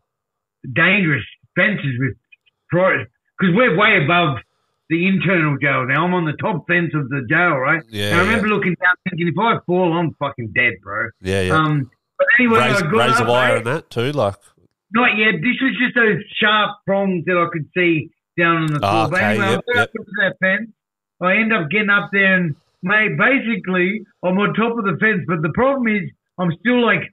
dangerous 0.73 1.23
fences 1.55 1.99
with 1.99 2.15
because 2.71 3.55
we're 3.55 3.77
way 3.77 4.03
above 4.03 4.37
the 4.89 5.07
internal 5.07 5.57
jail 5.57 5.85
now. 5.85 6.05
I'm 6.05 6.13
on 6.13 6.25
the 6.25 6.33
top 6.33 6.65
fence 6.67 6.91
of 6.93 7.09
the 7.09 7.25
jail, 7.29 7.57
right? 7.57 7.81
Yeah, 7.89 8.11
And 8.11 8.21
I 8.21 8.23
remember 8.23 8.47
yeah. 8.47 8.53
looking 8.53 8.75
down 8.81 8.95
thinking, 9.09 9.27
if 9.27 9.39
I 9.39 9.57
fall, 9.65 9.93
I'm 9.93 10.13
fucking 10.19 10.53
dead, 10.55 10.73
bro. 10.81 11.09
Yeah, 11.21 11.41
yeah. 11.41 11.55
Um, 11.55 11.89
but 12.17 12.27
anyway, 12.39 12.59
Raise, 12.59 12.77
I 12.77 12.81
got 12.81 12.91
razor 12.91 13.23
up, 13.23 13.27
wire 13.27 13.49
mate. 13.49 13.57
and 13.57 13.67
that 13.67 13.89
too, 13.89 14.11
like. 14.11 14.35
Not 14.93 15.17
yet. 15.17 15.41
This 15.41 15.59
was 15.61 15.75
just 15.77 15.95
those 15.95 16.23
sharp 16.39 16.77
prongs 16.85 17.25
that 17.25 17.37
I 17.37 17.47
could 17.51 17.67
see 17.75 18.09
down 18.39 18.63
on 18.63 18.67
the 18.67 18.79
floor. 18.79 18.91
Ah, 18.91 19.07
but 19.09 19.17
okay, 19.17 19.25
anyway, 19.25 19.51
yep, 19.51 19.63
I 19.69 19.73
got 19.73 19.79
yep. 19.79 19.89
up 19.89 20.05
to 20.05 20.13
that 20.21 20.35
fence. 20.39 20.71
I 21.19 21.35
end 21.35 21.51
up 21.51 21.69
getting 21.69 21.89
up 21.89 22.09
there 22.13 22.35
and, 22.35 22.55
mate, 22.83 23.17
basically, 23.17 24.01
I'm 24.23 24.37
on 24.37 24.53
top 24.53 24.77
of 24.77 24.85
the 24.85 24.95
fence. 25.01 25.25
But 25.27 25.41
the 25.41 25.51
problem 25.53 25.87
is, 25.87 26.09
I'm 26.39 26.51
still 26.61 26.85
like 26.85 27.03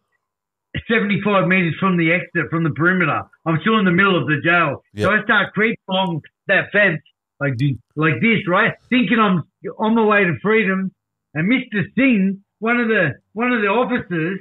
75 0.86 1.48
meters 1.48 1.74
from 1.80 1.96
the 1.96 2.12
exit, 2.12 2.50
from 2.50 2.62
the 2.62 2.70
perimeter. 2.70 3.22
I'm 3.46 3.58
still 3.62 3.78
in 3.78 3.84
the 3.84 3.92
middle 3.92 4.20
of 4.20 4.28
the 4.28 4.38
jail. 4.44 4.82
So 4.96 5.10
I 5.10 5.22
start 5.24 5.52
creeping 5.54 5.82
along 5.88 6.22
that 6.46 6.70
fence 6.70 7.00
like 7.40 7.56
this, 7.58 7.76
like 7.96 8.20
this, 8.20 8.46
right? 8.48 8.72
Thinking 8.90 9.18
I'm 9.18 9.42
on 9.78 9.94
my 9.94 10.04
way 10.04 10.24
to 10.24 10.34
freedom. 10.42 10.92
And 11.34 11.50
Mr. 11.50 11.82
Singh, 11.96 12.42
one 12.60 12.78
of 12.78 12.88
the 12.88 13.14
one 13.32 13.52
of 13.52 13.60
the 13.60 13.68
officers, 13.68 14.38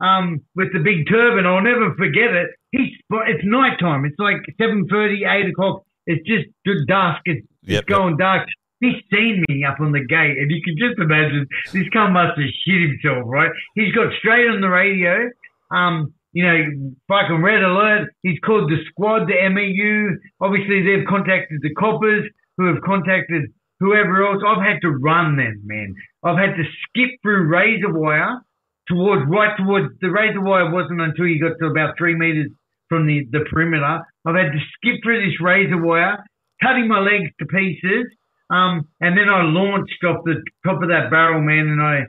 um, 0.00 0.40
with 0.54 0.72
the 0.72 0.80
big 0.80 1.08
turban, 1.08 1.46
I'll 1.46 1.62
never 1.62 1.94
forget 1.94 2.32
it. 2.34 2.50
He's 2.70 2.92
it's 3.10 3.44
nighttime. 3.44 4.04
It's 4.04 4.18
like 4.18 4.42
7:30, 4.60 5.26
8 5.26 5.50
o'clock. 5.50 5.82
It's 6.06 6.26
just 6.26 6.46
good 6.64 6.86
dusk. 6.86 7.20
It's, 7.24 7.46
Yep, 7.62 7.82
it's 7.82 7.88
going 7.88 8.16
dark. 8.16 8.46
He's 8.78 9.02
seen 9.10 9.42
me 9.48 9.64
up 9.64 9.80
on 9.80 9.90
the 9.90 10.04
gate, 10.04 10.38
and 10.38 10.50
you 10.50 10.62
can 10.62 10.76
just 10.78 11.00
imagine 11.00 11.46
this 11.72 11.88
cunt 11.88 12.12
must 12.12 12.38
have 12.38 12.48
shit 12.64 12.90
himself, 12.90 13.24
right? 13.26 13.50
He's 13.74 13.92
got 13.92 14.12
straight 14.18 14.48
on 14.48 14.60
the 14.60 14.68
radio, 14.68 15.30
um, 15.72 16.12
you 16.36 16.44
know, 16.44 16.92
fucking 17.08 17.40
red 17.40 17.62
alert. 17.62 18.12
He's 18.20 18.38
called 18.44 18.68
the 18.68 18.76
squad, 18.90 19.24
the 19.24 19.40
MEU. 19.48 20.20
Obviously, 20.38 20.84
they've 20.84 21.08
contacted 21.08 21.60
the 21.62 21.72
coppers, 21.72 22.28
who 22.58 22.66
have 22.66 22.82
contacted 22.84 23.48
whoever 23.80 24.20
else. 24.20 24.42
I've 24.46 24.60
had 24.60 24.82
to 24.82 24.90
run 24.90 25.38
then, 25.38 25.62
man. 25.64 25.94
I've 26.22 26.36
had 26.36 26.52
to 26.60 26.64
skip 26.84 27.16
through 27.22 27.48
razor 27.48 27.88
wire 27.88 28.42
towards 28.86 29.24
right 29.30 29.56
towards 29.56 29.88
the 30.02 30.10
razor 30.10 30.42
wire 30.42 30.70
wasn't 30.70 31.00
until 31.00 31.26
you 31.26 31.40
got 31.40 31.56
to 31.58 31.70
about 31.70 31.96
three 31.96 32.14
meters 32.14 32.50
from 32.90 33.06
the, 33.06 33.24
the 33.32 33.40
perimeter. 33.50 34.04
I've 34.26 34.36
had 34.36 34.52
to 34.52 34.60
skip 34.76 35.00
through 35.02 35.24
this 35.24 35.40
razor 35.40 35.80
wire, 35.80 36.22
cutting 36.62 36.86
my 36.86 37.00
legs 37.00 37.30
to 37.40 37.46
pieces. 37.46 38.12
Um, 38.50 38.86
and 39.00 39.16
then 39.16 39.30
I 39.32 39.40
launched 39.40 40.04
off 40.04 40.20
the 40.24 40.44
top 40.66 40.82
of 40.82 40.88
that 40.90 41.08
barrel, 41.10 41.40
man, 41.40 41.66
and 41.66 41.80
I, 41.80 42.00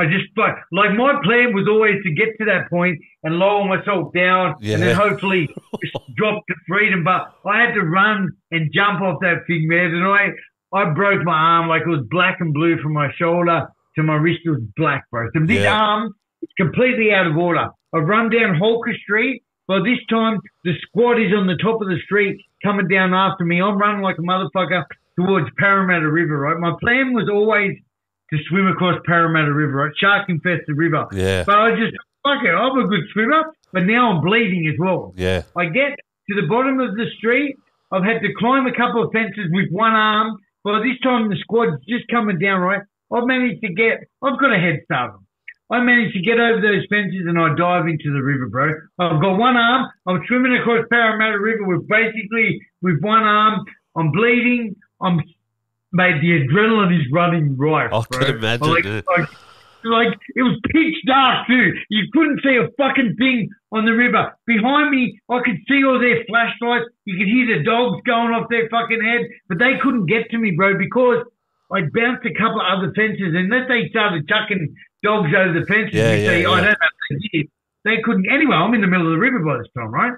I 0.00 0.04
just 0.06 0.26
like, 0.36 0.54
like 0.72 0.92
my 0.96 1.12
plan 1.22 1.52
was 1.52 1.66
always 1.68 1.96
to 2.04 2.10
get 2.14 2.28
to 2.38 2.44
that 2.46 2.70
point 2.70 2.96
and 3.22 3.36
lower 3.36 3.64
myself 3.68 4.12
down, 4.14 4.54
and 4.74 4.82
then 4.82 4.96
hopefully 4.96 5.42
just 5.82 5.96
drop 6.16 6.42
to 6.48 6.54
freedom. 6.66 7.04
But 7.04 7.20
I 7.48 7.60
had 7.62 7.72
to 7.74 7.82
run 7.82 8.30
and 8.50 8.70
jump 8.72 9.02
off 9.02 9.18
that 9.20 9.38
thing, 9.46 9.68
man, 9.68 9.94
and 9.94 10.04
I, 10.04 10.30
I 10.72 10.90
broke 10.94 11.22
my 11.24 11.32
arm 11.36 11.68
like 11.68 11.82
it 11.82 11.88
was 11.88 12.04
black 12.10 12.36
and 12.40 12.54
blue 12.54 12.78
from 12.82 12.92
my 12.94 13.08
shoulder 13.18 13.68
to 13.96 14.02
my 14.02 14.14
wrist 14.14 14.40
was 14.46 14.62
black, 14.76 15.02
bro. 15.10 15.28
So 15.34 15.44
this 15.46 15.64
Yeah. 15.64 15.74
arm 15.78 16.14
is 16.42 16.48
completely 16.56 17.12
out 17.12 17.26
of 17.26 17.36
order. 17.36 17.68
I've 17.94 18.04
run 18.04 18.30
down 18.30 18.54
Holker 18.56 18.94
Street. 19.02 19.42
By 19.66 19.78
this 19.80 19.98
time, 20.08 20.38
the 20.64 20.72
squad 20.82 21.20
is 21.20 21.32
on 21.36 21.46
the 21.46 21.56
top 21.62 21.80
of 21.82 21.88
the 21.88 21.98
street 22.04 22.40
coming 22.62 22.88
down 22.88 23.12
after 23.14 23.44
me. 23.44 23.60
I'm 23.60 23.78
running 23.78 24.02
like 24.02 24.18
a 24.18 24.22
motherfucker 24.22 24.84
towards 25.16 25.48
Parramatta 25.58 26.08
River, 26.10 26.38
right? 26.38 26.58
My 26.58 26.72
plan 26.80 27.12
was 27.12 27.28
always 27.28 27.76
to 28.32 28.38
swim 28.48 28.66
across 28.68 29.00
Parramatta 29.06 29.52
River, 29.52 29.72
right? 29.72 29.92
Shark 29.96 30.28
infested 30.28 30.76
river. 30.76 31.06
Yeah. 31.12 31.44
But 31.44 31.56
I 31.58 31.70
just, 31.70 31.94
fuck 32.22 32.42
it, 32.44 32.54
I'm 32.54 32.78
a 32.78 32.86
good 32.88 33.04
swimmer, 33.12 33.42
but 33.72 33.84
now 33.84 34.12
I'm 34.12 34.22
bleeding 34.22 34.66
as 34.72 34.78
well. 34.78 35.12
Yeah. 35.16 35.42
I 35.56 35.66
get 35.66 35.98
to 36.28 36.40
the 36.40 36.46
bottom 36.48 36.80
of 36.80 36.94
the 36.94 37.06
street. 37.18 37.56
I've 37.92 38.04
had 38.04 38.22
to 38.22 38.28
climb 38.38 38.66
a 38.66 38.74
couple 38.76 39.02
of 39.02 39.12
fences 39.12 39.50
with 39.50 39.70
one 39.70 39.92
arm. 39.92 40.36
By 40.62 40.78
this 40.78 41.00
time, 41.02 41.28
the 41.28 41.36
squad's 41.40 41.82
just 41.88 42.06
coming 42.08 42.38
down, 42.38 42.60
right? 42.60 42.82
I've 43.12 43.26
managed 43.26 43.62
to 43.62 43.72
get, 43.74 44.06
I've 44.22 44.38
got 44.38 44.54
a 44.54 44.58
head 44.58 44.80
start. 44.84 45.14
I 45.70 45.80
managed 45.80 46.14
to 46.14 46.22
get 46.22 46.38
over 46.38 46.60
those 46.60 46.84
fences 46.90 47.26
and 47.26 47.38
I 47.38 47.54
dive 47.54 47.86
into 47.86 48.12
the 48.12 48.22
river, 48.22 48.48
bro. 48.48 48.74
I've 48.98 49.20
got 49.20 49.38
one 49.38 49.56
arm. 49.56 49.88
I'm 50.06 50.20
swimming 50.26 50.56
across 50.56 50.84
Parramatta 50.90 51.38
River 51.38 51.64
with 51.64 51.86
basically 51.88 52.60
with 52.82 53.00
one 53.00 53.22
arm. 53.22 53.64
I'm 53.96 54.10
bleeding. 54.10 54.74
I'm, 55.00 55.20
mate, 55.92 56.20
the 56.20 56.40
adrenaline 56.46 56.98
is 56.98 57.06
running 57.12 57.56
right. 57.56 57.86
I 57.92 58.02
bro. 58.10 58.18
can 58.20 58.36
imagine, 58.36 58.66
Like, 58.68 58.84
yeah. 58.84 59.00
like, 59.06 59.28
like 59.84 60.18
it 60.36 60.42
was 60.42 60.58
pitch 60.70 60.94
dark 61.06 61.46
too. 61.46 61.72
You 61.88 62.04
couldn't 62.12 62.40
see 62.42 62.56
a 62.56 62.68
fucking 62.76 63.16
thing 63.18 63.48
on 63.72 63.84
the 63.86 63.92
river. 63.92 64.36
Behind 64.46 64.90
me, 64.90 65.18
I 65.30 65.40
could 65.44 65.56
see 65.68 65.84
all 65.84 65.98
their 65.98 66.24
flashlights. 66.28 66.86
You 67.04 67.16
could 67.16 67.28
hear 67.28 67.58
the 67.58 67.64
dogs 67.64 68.02
going 68.04 68.32
off 68.34 68.48
their 68.50 68.68
fucking 68.68 69.00
head, 69.02 69.26
but 69.48 69.58
they 69.58 69.78
couldn't 69.82 70.06
get 70.06 70.30
to 70.30 70.38
me, 70.38 70.52
bro, 70.56 70.76
because 70.76 71.24
I 71.72 71.82
bounced 71.94 72.26
a 72.26 72.34
couple 72.34 72.60
of 72.60 72.66
other 72.66 72.92
fences. 72.94 73.32
And 73.32 73.50
unless 73.50 73.68
they 73.68 73.88
started 73.88 74.28
chucking 74.28 74.74
dogs 75.02 75.30
over 75.32 75.58
the 75.58 75.64
fences, 75.66 75.94
Yeah, 75.94 76.14
you 76.14 76.22
yeah, 76.24 76.30
see, 76.30 76.42
yeah. 76.42 76.50
I 76.50 76.56
don't 76.60 76.64
know 76.64 76.88
if 76.90 77.08
they 77.10 77.38
did. 77.38 77.46
They 77.84 77.96
couldn't. 78.04 78.26
Anyway, 78.30 78.54
I'm 78.54 78.74
in 78.74 78.82
the 78.82 78.86
middle 78.86 79.06
of 79.06 79.12
the 79.12 79.18
river 79.22 79.40
by 79.40 79.56
this 79.58 79.68
time, 79.74 79.90
right? 79.90 80.12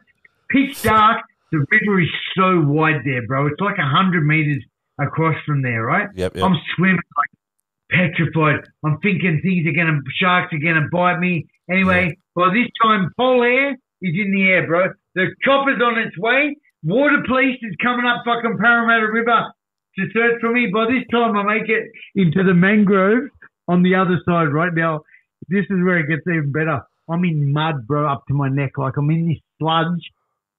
Pitch 0.50 0.82
dark. 0.82 1.22
The 1.52 1.64
river 1.70 2.00
is 2.00 2.08
so 2.34 2.60
wide 2.66 3.02
there, 3.04 3.24
bro. 3.26 3.46
It's 3.46 3.60
like 3.60 3.78
a 3.78 3.86
hundred 3.86 4.26
meters 4.26 4.64
across 5.00 5.36
from 5.46 5.62
there, 5.62 5.82
right? 5.82 6.08
Yep. 6.14 6.36
Yep. 6.36 6.44
I'm 6.44 6.56
swimming 6.76 7.00
like 7.16 7.30
petrified. 7.90 8.64
I'm 8.84 8.98
thinking 8.98 9.40
things 9.42 9.66
are 9.66 9.76
gonna, 9.76 10.00
sharks 10.20 10.52
are 10.52 10.58
gonna 10.58 10.88
bite 10.90 11.18
me. 11.18 11.46
Anyway, 11.70 12.16
by 12.34 12.48
this 12.48 12.68
time, 12.82 13.12
PolAir 13.18 13.72
is 14.02 14.14
in 14.14 14.32
the 14.32 14.44
air, 14.44 14.66
bro. 14.66 14.88
The 15.14 15.26
chopper's 15.44 15.80
on 15.82 15.98
its 15.98 16.16
way. 16.18 16.56
Water 16.84 17.22
police 17.26 17.58
is 17.62 17.76
coming 17.82 18.06
up 18.06 18.22
fucking 18.24 18.58
Parramatta 18.58 19.10
River 19.12 19.52
to 19.98 20.04
search 20.12 20.40
for 20.40 20.52
me. 20.52 20.68
By 20.72 20.86
this 20.86 21.04
time, 21.12 21.36
I 21.36 21.42
make 21.58 21.68
it 21.68 21.90
into 22.14 22.42
the 22.42 22.54
mangrove 22.54 23.28
on 23.68 23.82
the 23.82 23.94
other 23.94 24.18
side. 24.26 24.52
Right 24.52 24.74
now, 24.74 25.02
this 25.48 25.64
is 25.64 25.84
where 25.84 25.98
it 25.98 26.08
gets 26.08 26.22
even 26.26 26.50
better. 26.50 26.80
I'm 27.08 27.24
in 27.24 27.52
mud, 27.52 27.86
bro, 27.86 28.10
up 28.10 28.26
to 28.28 28.34
my 28.34 28.48
neck. 28.48 28.78
Like 28.78 28.96
I'm 28.96 29.10
in 29.10 29.28
this 29.28 29.38
sludge. 29.58 30.02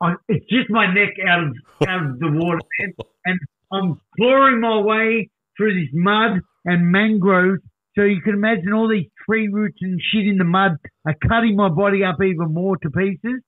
I, 0.02 0.16
it's 0.28 0.46
just 0.48 0.70
my 0.70 0.94
neck 0.94 1.14
out 1.28 1.44
of 1.44 1.56
out 1.88 2.06
of 2.06 2.20
the 2.20 2.30
water, 2.32 2.60
man. 2.80 2.94
And 3.26 3.40
I'm 3.74 4.00
clawing 4.18 4.62
my 4.62 4.80
way 4.80 5.30
through 5.58 5.74
this 5.74 5.90
mud 5.94 6.42
and 6.66 6.92
mangroves. 6.92 7.62
So 7.96 8.04
you 8.04 8.22
can 8.22 8.34
imagine 8.34 8.74
all 8.74 8.88
these 8.88 9.10
tree 9.26 9.50
roots 9.52 9.78
and 9.82 10.00
shit 10.12 10.28
in 10.28 10.38
the 10.38 10.44
mud 10.44 10.78
are 11.06 11.16
cutting 11.28 11.56
my 11.56 11.70
body 11.70 12.04
up 12.04 12.18
even 12.22 12.54
more 12.54 12.78
to 12.78 12.90
pieces. 12.90 13.42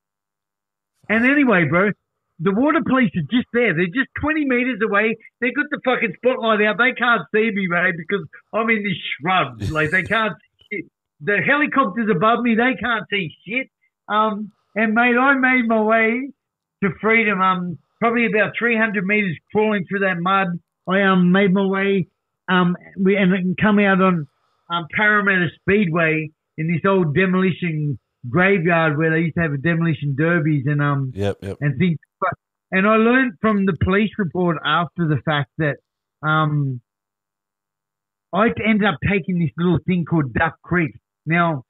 And 1.09 1.25
anyway, 1.25 1.65
bro, 1.69 1.91
the 2.39 2.51
water 2.51 2.81
police 2.85 3.11
are 3.15 3.29
just 3.31 3.47
there. 3.53 3.73
They're 3.73 3.85
just 3.85 4.09
20 4.21 4.45
meters 4.45 4.79
away. 4.83 5.15
They 5.41 5.51
got 5.51 5.65
the 5.71 5.79
fucking 5.85 6.13
spotlight 6.17 6.61
out. 6.61 6.77
They 6.77 6.93
can't 6.93 7.21
see 7.33 7.51
me, 7.53 7.67
mate, 7.67 7.95
because 7.97 8.25
I'm 8.53 8.69
in 8.69 8.83
this 8.83 8.97
shrub. 9.21 9.61
Like 9.71 9.91
they 9.91 10.03
can't 10.03 10.33
see. 10.71 10.83
The 11.21 11.37
helicopters 11.45 12.09
above 12.11 12.41
me, 12.41 12.55
they 12.55 12.75
can't 12.79 13.05
see 13.09 13.31
shit. 13.47 13.67
Um, 14.07 14.51
and 14.75 14.93
mate, 14.93 15.15
I 15.17 15.35
made 15.35 15.67
my 15.67 15.81
way 15.81 16.29
to 16.83 16.89
freedom. 17.01 17.41
Um, 17.41 17.77
probably 18.05 18.27
about 18.27 18.53
300 18.57 19.03
meters 19.05 19.37
crawling 19.51 19.85
through 19.89 19.99
that 19.99 20.17
mud. 20.19 20.47
I 20.87 21.01
um 21.01 21.31
made 21.31 21.53
my 21.53 21.65
way 21.65 22.07
um 22.47 22.75
we 22.99 23.15
and 23.17 23.57
come 23.61 23.79
out 23.79 24.01
on 24.01 24.27
um 24.69 24.85
Parramatta 24.95 25.47
Speedway 25.61 26.29
in 26.57 26.67
this 26.67 26.81
old 26.87 27.15
demolition 27.15 27.97
graveyard 28.29 28.97
where 28.97 29.11
they 29.11 29.19
used 29.19 29.35
to 29.35 29.41
have 29.41 29.53
a 29.53 29.57
demolition 29.57 30.15
derbies 30.17 30.63
and 30.67 30.81
um 30.81 31.11
Yep. 31.15 31.37
Yep. 31.41 31.57
and 31.61 31.77
things. 31.79 31.97
And 32.71 32.87
I 32.87 32.95
learned 32.95 33.33
from 33.41 33.65
the 33.65 33.77
police 33.83 34.09
report 34.17 34.57
after 34.65 35.07
the 35.07 35.17
fact 35.23 35.51
that 35.59 35.75
um, 36.27 36.81
I 38.33 38.47
ended 38.67 38.85
up 38.87 38.95
taking 39.09 39.39
this 39.39 39.51
little 39.55 39.77
thing 39.85 40.03
called 40.03 40.33
Duck 40.33 40.55
Creek. 40.63 40.91
Now, 41.25 41.63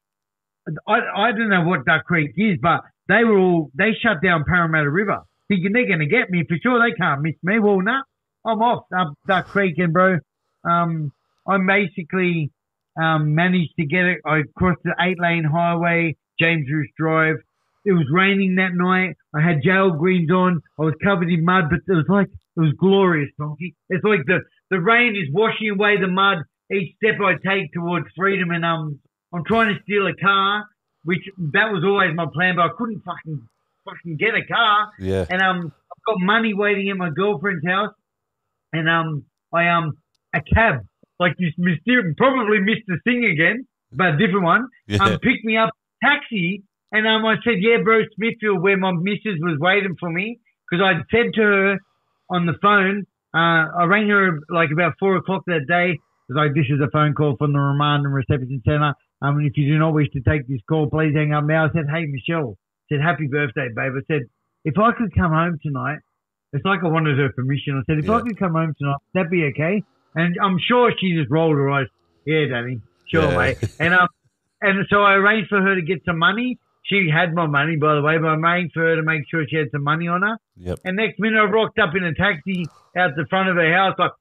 I, 0.87 0.99
I 1.15 1.31
don't 1.31 1.49
know 1.49 1.63
what 1.65 1.85
Duck 1.85 2.05
Creek 2.05 2.31
is, 2.37 2.57
but 2.61 2.81
they 3.07 3.23
were 3.23 3.37
all 3.37 3.71
they 3.75 3.91
shut 4.01 4.23
down 4.23 4.45
Parramatta 4.47 4.89
River, 4.89 5.19
thinking 5.47 5.71
they're 5.73 5.87
going 5.87 5.99
to 5.99 6.07
get 6.07 6.29
me 6.29 6.43
for 6.47 6.57
sure. 6.61 6.79
They 6.79 6.95
can't 6.95 7.21
miss 7.21 7.35
me. 7.43 7.59
Well, 7.59 7.81
no, 7.81 8.01
I'm 8.45 8.61
off 8.61 8.85
up 8.97 9.13
Duck 9.27 9.47
Creek, 9.47 9.75
and 9.77 9.93
bro, 9.93 10.17
um, 10.63 11.11
I 11.47 11.57
basically 11.57 12.51
um, 13.01 13.35
managed 13.35 13.73
to 13.79 13.85
get 13.85 14.05
it. 14.05 14.19
I 14.25 14.41
crossed 14.55 14.81
the 14.83 14.95
eight 14.99 15.19
lane 15.19 15.43
highway, 15.43 16.15
James 16.39 16.67
Ruse 16.71 16.91
Drive. 16.97 17.35
It 17.85 17.91
was 17.91 18.07
raining 18.11 18.55
that 18.55 18.73
night. 18.73 19.15
I 19.35 19.41
had 19.41 19.61
jail 19.63 19.91
greens 19.91 20.31
on. 20.31 20.61
I 20.79 20.83
was 20.83 20.95
covered 21.03 21.29
in 21.29 21.45
mud, 21.45 21.65
but 21.69 21.79
it 21.87 21.95
was 21.95 22.05
like 22.09 22.27
it 22.27 22.59
was 22.59 22.73
glorious, 22.79 23.29
Tonksy. 23.39 23.75
It's 23.89 24.03
like 24.03 24.25
the 24.25 24.39
the 24.71 24.79
rain 24.79 25.15
is 25.15 25.31
washing 25.31 25.69
away 25.69 25.97
the 25.99 26.07
mud 26.07 26.39
each 26.71 26.95
step 26.95 27.15
I 27.21 27.33
take 27.45 27.71
towards 27.73 28.07
freedom, 28.17 28.49
and 28.49 28.65
um, 28.65 28.99
I'm 29.33 29.43
trying 29.45 29.73
to 29.73 29.81
steal 29.83 30.07
a 30.07 30.15
car, 30.15 30.65
which 31.03 31.21
that 31.53 31.71
was 31.71 31.83
always 31.85 32.15
my 32.15 32.25
plan, 32.33 32.55
but 32.55 32.63
I 32.63 32.69
couldn't 32.77 33.03
fucking 33.05 33.47
fucking 33.85 34.17
get 34.17 34.35
a 34.35 34.45
car. 34.45 34.91
Yeah. 34.99 35.25
And 35.29 35.41
um, 35.41 35.57
I've 35.65 36.03
got 36.05 36.17
money 36.19 36.53
waiting 36.53 36.89
at 36.89 36.97
my 36.97 37.09
girlfriend's 37.15 37.65
house, 37.65 37.93
and 38.73 38.89
um, 38.89 39.23
I 39.53 39.69
um, 39.69 39.93
a 40.33 40.41
cab 40.53 40.81
like 41.19 41.33
you 41.37 41.51
mysterious, 41.57 42.13
probably 42.17 42.59
the 42.87 42.99
thing 43.03 43.25
again, 43.25 43.65
but 43.91 44.15
a 44.15 44.17
different 44.17 44.43
one. 44.43 44.67
Yeah. 44.87 45.03
Um, 45.03 45.19
picked 45.19 45.45
me 45.45 45.57
up 45.57 45.69
taxi, 46.03 46.63
and 46.91 47.07
um, 47.07 47.25
I 47.25 47.35
said, 47.43 47.55
yeah, 47.59 47.77
bro, 47.83 48.01
Smithfield, 48.15 48.61
where 48.61 48.77
my 48.77 48.91
missus 48.91 49.39
was 49.39 49.57
waiting 49.59 49.95
for 49.99 50.09
me, 50.09 50.39
because 50.69 50.83
I'd 50.83 51.03
said 51.11 51.33
to 51.35 51.41
her 51.41 51.77
on 52.29 52.45
the 52.45 52.55
phone, 52.61 53.05
uh, 53.33 53.71
I 53.79 53.85
rang 53.85 54.09
her 54.09 54.39
like 54.49 54.69
about 54.73 54.93
four 54.99 55.15
o'clock 55.15 55.43
that 55.47 55.67
day. 55.67 55.91
I 55.95 56.33
was 56.33 56.37
like, 56.37 56.53
this 56.55 56.65
is 56.69 56.81
a 56.81 56.89
phone 56.91 57.13
call 57.13 57.35
from 57.37 57.53
the 57.53 57.59
remand 57.59 58.05
and 58.05 58.13
reception 58.13 58.61
centre. 58.65 58.93
Um, 59.21 59.39
if 59.41 59.53
you 59.55 59.71
do 59.71 59.77
not 59.77 59.93
wish 59.93 60.09
to 60.13 60.21
take 60.21 60.47
this 60.47 60.59
call, 60.67 60.89
please 60.89 61.13
hang 61.15 61.33
up 61.33 61.45
now. 61.45 61.65
I 61.65 61.69
said, 61.73 61.85
hey, 61.91 62.05
Michelle, 62.07 62.57
said, 62.89 63.01
happy 63.01 63.27
birthday, 63.27 63.67
babe. 63.75 63.91
I 63.97 64.01
said, 64.07 64.21
if 64.63 64.77
I 64.77 64.91
could 64.91 65.13
come 65.15 65.31
home 65.31 65.59
tonight, 65.61 65.99
it's 66.53 66.65
like 66.65 66.79
I 66.83 66.87
wanted 66.87 67.17
her 67.19 67.29
permission. 67.33 67.77
I 67.77 67.83
said, 67.91 68.03
if 68.03 68.09
I 68.09 68.21
could 68.21 68.37
come 68.39 68.53
home 68.53 68.73
tonight, 68.79 68.97
that'd 69.13 69.29
be 69.31 69.45
okay. 69.53 69.83
And 70.15 70.35
I'm 70.41 70.57
sure 70.59 70.91
she 70.99 71.15
just 71.15 71.29
rolled 71.29 71.55
her 71.55 71.69
eyes. 71.69 71.87
Yeah, 72.25 72.45
Danny. 72.49 72.79
Sure, 73.11 73.29
Yeah. 73.31 73.37
mate. 73.37 73.57
And 73.79 73.93
um, 73.93 74.07
and 74.61 74.85
so 74.89 75.01
I 75.03 75.13
arranged 75.15 75.49
for 75.49 75.61
her 75.61 75.75
to 75.75 75.81
get 75.81 76.03
some 76.05 76.17
money. 76.17 76.57
She 76.83 77.09
had 77.11 77.33
my 77.33 77.47
money, 77.47 77.75
by 77.75 77.95
the 77.95 78.01
way, 78.01 78.17
but 78.17 78.27
I 78.27 78.35
arranged 78.35 78.73
for 78.73 78.81
her 78.83 78.95
to 78.95 79.03
make 79.03 79.23
sure 79.29 79.43
she 79.49 79.57
had 79.57 79.69
some 79.71 79.83
money 79.83 80.07
on 80.07 80.21
her. 80.21 80.37
Yep. 80.57 80.79
And 80.85 80.95
next 80.95 81.19
minute, 81.19 81.39
I 81.39 81.45
rocked 81.45 81.77
up 81.79 81.93
in 81.95 82.03
a 82.03 82.13
taxi 82.13 82.65
out 82.95 83.11
the 83.15 83.25
front 83.29 83.49
of 83.49 83.55
her 83.57 83.73
house, 83.73 83.95
like, 83.99 84.11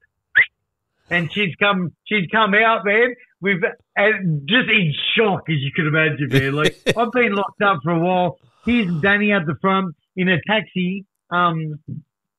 and 1.11 1.31
she's 1.33 1.55
come, 1.57 1.93
she's 2.07 2.27
come 2.33 2.55
out, 2.55 2.85
man, 2.85 3.15
with 3.41 3.59
and 3.97 4.49
just 4.49 4.69
in 4.71 4.93
shock, 5.17 5.43
as 5.49 5.57
you 5.59 5.71
can 5.77 5.87
imagine, 5.87 6.29
man. 6.31 6.53
Like 6.55 6.77
I've 6.97 7.13
been 7.13 7.35
locked 7.35 7.63
up 7.63 7.81
for 7.85 7.93
a 7.93 8.01
while. 8.01 8.39
Here's 8.65 8.91
Danny 9.01 9.33
at 9.33 9.47
the 9.47 9.55
front 9.61 9.95
in 10.17 10.29
a 10.29 10.37
taxi. 10.47 11.05
Um, 11.31 11.81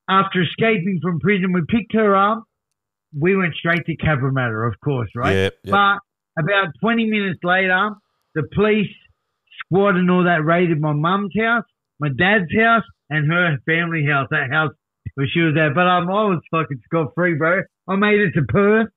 after 0.08 0.42
escaping 0.42 1.00
from 1.02 1.20
prison, 1.20 1.52
we 1.52 1.62
picked 1.68 1.94
her 1.94 2.14
up. 2.16 2.44
We 3.18 3.36
went 3.36 3.54
straight 3.54 3.84
to 3.86 3.96
Cabramatta, 3.96 4.68
of 4.68 4.78
course, 4.80 5.08
right? 5.14 5.32
Yep. 5.32 5.54
Yep. 5.64 5.72
But 5.72 6.42
about 6.42 6.68
20 6.80 7.06
minutes 7.06 7.40
later, 7.42 7.90
the 8.34 8.42
police 8.54 8.90
squad 9.64 9.96
and 9.96 10.10
all 10.10 10.24
that 10.24 10.44
raided 10.44 10.80
my 10.80 10.92
mum's 10.92 11.32
house, 11.38 11.64
my 11.98 12.08
dad's 12.08 12.52
house, 12.58 12.84
and 13.08 13.30
her 13.30 13.56
family 13.64 14.04
house, 14.04 14.28
that 14.30 14.50
house 14.50 14.72
where 15.14 15.26
she 15.32 15.40
was 15.40 15.54
at. 15.56 15.74
But 15.74 15.86
um, 15.86 16.08
I 16.08 16.24
was 16.24 16.40
fucking 16.50 16.80
scot 16.84 17.12
free, 17.14 17.34
bro. 17.34 17.62
I 17.88 17.96
made 17.96 18.20
it 18.20 18.32
to 18.32 18.42
Perth. 18.48 18.88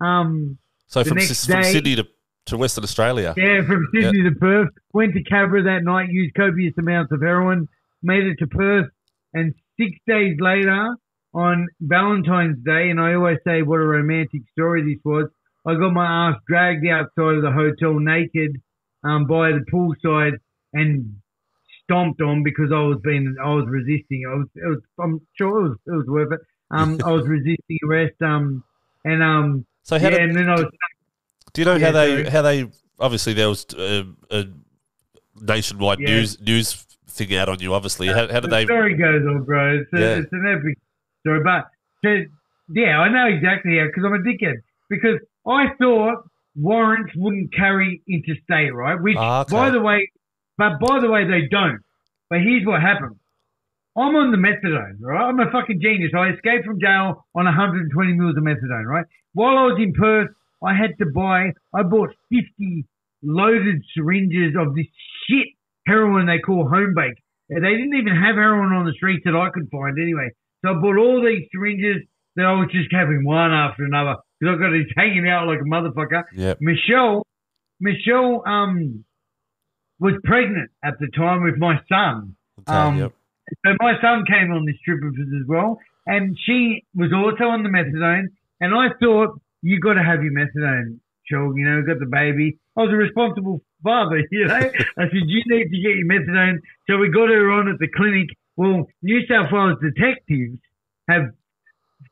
Um, 0.00 0.58
so 0.86 1.04
from, 1.04 1.18
from 1.18 1.62
Sydney 1.62 1.96
to, 1.96 2.06
to 2.46 2.56
Western 2.56 2.84
Australia. 2.84 3.34
yeah, 3.36 3.64
from 3.66 3.86
Sydney 3.94 4.22
to 4.24 4.32
Perth. 4.38 4.70
Went 4.92 5.14
to 5.14 5.22
Cabra 5.22 5.62
that 5.62 5.84
night, 5.84 6.08
used 6.10 6.34
copious 6.34 6.74
amounts 6.78 7.12
of 7.12 7.20
heroin, 7.20 7.68
made 8.02 8.24
it 8.24 8.36
to 8.38 8.46
Perth, 8.46 8.90
and 9.34 9.54
six 9.78 9.92
days 10.06 10.36
later, 10.40 10.96
on 11.34 11.68
Valentine's 11.80 12.58
Day, 12.64 12.90
and 12.90 13.00
I 13.00 13.14
always 13.14 13.38
say 13.46 13.62
what 13.62 13.76
a 13.76 13.84
romantic 13.84 14.42
story 14.52 14.82
this 14.82 15.02
was, 15.04 15.28
I 15.66 15.74
got 15.74 15.92
my 15.92 16.30
ass 16.30 16.36
dragged 16.46 16.86
outside 16.86 17.36
of 17.36 17.42
the 17.42 17.52
hotel 17.52 17.98
naked 17.98 18.60
um, 19.04 19.26
by 19.26 19.52
the 19.52 19.64
poolside 19.72 20.38
and 20.72 21.16
stomped 21.84 22.20
on 22.20 22.42
because 22.42 22.72
I 22.72 22.80
was 22.80 22.98
being 23.02 23.36
I 23.42 23.54
was 23.54 23.66
resisting. 23.68 24.24
I 24.28 24.34
was, 24.34 24.46
it 24.56 24.68
was 24.68 24.80
I'm 25.00 25.20
sure 25.36 25.66
it 25.66 25.68
was 25.68 25.78
it 25.86 25.90
was 25.92 26.06
worth 26.06 26.32
it. 26.32 26.40
Um, 26.70 26.98
I 27.04 27.12
was 27.12 27.26
resisting 27.28 27.78
arrest. 27.88 28.20
Um, 28.20 28.64
and 29.04 29.22
um, 29.22 29.66
So 29.84 29.98
how 29.98 30.04
yeah, 30.04 30.18
did, 30.18 30.20
and 30.22 30.36
then 30.36 30.48
I 30.48 30.54
was 30.54 30.66
do 31.52 31.60
you 31.60 31.64
know 31.64 31.76
yeah, 31.76 31.86
how 31.86 31.92
they 31.92 32.30
how 32.30 32.42
they 32.42 32.68
obviously 32.98 33.32
there 33.34 33.48
was 33.48 33.66
uh, 33.74 34.04
a 34.30 34.44
nationwide 35.40 36.00
Yeah. 36.00 36.10
news 36.10 36.40
news 36.40 36.72
thing 37.08 37.34
out 37.36 37.48
on 37.48 37.60
you. 37.60 37.74
Obviously, 37.74 38.06
how, 38.08 38.26
how 38.28 38.40
did 38.40 38.44
the 38.44 38.48
they? 38.48 38.64
story 38.64 38.94
goes 38.96 39.22
on, 39.26 39.44
bro. 39.44 39.78
It's, 39.80 39.92
a, 39.92 40.00
Yeah. 40.00 40.16
it's 40.20 40.32
an 40.32 40.46
epic 40.48 40.78
story. 41.20 41.40
But 41.44 41.66
to, 42.04 42.26
yeah, 42.74 42.98
I 43.00 43.08
know 43.08 43.26
exactly 43.26 43.78
how 43.78 43.86
because 43.86 44.04
I'm 44.04 44.14
a 44.14 44.18
dickhead. 44.18 44.56
Because 44.88 45.18
I 45.46 45.66
thought 45.80 46.24
warrants 46.54 47.12
wouldn't 47.16 47.52
carry 47.54 48.02
interstate, 48.08 48.74
right? 48.74 49.00
Which, 49.00 49.16
Ah, 49.18 49.40
okay. 49.42 49.52
by 49.52 49.70
the 49.70 49.80
way, 49.80 50.10
but 50.58 50.78
by 50.80 51.00
the 51.00 51.10
way, 51.10 51.24
they 51.26 51.48
don't. 51.50 51.80
But 52.30 52.40
here's 52.40 52.64
what 52.66 52.80
happened. 52.80 53.16
I'm 53.96 54.14
on 54.16 54.30
the 54.32 54.38
methadone, 54.38 54.96
right? 55.00 55.22
I'm 55.28 55.38
a 55.40 55.50
fucking 55.50 55.80
genius. 55.82 56.12
I 56.16 56.28
escaped 56.30 56.64
from 56.64 56.80
jail 56.80 57.26
on 57.34 57.44
120 57.44 58.12
mils 58.14 58.36
of 58.38 58.42
methadone, 58.42 58.86
right? 58.86 59.04
While 59.34 59.58
I 59.58 59.64
was 59.66 59.78
in 59.78 59.92
Perth, 59.92 60.30
I 60.64 60.74
had 60.74 60.96
to 60.98 61.06
buy, 61.06 61.52
I 61.74 61.82
bought 61.82 62.10
50 62.30 62.86
loaded 63.22 63.82
syringes 63.94 64.54
of 64.58 64.74
this 64.74 64.86
shit 65.28 65.48
heroin 65.86 66.26
they 66.26 66.38
call 66.38 66.68
home 66.68 66.94
bake. 66.94 67.18
They 67.48 67.60
didn't 67.60 67.94
even 67.94 68.14
have 68.14 68.36
heroin 68.36 68.72
on 68.72 68.86
the 68.86 68.92
streets 68.92 69.22
that 69.24 69.34
I 69.36 69.50
could 69.50 69.68
find 69.70 69.98
anyway. 70.00 70.30
So 70.64 70.70
I 70.70 70.74
bought 70.80 70.96
all 70.96 71.20
these 71.20 71.46
syringes 71.52 72.02
that 72.36 72.46
I 72.46 72.52
was 72.52 72.68
just 72.72 72.88
having 72.92 73.24
one 73.24 73.52
after 73.52 73.84
another 73.84 74.16
because 74.40 74.54
I've 74.54 74.60
got 74.60 74.72
it 74.72 74.86
hanging 74.96 75.28
out 75.28 75.46
like 75.46 75.60
a 75.60 75.68
motherfucker. 75.68 76.22
Yep. 76.34 76.58
Michelle, 76.60 77.26
Michelle, 77.80 78.42
um, 78.46 79.04
was 79.98 80.14
pregnant 80.24 80.70
at 80.82 80.94
the 80.98 81.08
time 81.16 81.44
with 81.44 81.56
my 81.58 81.78
son. 81.88 82.34
Okay, 82.60 82.72
Um, 82.72 82.98
yep. 82.98 83.12
So 83.66 83.74
my 83.80 83.94
son 84.00 84.24
came 84.26 84.50
on 84.52 84.64
this 84.64 84.76
trip 84.84 85.00
with 85.02 85.14
us 85.14 85.32
as 85.40 85.46
well, 85.46 85.78
and 86.06 86.36
she 86.46 86.84
was 86.94 87.12
also 87.12 87.50
on 87.50 87.62
the 87.62 87.68
methadone. 87.68 88.26
And 88.60 88.74
I 88.74 88.88
thought, 89.00 89.40
you 89.62 89.80
got 89.80 89.94
to 89.94 90.02
have 90.02 90.22
your 90.22 90.32
methadone, 90.32 90.98
Joel. 91.30 91.56
You 91.56 91.64
know, 91.64 91.82
got 91.82 91.98
the 92.00 92.06
baby. 92.06 92.58
I 92.76 92.82
was 92.82 92.90
a 92.92 92.96
responsible 92.96 93.62
father, 93.82 94.22
you 94.30 94.46
know. 94.46 94.54
I 94.54 94.70
said, 94.70 95.10
you 95.26 95.42
need 95.46 95.64
to 95.70 95.80
get 95.80 95.96
your 95.96 96.06
methadone. 96.08 96.58
So 96.88 96.98
we 96.98 97.08
got 97.10 97.28
her 97.28 97.50
on 97.50 97.68
at 97.68 97.78
the 97.78 97.88
clinic. 97.88 98.28
Well, 98.56 98.86
New 99.02 99.20
South 99.26 99.50
Wales 99.52 99.78
detectives 99.82 100.58
have 101.08 101.30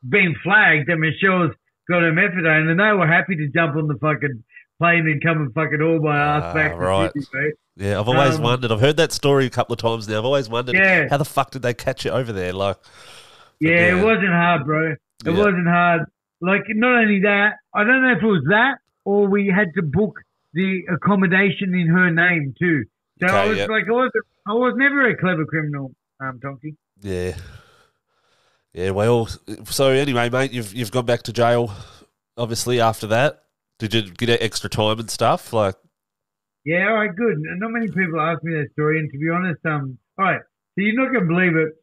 been 0.08 0.34
flagged 0.42 0.88
that 0.88 0.96
Michelle's 0.96 1.52
got 1.88 2.02
her 2.02 2.12
methadone, 2.12 2.70
and 2.70 2.78
they 2.80 2.92
were 2.98 3.06
happy 3.06 3.36
to 3.36 3.48
jump 3.48 3.76
on 3.76 3.88
the 3.88 3.96
fucking 4.00 4.42
plane 4.78 5.06
and 5.06 5.22
come 5.22 5.38
and 5.38 5.52
fucking 5.52 5.82
all 5.82 6.00
my 6.00 6.16
ass 6.16 6.42
Ah, 6.46 6.54
back 6.54 6.72
to 6.72 6.78
right. 6.78 7.12
Yeah, 7.76 8.00
I've 8.00 8.08
always 8.08 8.36
um, 8.36 8.42
wondered. 8.42 8.72
I've 8.72 8.80
heard 8.80 8.96
that 8.96 9.12
story 9.12 9.46
a 9.46 9.50
couple 9.50 9.72
of 9.74 9.78
times 9.78 10.08
now. 10.08 10.18
I've 10.18 10.24
always 10.24 10.48
wondered 10.48 10.74
Yeah. 10.76 11.08
how 11.10 11.16
the 11.18 11.24
fuck 11.24 11.50
did 11.50 11.62
they 11.62 11.74
catch 11.74 12.06
it 12.06 12.10
over 12.10 12.32
there? 12.32 12.52
Like, 12.52 12.76
Yeah, 13.60 13.70
Yeah. 13.70 14.00
it 14.00 14.04
wasn't 14.04 14.28
hard, 14.28 14.64
bro. 14.64 14.92
It 14.92 14.98
Yeah. 15.26 15.32
wasn't 15.32 15.68
hard. 15.68 16.02
Like, 16.40 16.62
not 16.68 17.02
only 17.02 17.20
that, 17.20 17.54
I 17.74 17.84
don't 17.84 18.02
know 18.02 18.12
if 18.12 18.22
it 18.22 18.26
was 18.26 18.44
that 18.48 18.78
or 19.04 19.28
we 19.28 19.52
had 19.54 19.74
to 19.74 19.82
book 19.82 20.20
the 20.52 20.82
accommodation 20.92 21.74
in 21.74 21.88
her 21.88 22.10
name 22.10 22.54
too. 22.58 22.84
So 23.20 23.26
I 23.26 23.46
was 23.46 23.58
yep. 23.58 23.68
like, 23.68 23.84
I 23.86 23.92
was, 23.92 24.10
I 24.46 24.52
was 24.52 24.74
never 24.76 25.08
a 25.08 25.16
clever 25.16 25.44
criminal, 25.44 25.92
um, 26.20 26.40
Tonksy. 26.42 26.76
yeah, 27.02 27.36
yeah. 28.72 28.90
Well, 28.90 29.28
so 29.64 29.88
anyway, 29.90 30.30
mate, 30.30 30.52
you've 30.52 30.72
you've 30.72 30.90
gone 30.90 31.06
back 31.06 31.22
to 31.24 31.32
jail. 31.32 31.72
Obviously, 32.38 32.80
after 32.80 33.06
that, 33.08 33.42
did 33.78 33.92
you 33.92 34.10
get 34.10 34.40
extra 34.40 34.70
time 34.70 34.98
and 34.98 35.10
stuff? 35.10 35.52
Like, 35.52 35.74
Yeah, 36.64 36.88
all 36.88 36.94
right, 36.94 37.14
good. 37.14 37.36
Not 37.38 37.70
many 37.70 37.88
people 37.88 38.20
ask 38.20 38.42
me 38.42 38.54
that 38.54 38.72
story, 38.72 38.98
and 38.98 39.10
to 39.10 39.18
be 39.18 39.28
honest, 39.28 39.60
um, 39.66 39.98
all 40.18 40.24
right, 40.24 40.40
so 40.40 40.76
you're 40.76 40.94
not 40.94 41.12
gonna 41.12 41.26
believe 41.26 41.56
it. 41.56 41.74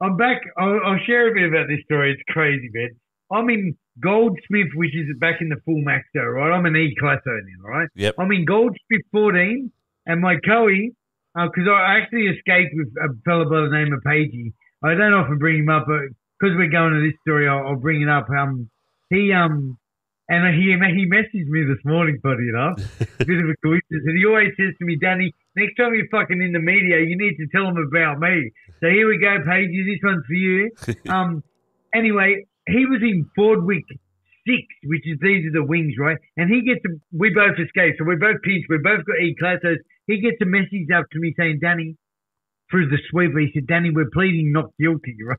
I'm 0.00 0.16
back. 0.16 0.42
I'll, 0.56 0.80
I'll 0.84 0.98
share 1.06 1.30
a 1.30 1.34
bit 1.34 1.48
about 1.48 1.66
this 1.66 1.80
story. 1.86 2.12
It's 2.12 2.22
crazy, 2.28 2.70
man. 2.72 2.90
I'm 3.32 3.50
in 3.50 3.76
Goldsmith, 4.00 4.68
which 4.74 4.94
is 4.94 5.06
back 5.18 5.40
in 5.40 5.48
the 5.48 5.56
full 5.64 5.80
max 5.82 6.04
though, 6.14 6.24
right? 6.24 6.52
I'm 6.52 6.66
an 6.66 6.76
E 6.76 6.94
class 6.98 7.20
now, 7.26 7.68
right? 7.68 7.88
Yep. 7.94 8.14
I'm 8.18 8.32
in 8.32 8.44
Goldsmith 8.44 9.06
14, 9.12 9.70
and 10.06 10.20
my 10.20 10.36
Coey, 10.44 10.92
because 11.34 11.68
I 11.68 11.98
actually 11.98 12.26
escaped 12.26 12.74
with 12.74 12.88
a 13.02 13.08
fellow 13.24 13.44
by 13.44 13.62
the 13.62 13.70
name 13.72 13.92
of 13.92 14.02
Pagey. 14.02 14.52
I 14.82 14.94
don't 14.94 15.14
often 15.14 15.38
bring 15.38 15.60
him 15.60 15.68
up, 15.68 15.86
but 15.86 16.12
because 16.38 16.56
we're 16.56 16.70
going 16.70 16.94
to 16.94 17.00
this 17.00 17.18
story, 17.22 17.48
I'll, 17.48 17.68
I'll 17.68 17.76
bring 17.76 18.02
it 18.02 18.08
up. 18.08 18.28
Um, 18.30 18.68
he 19.10 19.32
um, 19.32 19.78
and 20.28 20.54
he 20.54 20.72
he 20.72 21.06
messaged 21.06 21.48
me 21.48 21.64
this 21.64 21.84
morning, 21.84 22.18
funny 22.22 22.48
enough 22.48 22.78
a 23.20 23.24
bit 23.24 23.38
of 23.38 23.48
a 23.48 23.56
coincidence. 23.62 24.04
And 24.06 24.18
he 24.18 24.24
always 24.26 24.52
says 24.56 24.74
to 24.78 24.84
me, 24.84 24.96
Danny, 24.96 25.34
next 25.56 25.76
time 25.76 25.94
you're 25.94 26.08
fucking 26.10 26.40
in 26.40 26.52
the 26.52 26.60
media, 26.60 27.00
you 27.00 27.16
need 27.16 27.36
to 27.36 27.46
tell 27.52 27.66
them 27.66 27.76
about 27.76 28.18
me. 28.20 28.50
So 28.80 28.88
here 28.88 29.08
we 29.08 29.18
go, 29.18 29.36
Paige. 29.46 29.70
This 29.70 30.00
one's 30.02 30.24
for 30.26 30.34
you. 30.34 30.70
Um, 31.08 31.44
anyway, 31.94 32.46
he 32.66 32.86
was 32.86 33.00
in 33.02 33.28
Fordwick 33.36 33.84
six, 34.46 34.62
which 34.84 35.02
is 35.06 35.18
these 35.20 35.46
are 35.46 35.52
the 35.52 35.64
wings, 35.64 35.94
right? 35.98 36.18
And 36.36 36.50
he 36.50 36.62
gets 36.62 36.84
a, 36.84 36.90
we 37.12 37.30
both 37.30 37.58
escaped, 37.58 37.98
so 37.98 38.04
we're 38.04 38.16
both 38.16 38.42
pinched. 38.42 38.66
We 38.68 38.78
both 38.78 39.04
got 39.04 39.20
E 39.20 39.34
classes. 39.38 39.78
He 40.06 40.20
gets 40.20 40.36
a 40.42 40.46
message 40.46 40.88
up 40.94 41.06
to 41.12 41.18
me 41.18 41.34
saying, 41.36 41.58
Danny, 41.60 41.96
through 42.70 42.88
the 42.88 42.98
sweeper, 43.10 43.40
he 43.40 43.50
said, 43.54 43.66
Danny, 43.66 43.90
we're 43.90 44.10
pleading 44.12 44.52
not 44.52 44.70
guilty, 44.78 45.16
right? 45.26 45.38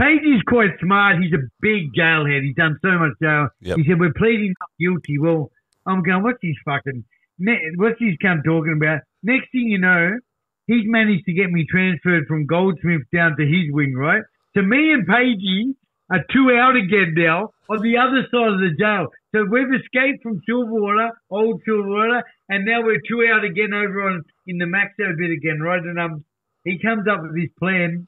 Page 0.00 0.22
is 0.22 0.42
quite 0.48 0.70
smart. 0.80 1.22
He's 1.22 1.32
a 1.32 1.46
big 1.60 1.94
jailhead. 1.96 2.42
He's 2.42 2.56
done 2.56 2.76
so 2.82 2.98
much 2.98 3.12
jail. 3.22 3.48
Yep. 3.60 3.76
He 3.78 3.84
said, 3.86 4.00
We're 4.00 4.12
pleading 4.16 4.52
not 4.58 4.70
guilty. 4.80 5.18
Well, 5.20 5.52
I'm 5.86 6.02
going, 6.02 6.24
What's 6.24 6.42
his 6.42 6.56
fucking, 6.64 7.04
ne- 7.38 7.70
what's 7.76 8.00
his 8.00 8.16
cunt 8.22 8.42
talking 8.44 8.74
about? 8.76 9.02
Next 9.22 9.52
thing 9.52 9.68
you 9.68 9.78
know, 9.78 10.18
he's 10.66 10.82
managed 10.86 11.26
to 11.26 11.32
get 11.32 11.48
me 11.48 11.64
transferred 11.70 12.26
from 12.26 12.46
Goldsmith 12.46 13.02
down 13.14 13.36
to 13.38 13.46
his 13.46 13.70
wing, 13.70 13.94
right? 13.94 14.22
So 14.54 14.62
me 14.62 14.92
and 14.92 15.06
Pagey 15.06 15.74
are 16.10 16.24
two 16.32 16.50
out 16.56 16.76
again 16.76 17.14
now 17.16 17.50
on 17.68 17.82
the 17.82 17.96
other 17.96 18.26
side 18.30 18.52
of 18.52 18.60
the 18.60 18.74
jail. 18.78 19.08
So 19.34 19.44
we've 19.44 19.72
escaped 19.74 20.22
from 20.22 20.40
Silverwater, 20.48 21.10
old 21.30 21.62
Silverwater, 21.66 22.22
and 22.48 22.64
now 22.64 22.82
we're 22.82 23.00
two 23.08 23.26
out 23.32 23.44
again 23.44 23.72
over 23.74 24.08
on 24.08 24.22
in 24.46 24.58
the 24.58 24.66
Maxo 24.66 25.16
bit 25.18 25.30
again, 25.30 25.60
right? 25.60 25.82
And 25.82 25.98
um, 25.98 26.24
he 26.62 26.78
comes 26.78 27.08
up 27.08 27.22
with 27.22 27.34
this 27.34 27.50
plan. 27.58 28.06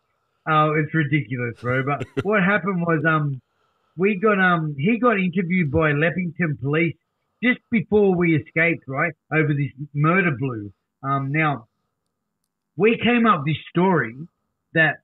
Oh, 0.49 0.75
it's 0.77 0.95
ridiculous, 0.95 1.61
bro. 1.61 1.83
But 1.85 2.07
what 2.25 2.43
happened 2.43 2.83
was 2.87 3.05
um, 3.05 3.41
we 3.97 4.21
got 4.21 4.39
um, 4.39 4.77
he 4.79 4.99
got 4.99 5.19
interviewed 5.19 5.73
by 5.73 5.93
Leppington 5.93 6.61
Police 6.61 6.97
just 7.43 7.61
before 7.71 8.15
we 8.15 8.37
escaped, 8.37 8.85
right, 8.87 9.13
over 9.33 9.49
this 9.49 9.73
murder 9.95 10.31
blue. 10.39 10.73
Um, 11.03 11.33
now 11.33 11.67
we 12.77 12.99
came 13.03 13.27
up 13.27 13.41
with 13.41 13.55
this 13.55 13.63
story 13.71 14.15
that, 14.75 14.97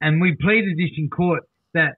and 0.00 0.20
we 0.20 0.36
pleaded 0.40 0.76
this 0.76 0.90
in 0.96 1.08
court 1.10 1.42
that 1.74 1.94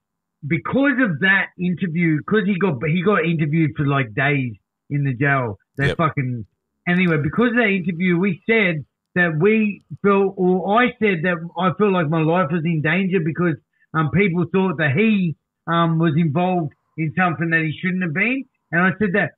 because 0.47 0.99
of 1.03 1.21
that 1.21 1.47
interview, 1.59 2.19
because 2.19 2.45
he 2.47 2.59
got 2.59 2.75
he 2.87 3.03
got 3.03 3.25
interviewed 3.25 3.73
for 3.77 3.87
like 3.87 4.15
days 4.15 4.53
in 4.91 5.05
the 5.05 5.15
jail. 5.15 5.59
They 5.79 5.89
Yep. 5.89 5.97
fucking 5.97 6.47
anyway 6.89 7.19
because 7.23 7.51
of 7.51 7.57
that 7.57 7.71
interview, 7.71 8.19
we 8.19 8.43
said 8.49 8.85
that 9.15 9.39
we 9.41 9.85
felt, 10.03 10.35
or 10.37 10.81
I 10.81 10.89
said 10.99 11.23
that 11.23 11.37
I 11.59 11.71
felt 11.79 11.93
like 11.93 12.09
my 12.09 12.23
life 12.23 12.49
was 12.51 12.63
in 12.65 12.83
danger 12.83 13.21
because 13.25 13.57
um 13.95 14.11
people 14.11 14.45
thought 14.53 14.79
that 14.79 14.93
he 14.97 15.37
um 15.67 15.99
was 15.99 16.15
involved 16.17 16.73
in 16.99 17.13
something 17.17 17.51
that 17.51 17.63
he 17.63 17.73
shouldn't 17.81 18.03
have 18.03 18.15
been, 18.15 18.45
and 18.73 18.81
I 18.81 18.91
said 18.99 19.11
that 19.15 19.33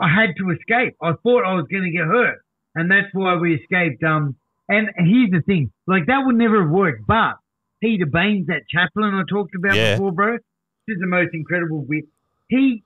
I 0.00 0.08
had 0.08 0.34
to 0.38 0.50
escape. 0.50 0.96
I 1.02 1.12
thought 1.22 1.44
I 1.44 1.54
was 1.54 1.66
going 1.70 1.84
to 1.84 1.90
get 1.90 2.04
hurt, 2.06 2.38
and 2.74 2.90
that's 2.90 3.08
why 3.12 3.36
we 3.36 3.54
escaped. 3.56 4.02
Um, 4.04 4.36
and 4.68 4.88
here's 4.96 5.30
the 5.30 5.42
thing: 5.46 5.72
like 5.86 6.06
that 6.06 6.22
would 6.24 6.36
never 6.36 6.62
have 6.62 6.70
worked. 6.70 7.06
But 7.06 7.34
Peter 7.82 8.06
Baines, 8.06 8.46
that 8.46 8.62
chaplain 8.70 9.12
I 9.12 9.22
talked 9.28 9.54
about 9.56 9.76
Yeah. 9.76 9.94
before, 9.96 10.12
bro, 10.12 10.32
this 10.34 10.94
is 10.94 11.00
the 11.00 11.06
most 11.08 11.34
incredible 11.34 11.84
bit. 11.88 12.04
He 12.48 12.84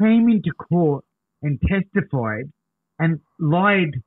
came 0.00 0.28
into 0.28 0.52
court 0.52 1.04
and 1.42 1.58
testified 1.62 2.52
and 2.98 3.20
lied. 3.40 4.02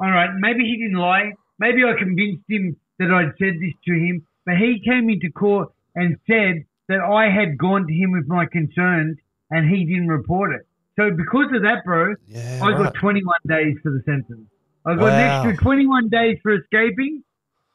All 0.00 0.10
right, 0.10 0.30
maybe 0.38 0.64
he 0.64 0.76
didn't 0.76 0.98
lie. 0.98 1.32
Maybe 1.58 1.82
I 1.82 1.94
convinced 1.98 2.44
him 2.48 2.76
that 2.98 3.10
I'd 3.10 3.32
said 3.38 3.54
this 3.58 3.72
to 3.86 3.94
him, 3.94 4.26
but 4.44 4.56
he 4.58 4.80
came 4.84 5.08
into 5.08 5.30
court 5.32 5.72
and 5.94 6.18
said 6.26 6.64
that 6.88 7.00
I 7.00 7.30
had 7.30 7.56
gone 7.56 7.86
to 7.86 7.92
him 7.92 8.12
with 8.12 8.28
my 8.28 8.44
concerns 8.46 9.16
and 9.50 9.68
he 9.68 9.84
didn't 9.86 10.08
report 10.08 10.52
it. 10.52 10.66
So 10.96 11.10
because 11.10 11.50
of 11.54 11.62
that, 11.62 11.84
bro, 11.86 12.16
yeah, 12.26 12.60
I 12.62 12.72
right. 12.72 12.84
got 12.84 12.94
21 13.00 13.38
days 13.46 13.76
for 13.82 13.90
the 13.92 14.02
sentence. 14.04 14.46
I 14.84 14.94
got 14.94 15.02
Wow. 15.02 15.06
an 15.08 15.20
extra 15.20 15.56
21 15.64 16.08
days 16.10 16.38
for 16.42 16.52
escaping. 16.54 17.22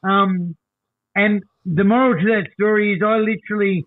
Um, 0.04 0.54
and 1.14 1.42
the 1.64 1.84
moral 1.84 2.20
to 2.20 2.26
that 2.28 2.52
story 2.52 2.94
is 2.94 3.02
I 3.04 3.16
literally 3.16 3.84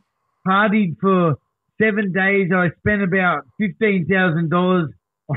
partied 0.48 0.96
for 1.00 1.36
seven 1.82 2.12
days. 2.12 2.50
I 2.54 2.70
spent 2.80 3.04
about 3.04 3.44
$15,000 3.62 4.88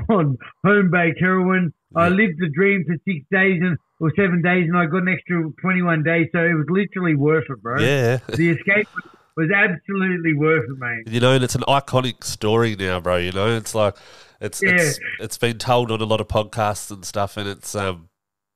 on 0.08 0.38
home 0.64 0.90
baked 0.90 1.20
heroin. 1.20 1.72
I 1.94 2.08
lived 2.08 2.38
the 2.38 2.48
dream 2.54 2.84
for 2.86 2.94
six 3.04 3.24
days 3.30 3.60
and 3.62 3.76
or 3.98 4.12
seven 4.16 4.40
days, 4.42 4.66
and 4.68 4.78
I 4.78 4.86
got 4.86 5.02
an 5.02 5.08
extra 5.08 5.50
21 5.60 6.02
days. 6.04 6.28
So 6.32 6.38
it 6.38 6.54
was 6.54 6.66
literally 6.68 7.16
worth 7.16 7.44
it, 7.50 7.60
bro. 7.60 7.80
yeah. 7.80 8.18
The 8.28 8.50
escape 8.50 8.88
was, 8.94 9.04
was 9.36 9.50
absolutely 9.54 10.34
worth 10.34 10.64
it, 10.64 10.78
mate. 10.78 11.12
You 11.12 11.20
know, 11.20 11.32
and 11.32 11.44
it's 11.44 11.54
an 11.54 11.64
iconic 11.68 12.24
story 12.24 12.76
now, 12.76 13.00
bro. 13.00 13.16
You 13.16 13.32
know, 13.32 13.54
it's 13.56 13.74
like 13.74 13.96
it's 14.40 14.62
it's 14.62 14.98
it's 15.18 15.36
been 15.36 15.58
told 15.58 15.90
on 15.90 16.00
a 16.00 16.04
lot 16.04 16.20
of 16.20 16.28
podcasts 16.28 16.90
and 16.90 17.04
stuff, 17.04 17.36
and 17.36 17.48
it's 17.48 17.74
um 17.74 18.08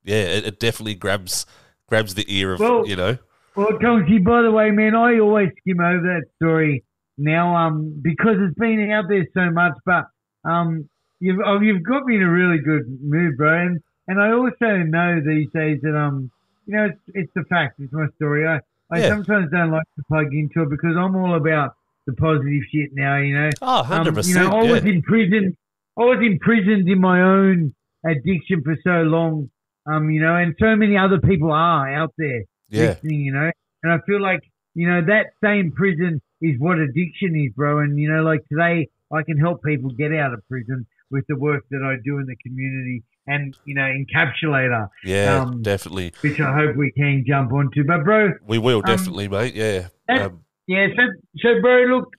yeah, 0.05 0.22
it, 0.22 0.47
it 0.47 0.61
definitely 0.61 0.95
grabs 0.95 1.45
grabs 1.89 2.14
the 2.14 2.24
ear 2.28 2.53
of 2.55 2.61
Well, 2.61 2.87
you 2.87 2.97
know. 2.97 3.18
Well, 3.57 3.68
Tonksy, 3.80 4.24
by 4.24 4.43
the 4.43 4.51
way, 4.51 4.70
man, 4.70 4.95
I 4.97 5.18
always 5.20 5.51
skim 5.61 5.78
over 5.80 6.03
that 6.03 6.24
story 6.37 6.82
now, 7.16 7.55
um, 7.55 8.01
because 8.03 8.37
it's 8.41 8.59
been 8.59 8.91
out 8.91 9.05
there 9.09 9.24
so 9.32 9.51
much. 9.51 9.74
But 9.87 10.07
um, 10.45 10.89
you've 11.20 11.39
oh, 11.45 11.61
you've 11.61 11.85
got 11.85 12.05
me 12.05 12.16
in 12.16 12.22
a 12.22 12.30
really 12.30 12.59
good 12.59 12.82
mood, 13.01 13.37
bro. 13.37 13.61
And, 13.66 13.80
and 14.09 14.20
I 14.20 14.32
also 14.32 14.78
know 14.82 15.20
these 15.24 15.49
days 15.55 15.78
that 15.82 15.97
um, 15.97 16.30
you 16.66 16.74
know, 16.76 16.87
it's 16.87 17.01
it's 17.14 17.32
the 17.37 17.45
fact. 17.45 17.78
It's 17.78 17.93
my 17.93 18.07
story. 18.16 18.47
I 18.47 18.61
I 18.91 18.99
Yeah. 18.99 19.09
sometimes 19.11 19.51
don't 19.53 19.70
like 19.70 19.87
to 19.97 20.03
plug 20.09 20.26
into 20.32 20.62
it 20.62 20.70
because 20.70 20.97
I'm 20.97 21.14
all 21.14 21.37
about 21.37 21.74
the 22.07 22.12
positive 22.14 22.62
shit 22.72 22.91
now. 22.93 23.18
You 23.18 23.35
know. 23.39 23.51
Oh, 23.62 23.80
Um, 23.89 24.05
100%. 24.07 24.26
you 24.28 24.35
know, 24.35 24.51
I 24.51 24.62
yeah. 24.64 24.72
was 24.72 24.85
in 24.85 25.01
prison. 25.03 25.57
I 25.97 26.03
was 26.03 26.18
imprisoned 26.20 26.89
in 26.89 27.01
my 27.01 27.22
own 27.22 27.72
addiction 28.05 28.62
for 28.64 28.76
so 28.82 29.03
long. 29.03 29.49
Um, 29.87 30.11
you 30.11 30.20
know, 30.20 30.35
and 30.37 30.55
so 30.59 30.76
many 30.76 30.97
other 30.97 31.20
people 31.20 31.53
are 31.53 31.93
out 31.95 32.12
there 32.16 32.45
yeah. 32.68 32.89
listening. 32.89 33.20
You 33.20 33.32
know, 33.32 33.51
and 33.82 33.93
I 33.93 33.99
feel 34.07 34.20
like 34.20 34.41
you 34.74 34.89
know 34.89 35.03
that 35.07 35.26
same 35.43 35.72
prison 35.72 36.20
is 36.41 36.59
what 36.59 36.78
addiction 36.78 37.37
is, 37.37 37.53
bro. 37.55 37.80
And 37.80 37.99
you 37.99 38.11
know, 38.11 38.22
like 38.22 38.41
today, 38.51 38.89
I 39.12 39.22
can 39.22 39.39
help 39.39 39.62
people 39.62 39.91
get 39.91 40.12
out 40.14 40.32
of 40.32 40.47
prison 40.49 40.87
with 41.11 41.24
the 41.28 41.37
work 41.37 41.64
that 41.70 41.82
I 41.82 41.97
do 42.05 42.18
in 42.18 42.26
the 42.26 42.37
community 42.37 43.05
and 43.26 43.57
you 43.64 43.74
know, 43.74 43.82
encapsulator, 43.82 44.89
Yeah, 45.05 45.43
um, 45.43 45.62
definitely. 45.62 46.12
which 46.20 46.41
I 46.41 46.55
hope 46.55 46.76
we 46.76 46.93
can 46.93 47.24
jump 47.26 47.53
onto. 47.53 47.85
But 47.85 48.05
bro, 48.05 48.32
We 48.47 48.59
will, 48.59 48.78
um, 48.78 48.82
definitely, 48.82 49.28
mate. 49.28 49.55
Yeah. 49.55 49.89
that- 50.09 50.22
Um, 50.22 50.41
Yeah, 50.66 50.89
so, 50.97 51.03
so 51.39 51.61
bro, 51.61 51.82
look, 51.85 52.16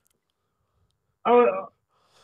oh, 1.26 1.68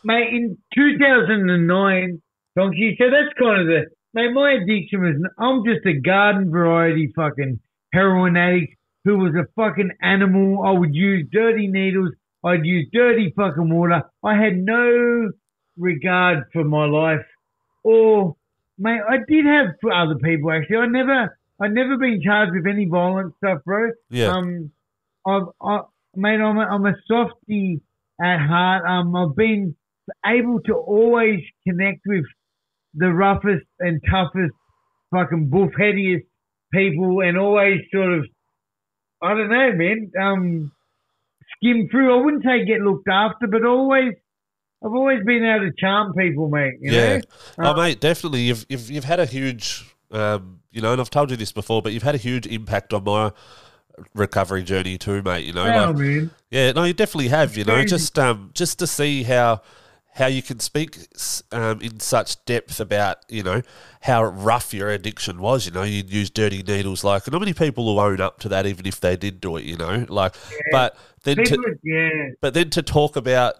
mate, 0.03 0.33
in 0.33 0.57
2009, 0.73 2.21
Tonksy, 2.57 2.97
so 2.97 3.09
that's 3.09 3.33
kind 3.37 3.61
of 3.61 3.67
the, 3.67 3.85
mate, 4.13 4.33
my 4.33 4.51
addiction 4.53 5.01
was, 5.01 5.15
I'm 5.37 5.63
just 5.65 5.85
a 5.85 5.99
garden 5.99 6.51
variety 6.51 7.11
fucking 7.15 7.59
heroin 7.91 8.37
addict 8.37 8.75
who 9.05 9.17
was 9.17 9.33
a 9.35 9.47
fucking 9.55 9.91
animal. 10.01 10.63
I 10.65 10.71
would 10.71 10.95
use 10.95 11.27
dirty 11.31 11.67
needles. 11.67 12.11
I'd 12.43 12.65
use 12.65 12.87
dirty 12.91 13.33
fucking 13.35 13.73
water. 13.73 14.03
I 14.23 14.35
had 14.35 14.57
no 14.57 15.31
regard 15.77 16.45
for 16.53 16.63
my 16.63 16.85
life 16.85 17.25
or, 17.83 18.35
mate, 18.77 19.01
I 19.07 19.17
did 19.27 19.45
have 19.45 19.75
for 19.81 19.91
other 19.91 20.15
people 20.15 20.51
actually. 20.51 20.77
I 20.77 20.85
never, 20.87 21.37
I'd 21.61 21.73
never 21.73 21.97
been 21.97 22.21
charged 22.23 22.53
with 22.53 22.65
any 22.67 22.85
violent 22.85 23.33
stuff, 23.37 23.59
bro. 23.65 23.91
yeah. 24.09 24.31
Um, 24.31 24.71
I've, 25.25 25.43
I, 25.61 25.79
mate, 26.15 26.41
I'm 26.41 26.57
a, 26.57 26.65
I'm 26.65 26.85
a 26.85 26.95
softy 27.07 27.81
at 28.21 28.39
heart. 28.39 28.85
Um, 28.85 29.15
I've 29.15 29.35
been 29.35 29.75
able 30.25 30.59
to 30.61 30.73
always 30.73 31.39
connect 31.67 32.01
with 32.05 32.25
the 32.93 33.11
roughest 33.11 33.65
and 33.79 34.01
toughest, 34.09 34.53
fucking 35.11 35.49
bullheadiest 35.49 36.25
people, 36.73 37.21
and 37.21 37.37
always 37.37 37.81
sort 37.93 38.13
of, 38.13 38.25
I 39.21 39.33
don't 39.33 39.49
know, 39.49 39.71
man. 39.73 40.11
Um, 40.19 40.71
skim 41.57 41.87
through. 41.89 42.19
I 42.19 42.23
wouldn't 42.23 42.43
say 42.43 42.65
get 42.65 42.81
looked 42.81 43.07
after, 43.07 43.47
but 43.47 43.65
always, 43.65 44.13
I've 44.83 44.91
always 44.91 45.23
been 45.23 45.43
able 45.43 45.69
to 45.69 45.73
charm 45.77 46.13
people, 46.13 46.49
mate. 46.49 46.73
You 46.81 46.91
yeah. 46.91 47.17
know? 47.17 47.71
oh, 47.71 47.75
mate, 47.75 47.99
definitely. 47.99 48.41
You've, 48.41 48.65
you've, 48.69 48.91
you've 48.91 49.03
had 49.05 49.19
a 49.19 49.25
huge, 49.25 49.85
um, 50.11 50.59
you 50.71 50.81
know, 50.81 50.91
and 50.91 51.01
I've 51.01 51.09
told 51.09 51.31
you 51.31 51.37
this 51.37 51.51
before, 51.51 51.81
but 51.81 51.93
you've 51.93 52.03
had 52.03 52.15
a 52.15 52.19
huge 52.19 52.47
impact 52.47 52.93
on 52.93 53.03
my 53.03 53.31
recovery 54.13 54.63
journey 54.63 54.97
too, 54.97 55.21
mate. 55.21 55.45
You 55.45 55.53
know, 55.53 55.63
like, 55.63 55.95
man. 55.95 56.31
Yeah, 56.51 56.71
no, 56.71 56.83
you 56.83 56.93
definitely 56.93 57.29
have. 57.29 57.57
You 57.57 57.63
know, 57.63 57.83
just 57.83 58.17
um, 58.19 58.51
just 58.53 58.79
to 58.79 58.87
see 58.87 59.23
how 59.23 59.61
how 60.15 60.27
you 60.27 60.41
can 60.41 60.59
speak 60.59 60.97
um, 61.51 61.81
in 61.81 61.99
such 61.99 62.43
depth 62.45 62.79
about 62.79 63.17
you 63.29 63.43
know 63.43 63.61
how 64.01 64.23
rough 64.23 64.73
your 64.73 64.89
addiction 64.89 65.39
was. 65.39 65.65
You 65.65 65.71
know, 65.71 65.83
you'd 65.83 66.11
use 66.11 66.29
dirty 66.29 66.61
needles. 66.63 67.03
Like, 67.03 67.29
not 67.31 67.39
many 67.39 67.53
people 67.53 67.85
will 67.85 67.99
own 67.99 68.21
up 68.21 68.39
to 68.41 68.49
that, 68.49 68.65
even 68.65 68.85
if 68.85 68.99
they 68.99 69.15
did 69.15 69.41
do 69.41 69.57
it. 69.57 69.63
You 69.63 69.77
know, 69.77 70.05
like, 70.09 70.35
but 70.71 70.95
then 71.23 71.37
to, 71.37 71.77
yeah. 71.83 72.29
but 72.41 72.53
then 72.53 72.69
to 72.71 72.81
talk 72.81 73.15
about 73.15 73.55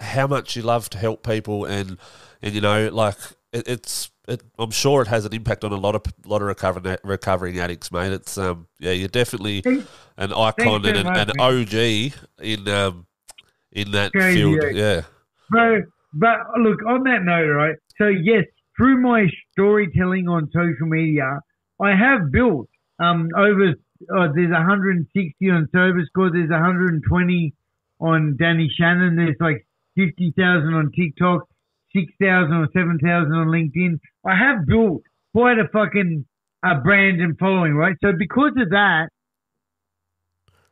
how 0.00 0.26
much 0.26 0.56
you 0.56 0.62
love 0.62 0.90
to 0.90 0.98
help 0.98 1.24
people 1.24 1.64
and 1.64 1.96
and 2.42 2.54
you 2.54 2.60
know 2.60 2.88
like 2.88 3.16
it, 3.52 3.68
it's 3.68 4.10
it, 4.28 4.42
I'm 4.58 4.70
sure 4.70 5.02
it 5.02 5.08
has 5.08 5.24
an 5.24 5.34
impact 5.34 5.64
on 5.64 5.72
a 5.72 5.76
lot 5.76 5.94
of 5.94 6.02
lot 6.26 6.42
of 6.42 6.48
recovering 6.48 6.96
recovering 7.02 7.58
addicts, 7.58 7.90
mate. 7.90 8.12
It's 8.12 8.38
um 8.38 8.66
yeah, 8.78 8.92
you're 8.92 9.08
definitely 9.08 9.62
an 10.16 10.32
icon 10.32 10.86
and 10.86 10.96
an, 10.98 11.06
an. 11.06 11.30
OG 11.40 11.74
in 12.40 12.68
um 12.68 13.06
in 13.72 13.90
that 13.92 14.12
field. 14.12 14.64
Yeah, 14.72 15.02
Bro, 15.52 15.82
but 16.14 16.38
look, 16.58 16.80
on 16.88 17.04
that 17.04 17.24
note, 17.24 17.50
right? 17.52 17.76
So 17.98 18.08
yes, 18.08 18.44
through 18.76 19.02
my 19.02 19.26
storytelling 19.52 20.26
on 20.28 20.50
social 20.52 20.86
media, 20.86 21.40
I 21.80 21.90
have 21.90 22.32
built 22.32 22.68
um 22.98 23.28
over 23.36 23.74
uh, 24.16 24.28
there's 24.34 24.50
160 24.50 25.50
on 25.50 25.68
Sober 25.72 26.02
Score, 26.06 26.30
there's 26.32 26.50
120 26.50 27.54
on 28.00 28.36
Danny 28.38 28.68
Shannon, 28.76 29.14
there's 29.16 29.36
like 29.40 29.66
50,000 29.96 30.74
on 30.74 30.90
TikTok, 30.90 31.46
6,000 31.94 32.52
or 32.52 32.68
7,000 32.72 33.32
on 33.32 33.46
LinkedIn. 33.48 34.00
I 34.26 34.36
have 34.36 34.66
built 34.66 35.02
quite 35.32 35.58
a 35.58 35.68
fucking 35.68 36.24
uh, 36.64 36.80
brand 36.82 37.20
and 37.20 37.38
following, 37.38 37.74
right? 37.74 37.96
So 38.02 38.12
because 38.18 38.52
of 38.56 38.70
that, 38.70 39.08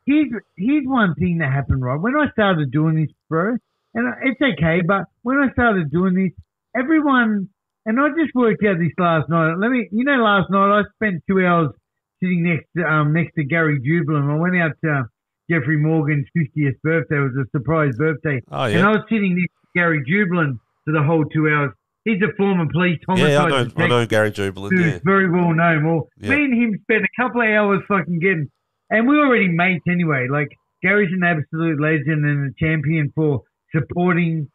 here's 0.06 0.32
here's 0.56 0.86
one 0.86 1.14
thing 1.14 1.38
that 1.38 1.52
happened, 1.52 1.82
right? 1.82 2.00
When 2.00 2.16
I 2.16 2.30
started 2.32 2.70
doing 2.70 2.96
this, 2.96 3.14
bro, 3.28 3.56
and 3.94 4.14
it's 4.22 4.40
okay, 4.40 4.80
but 4.86 5.04
when 5.22 5.38
I 5.38 5.50
started 5.52 5.90
doing 5.90 6.14
this, 6.14 6.32
everyone, 6.76 7.48
and 7.86 8.00
I 8.00 8.08
just 8.10 8.34
worked 8.34 8.64
out 8.64 8.78
this 8.78 8.92
last 8.98 9.28
night. 9.28 9.54
Let 9.58 9.70
me, 9.70 9.88
you 9.90 10.04
know, 10.04 10.22
last 10.22 10.50
night 10.50 10.80
I 10.80 10.82
spent 10.96 11.22
two 11.28 11.44
hours 11.44 11.70
sitting 12.22 12.42
next 12.42 12.66
to 12.76 12.84
um 12.84 13.12
next 13.12 13.34
to 13.34 13.44
Gary 13.44 13.80
Jubelin. 13.80 14.30
I 14.30 14.36
went 14.38 14.56
out 14.56 14.72
to 14.84 15.04
Jeffrey 15.50 15.78
Morgan's 15.78 16.26
50th 16.36 16.80
birthday. 16.82 17.16
It 17.16 17.20
was 17.20 17.46
a 17.46 17.58
surprise 17.58 17.92
birthday, 17.98 18.40
oh 18.50 18.64
and 18.64 18.86
I 18.86 18.90
was 18.90 19.02
sitting 19.08 19.34
next 19.36 19.52
to 19.52 19.78
Gary 19.78 20.02
Jubelin 20.08 20.58
for 20.84 20.92
the 20.92 21.02
whole 21.02 21.24
two 21.24 21.48
hours. 21.48 21.72
He's 22.04 22.22
a 22.22 22.32
former 22.36 22.66
police 22.70 22.98
homicide 23.06 23.30
yeah. 23.30 23.42
I 23.44 23.48
know, 23.48 23.70
I 23.76 23.86
know 23.88 24.06
Gary 24.06 24.30
Jubelin. 24.30 24.70
who's 24.70 24.92
Yeah, 24.94 24.98
very 25.04 25.30
well 25.30 25.52
known. 25.52 25.84
Well, 25.84 26.08
Yeah. 26.16 26.30
me 26.30 26.44
and 26.44 26.54
him 26.54 26.78
spent 26.82 27.04
a 27.04 27.22
couple 27.22 27.42
of 27.42 27.48
hours 27.48 27.82
fucking 27.88 28.20
getting, 28.20 28.48
and 28.88 29.06
we 29.06 29.16
were 29.16 29.26
already 29.26 29.48
mates 29.48 29.84
anyway. 29.88 30.28
Like 30.30 30.48
Gary's 30.82 31.12
an 31.12 31.22
absolute 31.24 31.80
legend 31.80 32.24
and 32.24 32.50
a 32.50 32.54
champion 32.58 33.12
for 33.14 33.42
supporting 33.74 34.48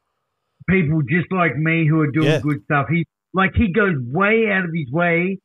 people 0.70 1.02
just 1.04 1.32
like 1.32 1.56
me 1.58 1.88
who 1.88 2.00
are 2.02 2.12
doing 2.12 2.28
Yeah. 2.28 2.40
good 2.42 2.64
stuff. 2.64 2.88
He 2.90 3.06
like 3.34 3.52
he 3.56 3.72
goes 3.72 3.96
way 4.00 4.50
out 4.52 4.66
of 4.66 4.72
his 4.74 4.90
way. 4.92 5.40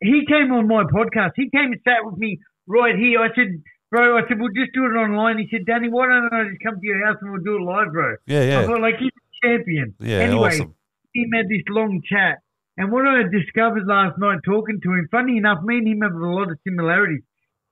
He 0.00 0.24
came 0.26 0.52
on 0.52 0.66
my 0.68 0.84
podcast. 0.84 1.32
He 1.36 1.50
came 1.50 1.72
and 1.72 1.80
sat 1.84 2.04
with 2.04 2.18
me 2.18 2.38
right 2.66 2.96
here. 2.96 3.20
I 3.20 3.28
said, 3.34 3.62
bro, 3.90 4.16
I 4.16 4.22
said 4.28 4.38
we'll 4.40 4.52
just 4.54 4.72
do 4.72 4.84
it 4.84 4.94
online. 4.96 5.38
He 5.38 5.48
said, 5.50 5.66
Danny, 5.66 5.88
why 5.88 6.06
don't 6.06 6.32
I 6.32 6.44
just 6.48 6.62
come 6.64 6.74
to 6.80 6.86
your 6.86 7.04
house 7.06 7.16
and 7.20 7.32
we'll 7.32 7.42
do 7.42 7.56
it 7.56 7.62
live, 7.62 7.92
bro? 7.92 8.16
yeah, 8.26 8.42
yeah. 8.44 8.60
I 8.60 8.66
thought 8.66 8.80
like 8.80 8.96
he's 8.98 9.10
a 9.10 9.46
champion. 9.48 9.94
yeah. 10.00 10.18
anyway, 10.18 10.48
awesome. 10.48 10.74
him 11.14 11.30
had 11.34 11.48
this 11.48 11.62
long 11.68 12.00
chat. 12.10 12.38
And 12.76 12.90
what 12.92 13.06
I 13.06 13.24
discovered 13.24 13.86
last 13.86 14.16
night 14.18 14.38
talking 14.44 14.80
to 14.82 14.88
him, 14.92 15.08
funny 15.10 15.36
enough, 15.36 15.62
me 15.64 15.78
and 15.78 15.88
him 15.88 16.00
have 16.02 16.12
a 16.14 16.26
lot 16.26 16.50
of 16.50 16.58
similarities. 16.66 17.22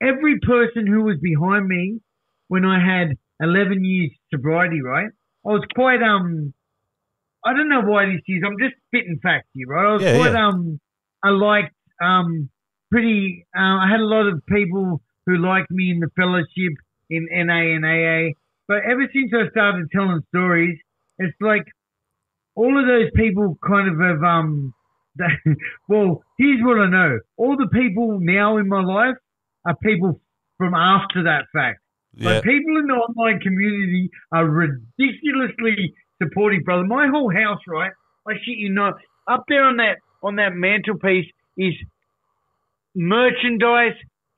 Every 0.02 0.38
person 0.40 0.86
who 0.86 1.02
was 1.04 1.16
behind 1.22 1.66
me 1.66 2.00
when 2.48 2.64
I 2.64 2.78
had 2.84 3.16
11 3.40 3.84
years 3.84 4.10
sobriety, 4.30 4.82
right? 4.82 5.08
I 5.48 5.52
was 5.52 5.64
quite, 5.74 6.02
um, 6.02 6.52
I 7.44 7.54
don't 7.54 7.68
know 7.70 7.80
why 7.82 8.06
this 8.06 8.22
is. 8.28 8.42
I'm 8.44 8.58
just 8.58 8.74
spitting 8.88 9.18
facts 9.22 9.48
here, 9.54 9.66
right? 9.68 9.86
I 9.90 9.94
was 9.94 10.02
Yeah, 10.02 10.16
quite, 10.16 10.32
yeah. 10.32 10.48
um, 10.48 10.80
I 11.24 11.30
liked, 11.30 11.74
um, 12.02 12.50
pretty, 12.90 13.46
uh, 13.56 13.60
I 13.60 13.88
had 13.90 14.00
a 14.00 14.06
lot 14.06 14.26
of 14.26 14.44
people 14.46 15.00
who 15.26 15.38
liked 15.38 15.70
me 15.70 15.90
in 15.90 16.00
the 16.00 16.10
fellowship 16.16 16.74
in 17.10 17.28
NA 17.32 17.74
and 17.76 17.84
AA. 17.84 18.34
But 18.68 18.82
ever 18.84 19.08
since 19.12 19.32
I 19.34 19.48
started 19.50 19.88
telling 19.90 20.20
stories, 20.34 20.78
it's 21.18 21.36
like 21.40 21.64
all 22.54 22.78
of 22.78 22.86
those 22.86 23.10
people 23.14 23.58
kind 23.66 23.88
of 23.88 23.98
have 24.00 24.22
um 24.22 24.74
that, 25.16 25.30
well 25.88 26.22
here's 26.38 26.60
what 26.62 26.78
I 26.78 26.88
know 26.88 27.18
all 27.36 27.56
the 27.56 27.68
people 27.72 28.18
now 28.20 28.56
in 28.58 28.68
my 28.68 28.82
life 28.82 29.16
are 29.66 29.76
people 29.82 30.20
from 30.58 30.74
after 30.74 31.24
that 31.24 31.44
fact 31.52 31.80
Yeah, 32.14 32.34
like 32.34 32.44
people 32.44 32.78
in 32.78 32.86
the 32.86 32.94
online 32.94 33.40
community 33.40 34.10
are 34.32 34.46
ridiculously 34.46 35.94
supportive 36.22 36.64
brother 36.64 36.84
my 36.84 37.06
whole 37.08 37.32
house 37.32 37.60
right 37.68 37.92
I 38.26 38.32
shit 38.34 38.58
you 38.58 38.70
not 38.70 38.94
up 39.28 39.44
there 39.48 39.64
on 39.64 39.76
that 39.76 39.98
on 40.22 40.36
that 40.36 40.54
mantelpiece 40.54 41.30
is 41.56 41.74
merchandise 42.94 43.94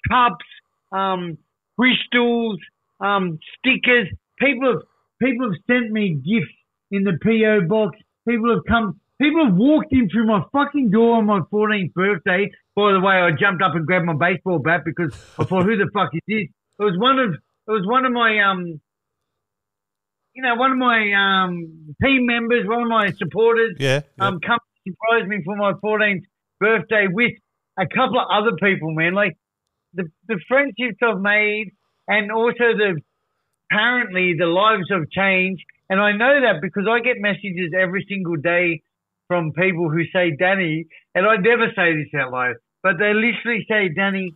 cups 0.08 0.44
um 0.92 1.38
crystals 1.78 2.58
um 3.00 3.38
stickers 3.58 4.08
people 4.38 4.72
have 4.72 4.82
people 5.22 5.50
have 5.50 5.60
sent 5.66 5.90
me 5.92 6.14
gifts 6.14 6.54
in 6.90 7.04
the 7.04 7.18
PO 7.22 7.68
box. 7.68 7.98
People 8.28 8.54
have 8.54 8.64
come. 8.66 9.00
People 9.20 9.46
have 9.46 9.54
walked 9.54 9.92
in 9.92 10.08
through 10.08 10.26
my 10.26 10.42
fucking 10.52 10.90
door 10.90 11.16
on 11.16 11.26
my 11.26 11.40
14th 11.52 11.92
birthday. 11.92 12.50
By 12.74 12.92
the 12.92 13.00
way, 13.00 13.14
I 13.14 13.30
jumped 13.32 13.62
up 13.62 13.74
and 13.74 13.86
grabbed 13.86 14.06
my 14.06 14.14
baseball 14.14 14.58
bat 14.58 14.82
because 14.84 15.12
I 15.38 15.44
thought, 15.44 15.64
"Who 15.64 15.76
the 15.76 15.90
fuck 15.92 16.10
is 16.14 16.22
this?" 16.26 16.48
It 16.78 16.82
was 16.82 16.96
one 16.98 17.18
of 17.18 17.36
it 17.70 17.72
was 17.72 17.86
one 17.86 18.04
of 18.04 18.12
my 18.12 18.40
um, 18.40 18.80
you 20.34 20.42
know, 20.42 20.56
one 20.56 20.72
of 20.72 20.78
my 20.78 21.12
um 21.12 21.94
team 22.02 22.26
members, 22.26 22.66
one 22.66 22.82
of 22.82 22.88
my 22.88 23.12
supporters. 23.12 23.76
yeah, 23.78 24.00
yeah. 24.18 24.26
Um, 24.26 24.40
come 24.44 24.58
surprise 24.86 25.28
me 25.28 25.42
for 25.44 25.56
my 25.56 25.72
14th 25.84 26.22
birthday 26.58 27.06
with 27.08 27.32
a 27.78 27.86
couple 27.86 28.18
of 28.18 28.26
other 28.32 28.56
people, 28.60 28.92
man. 28.92 29.14
Like 29.14 29.36
the 29.94 30.04
the 30.26 30.40
friendships 30.48 30.98
I've 31.00 31.20
made, 31.20 31.70
and 32.08 32.32
also 32.32 32.74
the 32.74 33.00
apparently 33.70 34.34
the 34.36 34.46
lives 34.46 34.88
have 34.90 35.08
changed. 35.10 35.62
And 35.88 36.00
I 36.00 36.12
know 36.12 36.40
that 36.42 36.60
because 36.60 36.86
I 36.90 37.00
get 37.00 37.16
messages 37.18 37.72
every 37.78 38.04
single 38.08 38.36
day 38.36 38.82
from 39.28 39.52
people 39.52 39.90
who 39.90 40.02
say, 40.12 40.34
Danny, 40.36 40.86
and 41.14 41.26
I 41.26 41.36
never 41.36 41.66
say 41.76 41.94
this 41.94 42.10
out 42.20 42.32
loud, 42.32 42.56
but 42.82 42.98
they 42.98 43.14
literally 43.14 43.64
say, 43.68 43.88
Danny, 43.94 44.34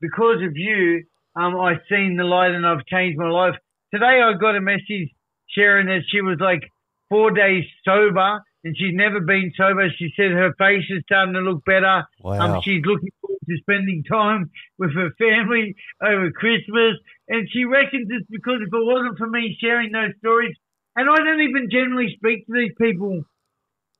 because 0.00 0.42
of 0.42 0.56
you, 0.56 1.04
um, 1.36 1.58
I've 1.58 1.80
seen 1.88 2.16
the 2.16 2.24
light 2.24 2.52
and 2.52 2.66
I've 2.66 2.84
changed 2.86 3.18
my 3.18 3.28
life. 3.28 3.54
Today 3.92 4.20
I 4.22 4.32
got 4.40 4.56
a 4.56 4.60
message 4.60 5.10
sharing 5.48 5.86
that 5.86 6.02
she 6.08 6.20
was 6.20 6.38
like 6.40 6.62
four 7.08 7.30
days 7.30 7.64
sober 7.84 8.40
and 8.64 8.76
she's 8.76 8.94
never 8.94 9.20
been 9.20 9.52
sober. 9.56 9.88
She 9.98 10.12
said 10.16 10.30
her 10.30 10.52
face 10.58 10.84
is 10.88 11.02
starting 11.04 11.34
to 11.34 11.40
look 11.40 11.64
better. 11.64 12.04
Wow. 12.20 12.56
Um, 12.56 12.60
she's 12.62 12.84
looking 12.84 13.10
forward 13.20 13.40
to 13.48 13.56
spending 13.58 14.04
time 14.10 14.50
with 14.78 14.94
her 14.94 15.10
family 15.18 15.74
over 16.02 16.30
Christmas. 16.30 16.94
And 17.28 17.48
she 17.50 17.64
reckons 17.64 18.08
it's 18.10 18.26
because 18.30 18.60
if 18.62 18.68
it 18.72 18.84
wasn't 18.86 19.18
for 19.18 19.28
me 19.28 19.56
sharing 19.60 19.92
those 19.92 20.12
stories, 20.18 20.54
and 20.94 21.08
I 21.08 21.16
don't 21.16 21.40
even 21.40 21.68
generally 21.70 22.14
speak 22.16 22.46
to 22.46 22.52
these 22.52 22.72
people. 22.80 23.22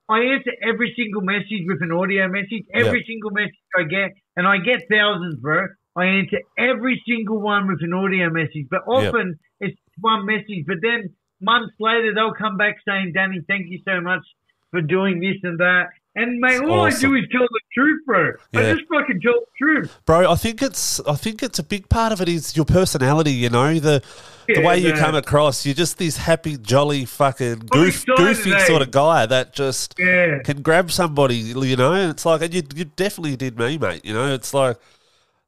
I 0.09 0.19
answer 0.37 0.53
every 0.63 0.93
single 0.97 1.23
message 1.23 1.65
with 1.67 1.81
an 1.81 1.91
audio 1.91 2.29
message, 2.29 2.65
every 2.75 3.01
Yeah. 3.01 3.07
single 3.07 3.31
message 3.31 3.65
I 3.79 3.85
get, 3.85 4.11
and 4.37 4.47
I 4.47 4.59
get 4.59 4.83
thousands, 4.91 5.37
bro. 5.41 5.67
I 5.97 6.05
answer 6.07 6.39
every 6.59 7.03
single 7.07 7.41
one 7.41 7.67
with 7.69 7.83
an 7.83 7.93
audio 7.93 8.31
message, 8.31 8.67
but 8.71 8.83
Yeah. 8.89 9.09
often 9.09 9.39
it's 9.61 9.77
one 10.01 10.25
message. 10.27 10.65
But 10.67 10.79
then 10.83 11.11
months 11.41 11.75
later, 11.79 12.15
they'll 12.15 12.33
come 12.35 12.57
back 12.57 12.77
saying, 12.87 13.13
Danny, 13.15 13.41
thank 13.47 13.67
you 13.69 13.81
so 13.85 14.01
much 14.01 14.23
for 14.71 14.81
doing 14.81 15.21
this 15.21 15.37
and 15.43 15.59
that. 15.59 15.89
And 16.15 16.41
mate, 16.41 16.61
all 16.63 16.81
awesome. 16.81 17.11
I 17.15 17.15
do 17.15 17.23
is 17.23 17.29
tell 17.33 17.41
the 17.43 17.61
truth, 17.75 18.01
bro. 18.07 18.33
Yeah. 18.53 18.61
I 18.61 18.73
just 18.75 18.85
fucking 18.91 19.21
tell 19.23 19.33
the 19.33 19.47
truth. 19.59 19.99
bro. 20.05 20.31
I 20.31 20.35
think 20.35 20.61
it's 20.63 21.01
I 21.07 21.15
think 21.15 21.43
it's 21.43 21.59
a 21.59 21.63
big 21.63 21.89
part 21.89 22.13
of 22.13 22.21
it 22.21 22.29
is 22.29 22.55
your 22.55 22.67
personality. 22.67 23.33
You 23.33 23.49
know 23.49 23.79
the 23.79 24.03
the 24.47 24.61
way 24.61 24.77
you 24.79 24.91
man. 24.91 24.99
come 24.99 25.15
across. 25.15 25.65
You're 25.65 25.75
just 25.75 25.97
this 25.97 26.19
happy, 26.19 26.59
jolly, 26.59 27.07
fucking 27.07 27.61
goof, 27.71 28.05
goofy 28.05 28.53
eh? 28.53 28.59
sort 28.67 28.83
of 28.83 28.91
guy 28.91 29.25
that 29.25 29.55
just 29.55 29.95
Yeah. 29.99 30.41
can 30.45 30.61
grab 30.61 30.91
somebody. 30.91 31.37
You 31.37 31.77
know, 31.77 31.93
and 31.95 32.11
it's 32.11 32.27
like 32.27 32.43
and 32.43 32.53
you 32.53 32.63
you 32.75 32.85
definitely 32.85 33.37
did 33.37 33.59
me, 33.59 33.79
mate. 33.79 34.05
You 34.05 34.13
know, 34.15 34.33
it's 34.35 34.53
like. 34.55 34.77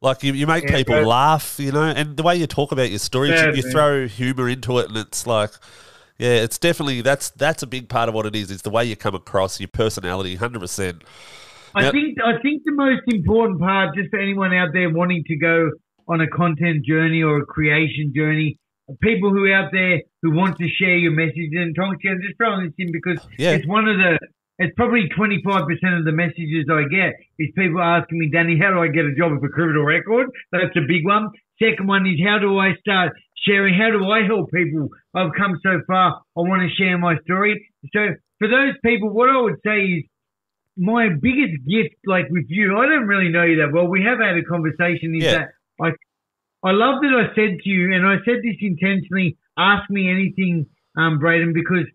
Like 0.01 0.23
you, 0.23 0.33
you 0.35 0.47
make 0.47 0.65
Yeah, 0.65 0.77
people 0.77 0.97
bro. 0.97 1.07
laugh, 1.07 1.57
you 1.59 1.73
know, 1.73 1.83
and 1.83 2.17
the 2.17 2.23
way 2.23 2.37
you 2.37 2.47
talk 2.47 2.73
about 2.73 2.91
your 2.91 2.99
stories, 2.99 3.31
Yeah, 3.33 3.51
you, 3.51 3.63
you 3.63 3.63
throw 3.63 4.07
humor 4.07 4.49
into 4.49 4.79
it, 4.79 4.89
and 4.89 4.99
it's 4.99 5.27
like, 5.27 5.53
yeah, 6.19 6.35
it's 6.43 6.59
definitely 6.59 7.01
that's 7.01 7.31
that's 7.31 7.63
a 7.63 7.67
big 7.67 7.89
part 7.89 8.09
of 8.09 8.15
what 8.15 8.27
it 8.27 8.37
is. 8.37 8.51
Is 8.51 8.63
the 8.63 8.71
way 8.71 8.85
you 8.85 8.97
come 8.97 9.15
across, 9.15 9.59
your 9.61 9.69
personality, 9.69 10.37
hundred 10.37 10.61
percent. 10.61 11.03
I 11.75 11.91
think 11.91 12.19
I 12.25 12.41
think 12.43 12.63
the 12.65 12.73
most 12.73 13.03
important 13.09 13.61
part, 13.61 13.95
just 13.97 14.11
for 14.11 14.19
anyone 14.19 14.53
out 14.53 14.69
there 14.73 14.91
wanting 14.91 15.25
to 15.27 15.37
go 15.37 15.71
on 16.07 16.21
a 16.21 16.29
content 16.29 16.85
journey 16.85 17.23
or 17.23 17.39
a 17.39 17.47
creation 17.47 18.13
journey, 18.15 18.59
people 19.01 19.31
who 19.31 19.45
are 19.47 19.55
out 19.55 19.71
there 19.73 20.01
who 20.23 20.33
want 20.33 20.57
to 20.59 20.69
share 20.69 20.97
your 20.97 21.13
message 21.13 21.51
and 21.53 21.75
talk 21.75 21.93
to 21.93 21.99
you, 22.05 22.11
I'm 22.13 22.21
just 22.21 22.37
throwing 22.37 22.67
this 22.67 22.75
in 22.79 22.93
because 22.93 23.19
Yeah. 23.39 23.53
it's 23.53 23.67
one 23.67 23.89
of 23.89 23.97
the 23.97 24.19
it's 24.59 24.75
probably 24.77 25.09
25% 25.19 25.99
of 25.99 26.05
the 26.05 26.13
messages 26.13 26.67
I 26.71 26.85
get 26.91 27.15
is 27.39 27.51
people 27.57 27.81
asking 27.83 28.19
me, 28.19 28.31
Danny, 28.31 28.59
how 28.61 28.71
do 28.71 28.81
I 28.81 28.89
get 28.89 29.05
a 29.05 29.15
job 29.15 29.33
with 29.33 29.43
a 29.45 29.53
criminal 29.53 29.85
record? 29.85 30.29
That's 30.53 30.77
a 30.77 30.87
big 30.87 31.05
one. 31.05 31.31
Second 31.59 31.87
one 31.89 32.07
is 32.07 32.21
how 32.25 32.39
do 32.39 32.59
I 32.59 32.75
start 32.81 33.13
sharing? 33.47 33.75
How 33.75 33.91
do 33.91 34.05
I 34.11 34.23
help 34.27 34.51
people? 34.53 34.89
I've 35.15 35.33
come 35.37 35.59
so 35.63 35.81
far. 35.87 36.21
I 36.37 36.41
want 36.41 36.63
to 36.63 36.75
share 36.77 36.97
my 36.99 37.17
story. 37.25 37.69
So 37.93 38.01
for 38.39 38.49
those 38.49 38.75
people, 38.85 39.11
what 39.11 39.29
I 39.31 39.41
would 39.41 39.59
say 39.65 39.81
is 39.85 40.05
my 40.77 41.09
biggest 41.09 41.63
gift, 41.69 41.95
like 42.07 42.27
with 42.31 42.47
you, 42.49 42.77
I 42.79 42.87
don't 42.87 43.07
really 43.07 43.31
know 43.31 43.45
you 43.45 43.57
that 43.63 43.73
well. 43.73 43.87
We 43.87 44.03
have 44.03 44.19
had 44.19 44.37
a 44.37 44.43
conversation. 44.43 45.15
Is 45.15 45.25
Yeah. 45.25 45.33
that 45.33 45.49
I, 45.81 45.89
I 46.69 46.73
love 46.73 47.03
that 47.03 47.15
I 47.15 47.35
said 47.35 47.59
to 47.63 47.69
you, 47.69 47.95
and 47.95 48.07
I 48.07 48.17
said 48.25 48.43
this 48.43 48.57
intentionally. 48.61 49.37
Ask 49.57 49.89
me 49.89 50.11
anything, 50.11 50.67
um, 50.97 51.19
Braden, 51.21 51.53
because 51.53 51.87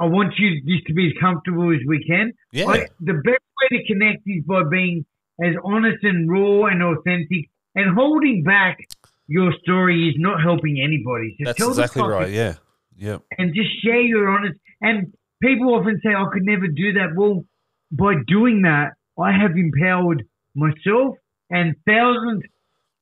I 0.00 0.06
want 0.06 0.34
you 0.38 0.62
just 0.62 0.86
to 0.86 0.94
be 0.94 1.08
as 1.08 1.12
comfortable 1.20 1.72
as 1.72 1.80
we 1.86 2.04
can. 2.04 2.32
Yeah. 2.52 2.66
I, 2.66 2.86
the 3.00 3.14
best 3.14 3.42
way 3.60 3.78
to 3.78 3.84
connect 3.86 4.22
is 4.26 4.44
by 4.44 4.62
being 4.70 5.04
as 5.42 5.54
honest 5.64 6.02
and 6.02 6.30
raw 6.30 6.66
and 6.66 6.82
authentic, 6.82 7.48
and 7.74 7.94
holding 7.94 8.42
back 8.42 8.78
your 9.26 9.52
story 9.62 10.08
is 10.08 10.14
not 10.18 10.42
helping 10.42 10.80
anybody. 10.82 11.36
So 11.38 11.44
That's 11.44 11.60
exactly 11.60 12.02
right. 12.02 12.30
Yeah, 12.30 12.54
yeah, 12.96 13.18
and 13.36 13.54
just 13.54 13.70
share 13.82 14.00
your 14.00 14.28
honest. 14.28 14.58
And 14.80 15.12
people 15.42 15.74
often 15.74 16.00
say, 16.04 16.10
I 16.14 16.24
could 16.32 16.44
never 16.44 16.66
do 16.66 16.94
that. 16.94 17.14
Well, 17.14 17.44
by 17.92 18.14
doing 18.26 18.62
that, 18.62 18.92
I 19.18 19.32
have 19.32 19.56
empowered 19.56 20.24
myself 20.54 21.16
and 21.50 21.74
thousands, 21.86 22.42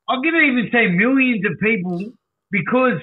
I'm 0.08 0.22
going 0.22 0.34
to 0.34 0.40
even 0.40 0.68
say 0.72 0.86
millions 0.88 1.44
of 1.46 1.58
people 1.60 2.12
because 2.50 3.00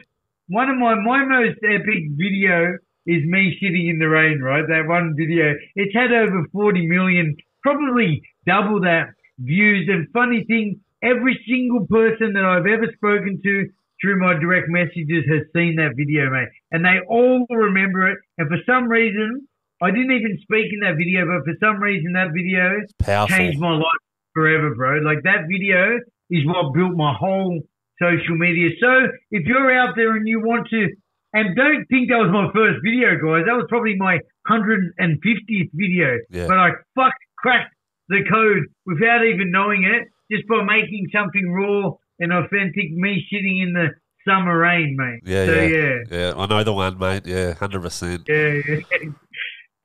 one 0.48 0.70
of 0.70 0.78
my, 0.78 0.96
my 0.96 1.26
most 1.26 1.60
epic 1.64 2.04
video 2.12 2.78
is 3.06 3.24
me 3.26 3.58
sitting 3.62 3.89
in 3.89 3.99
the 3.99 4.08
rain, 4.08 4.39
right? 4.41 4.64
That 4.68 4.88
one 4.88 5.16
video, 5.18 5.54
it's 5.76 5.93
had 5.93 6.12
over 6.12 6.45
40 6.51 6.88
million, 6.88 7.36
probably 7.62 8.22
double 8.45 8.82
that 8.82 9.08
views. 9.39 9.89
And 9.91 10.08
funny 10.14 10.45
thing, 10.45 10.82
every 11.01 11.39
single 11.47 11.86
person 11.88 12.34
that 12.34 12.43
I've 12.43 12.68
ever 12.68 12.88
spoken 12.95 13.41
to 13.43 13.70
through 14.01 14.20
my 14.20 14.34
direct 14.34 14.68
messages 14.70 15.24
has 15.30 15.47
seen 15.56 15.76
that 15.78 15.95
video, 15.95 16.30
mate. 16.30 16.49
And 16.72 16.84
they 16.84 16.99
all 17.08 17.45
remember 17.49 18.12
it. 18.12 18.18
And 18.38 18.49
for 18.49 18.58
some 18.66 18.88
reason, 18.88 19.47
I 19.82 19.91
didn't 19.91 20.12
even 20.12 20.39
speak 20.41 20.72
in 20.72 20.80
that 20.82 20.95
video, 20.97 21.26
but 21.26 21.43
for 21.43 21.56
some 21.60 21.82
reason, 21.82 22.14
that 22.14 22.32
video 22.34 22.88
powerful. 22.99 23.36
changed 23.36 23.60
my 23.60 23.76
life 23.76 24.04
forever, 24.34 24.76
bro. 24.76 24.99
Like 24.99 25.24
that 25.24 25.47
video 25.49 25.99
is 26.30 26.45
what 26.45 26.74
built 26.74 26.95
my 26.95 27.14
whole 27.14 27.62
social 28.01 28.36
media. 28.36 28.70
So 28.80 29.08
if 29.32 29.45
you're 29.45 29.72
out 29.72 29.95
there 29.95 30.16
and 30.16 30.28
you 30.28 30.39
want 30.39 30.68
to, 30.70 30.88
and 31.34 31.56
don't 31.56 31.86
think 31.90 32.10
that 32.10 32.18
was 32.18 32.32
my 32.32 32.52
first 32.54 32.80
video, 32.84 33.16
guys. 33.16 33.46
That 33.46 33.56
was 33.58 33.66
probably 33.70 33.96
my 33.98 34.20
150th 34.50 35.70
video. 35.74 36.18
Yeah. 36.30 36.48
But 36.48 36.58
I 36.58 36.70
fuck 36.96 37.14
cracked 37.38 37.74
the 38.10 38.24
code 38.30 38.64
without 38.86 39.26
even 39.26 39.52
knowing 39.52 39.84
it, 39.84 40.08
just 40.32 40.48
by 40.48 40.64
making 40.64 41.08
something 41.14 41.52
raw 41.52 41.92
and 42.20 42.32
authentic. 42.32 42.92
Me 42.92 43.26
sitting 43.32 43.60
in 43.60 43.74
the 43.74 43.90
summer 44.28 44.58
rain, 44.58 44.96
mate. 44.98 45.22
Yeah, 45.24 45.46
so, 45.46 45.54
yeah, 45.54 45.68
yeah, 45.68 45.98
yeah. 46.12 46.34
I 46.36 46.46
know 46.46 46.64
the 46.64 46.74
one, 46.74 46.98
mate. 46.98 47.26
Yeah, 47.26 47.54
hundred 47.54 47.82
percent. 47.82 48.24
yeah, 48.28 48.36
yeah, 48.68 48.80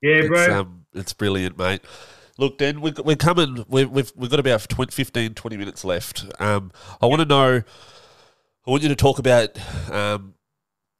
yeah, 0.03 0.17
It's 0.17 0.29
bro. 0.29 0.61
um, 0.61 0.87
it's 0.95 1.13
brilliant, 1.13 1.59
mate. 1.59 1.81
Look, 2.39 2.59
Dan, 2.59 2.81
we, 2.81 2.93
we're 3.05 3.17
coming. 3.17 3.65
We've, 3.69 3.91
we've 3.91 4.13
we've 4.15 4.31
got 4.31 4.39
about 4.39 4.69
20, 4.69 4.93
15, 4.93 5.35
20 5.35 5.57
minutes 5.57 5.85
left. 5.85 6.25
Um, 6.39 6.71
I 7.03 7.07
want 7.07 7.21
to 7.21 7.27
know. 7.27 7.63
I 8.67 8.71
want 8.71 8.83
you 8.83 8.89
to 8.91 8.97
talk 8.97 9.19
about, 9.19 9.59
um, 9.91 10.35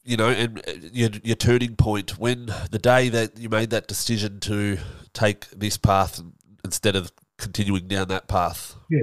you 0.09 0.17
know, 0.17 0.29
and 0.29 0.59
uh, 0.67 0.73
your 0.93 1.11
your 1.23 1.37
turning 1.37 1.77
point 1.77 2.19
when 2.19 2.47
the 2.71 2.79
day 2.79 3.09
that 3.11 3.39
you 3.39 3.49
made 3.49 3.71
that 3.71 3.87
decision 3.87 4.41
to 4.41 4.79
take 5.13 5.49
this 5.51 5.77
path 5.77 6.21
instead 6.65 6.97
of 6.97 7.13
continuing 7.39 7.87
down 7.89 8.09
that 8.09 8.27
path. 8.29 8.75
Yeah. 8.91 9.03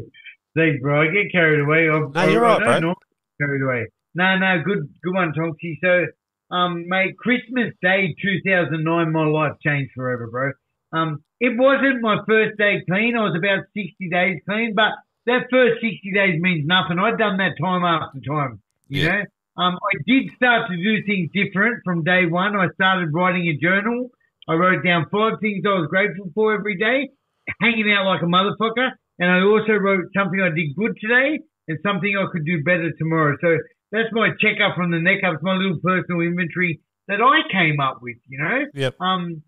Thanks, 0.56 0.82
bro. 0.82 1.02
I 1.02 1.08
get 1.08 1.32
carried 1.32 1.60
away. 1.60 1.90
I, 1.90 2.00
No, 2.00 2.32
you're 2.32 2.46
I, 2.46 2.58
right, 2.58 2.68
I 2.68 2.80
bro. 2.80 2.94
carried 3.40 3.62
away. 3.62 3.88
No, 4.16 4.38
no, 4.38 4.62
good, 4.64 4.90
good 5.04 5.14
one, 5.14 5.34
Tonksy. 5.34 5.78
So, 5.84 6.06
um, 6.56 6.86
mate, 6.88 7.18
Christmas 7.18 7.74
Day 7.82 8.16
2009, 8.22 9.12
my 9.12 9.26
life 9.26 9.52
changed 9.62 9.92
forever, 9.94 10.28
bro. 10.28 10.52
Um, 10.98 11.24
it 11.42 11.58
wasn't 11.58 12.02
my 12.02 12.18
first 12.28 12.58
day 12.58 12.82
clean. 12.90 13.18
I 13.18 13.24
was 13.24 13.36
about 13.38 13.66
60 13.76 14.10
days 14.10 14.40
clean, 14.48 14.74
but 14.74 14.92
that 15.26 15.48
first 15.52 15.82
60 15.82 16.12
days 16.14 16.40
means 16.42 16.66
nothing. 16.66 16.98
I'd 17.00 17.18
done 17.18 17.38
that 17.38 17.56
time 17.62 17.84
after 17.84 18.20
time, 18.26 18.62
you 18.88 19.04
Yeah. 19.04 19.12
know. 19.12 19.24
Um, 19.58 19.80
I 19.80 19.96
did 20.06 20.32
start 20.36 20.70
to 20.70 20.76
do 20.76 21.04
things 21.06 21.30
different 21.34 21.82
from 21.86 22.04
day 22.04 22.26
one. 22.26 22.56
I 22.56 22.68
started 22.76 23.14
writing 23.14 23.48
a 23.48 23.56
journal. 23.58 24.10
I 24.48 24.54
wrote 24.54 24.84
down 24.84 25.08
five 25.12 25.40
things 25.42 25.64
I 25.66 25.80
was 25.80 25.88
grateful 25.90 26.30
for 26.36 26.54
every 26.54 26.78
day, 26.78 27.10
hanging 27.62 27.92
out 27.92 28.06
like 28.06 28.22
a 28.22 28.26
motherfucker. 28.26 28.92
And 29.18 29.32
I 29.32 29.42
also 29.42 29.74
wrote 29.74 30.12
something 30.16 30.42
I 30.42 30.50
did 30.50 30.76
good 30.76 30.98
today 31.00 31.40
and 31.68 31.80
something 31.82 32.14
I 32.18 32.26
could 32.32 32.46
do 32.46 32.64
better 32.64 32.92
tomorrow. 32.98 33.38
So 33.42 33.58
that's 33.92 34.10
my 34.12 34.30
checkup 34.40 34.76
from 34.76 34.92
the 34.92 35.00
neck 35.00 35.24
up. 35.26 35.36
It's 35.36 35.44
my 35.44 35.56
little 35.56 35.80
personal 35.82 36.22
inventory 36.22 36.82
that 37.08 37.22
I 37.22 37.48
came 37.52 37.80
up 37.80 38.00
with, 38.02 38.18
you 38.28 38.38
know? 38.38 38.66
Yep. 38.74 38.96
Um, 39.00 39.42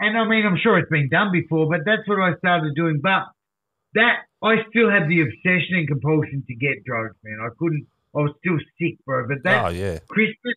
and 0.00 0.16
I 0.16 0.26
mean, 0.26 0.46
I'm 0.46 0.56
sure 0.56 0.78
it's 0.78 0.90
been 0.90 1.10
done 1.10 1.32
before, 1.32 1.68
but 1.68 1.80
that's 1.84 2.08
what 2.08 2.18
I 2.18 2.34
started 2.38 2.74
doing. 2.74 3.00
But 3.02 3.28
that, 3.94 4.24
I 4.42 4.64
still 4.70 4.88
had 4.90 5.08
the 5.08 5.20
obsession 5.20 5.76
and 5.76 5.86
compulsion 5.88 6.44
to 6.48 6.54
get 6.54 6.84
drugs, 6.86 7.16
man. 7.22 7.38
I 7.44 7.52
couldn't, 7.58 7.86
I 8.14 8.18
was 8.18 8.34
still 8.38 8.58
sick, 8.78 8.98
bro. 9.04 9.26
But 9.28 9.38
that 9.44 9.64
oh 9.64 9.68
yeah, 9.68 9.98
Christmas, 10.08 10.54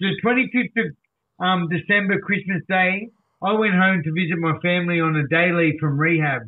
the 0.00 0.10
25th 0.24 0.84
of 0.84 0.96
um, 1.44 1.68
December, 1.68 2.20
Christmas 2.20 2.62
Day, 2.68 3.08
I 3.42 3.52
went 3.52 3.74
home 3.74 4.02
to 4.04 4.12
visit 4.12 4.38
my 4.38 4.58
family 4.62 5.00
on 5.00 5.16
a 5.16 5.26
day 5.28 5.52
leave 5.52 5.80
from 5.80 5.98
rehab. 5.98 6.42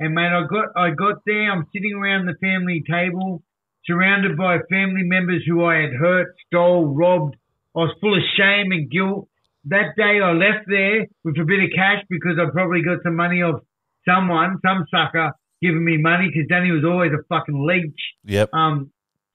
And 0.00 0.14
man, 0.14 0.32
I 0.32 0.46
got 0.46 0.68
I 0.76 0.90
got 0.90 1.22
there. 1.26 1.50
I'm 1.50 1.66
sitting 1.72 1.94
around 1.94 2.26
the 2.26 2.36
family 2.40 2.82
table, 2.88 3.42
surrounded 3.84 4.36
by 4.36 4.58
family 4.70 5.02
members 5.04 5.42
who 5.46 5.64
I 5.64 5.80
had 5.82 5.92
hurt, 5.92 6.34
stole, 6.46 6.86
robbed. 6.86 7.36
I 7.74 7.80
was 7.80 7.96
full 8.00 8.16
of 8.16 8.22
shame 8.36 8.72
and 8.72 8.90
guilt. 8.90 9.28
That 9.64 9.96
day, 9.96 10.20
I 10.22 10.32
left 10.32 10.66
there 10.68 11.06
with 11.24 11.36
a 11.38 11.44
bit 11.44 11.64
of 11.64 11.70
cash 11.74 12.04
because 12.08 12.38
I 12.40 12.50
probably 12.50 12.82
got 12.82 13.02
some 13.02 13.16
money 13.16 13.42
off 13.42 13.60
someone, 14.08 14.58
some 14.64 14.86
sucker, 14.90 15.32
giving 15.60 15.84
me 15.84 15.98
money 15.98 16.30
because 16.32 16.48
Danny 16.48 16.70
was 16.70 16.84
always 16.84 17.12
a 17.12 17.22
fucking 17.28 17.66
leech. 17.66 18.00
Yep. 18.24 18.50
Um, 18.52 18.90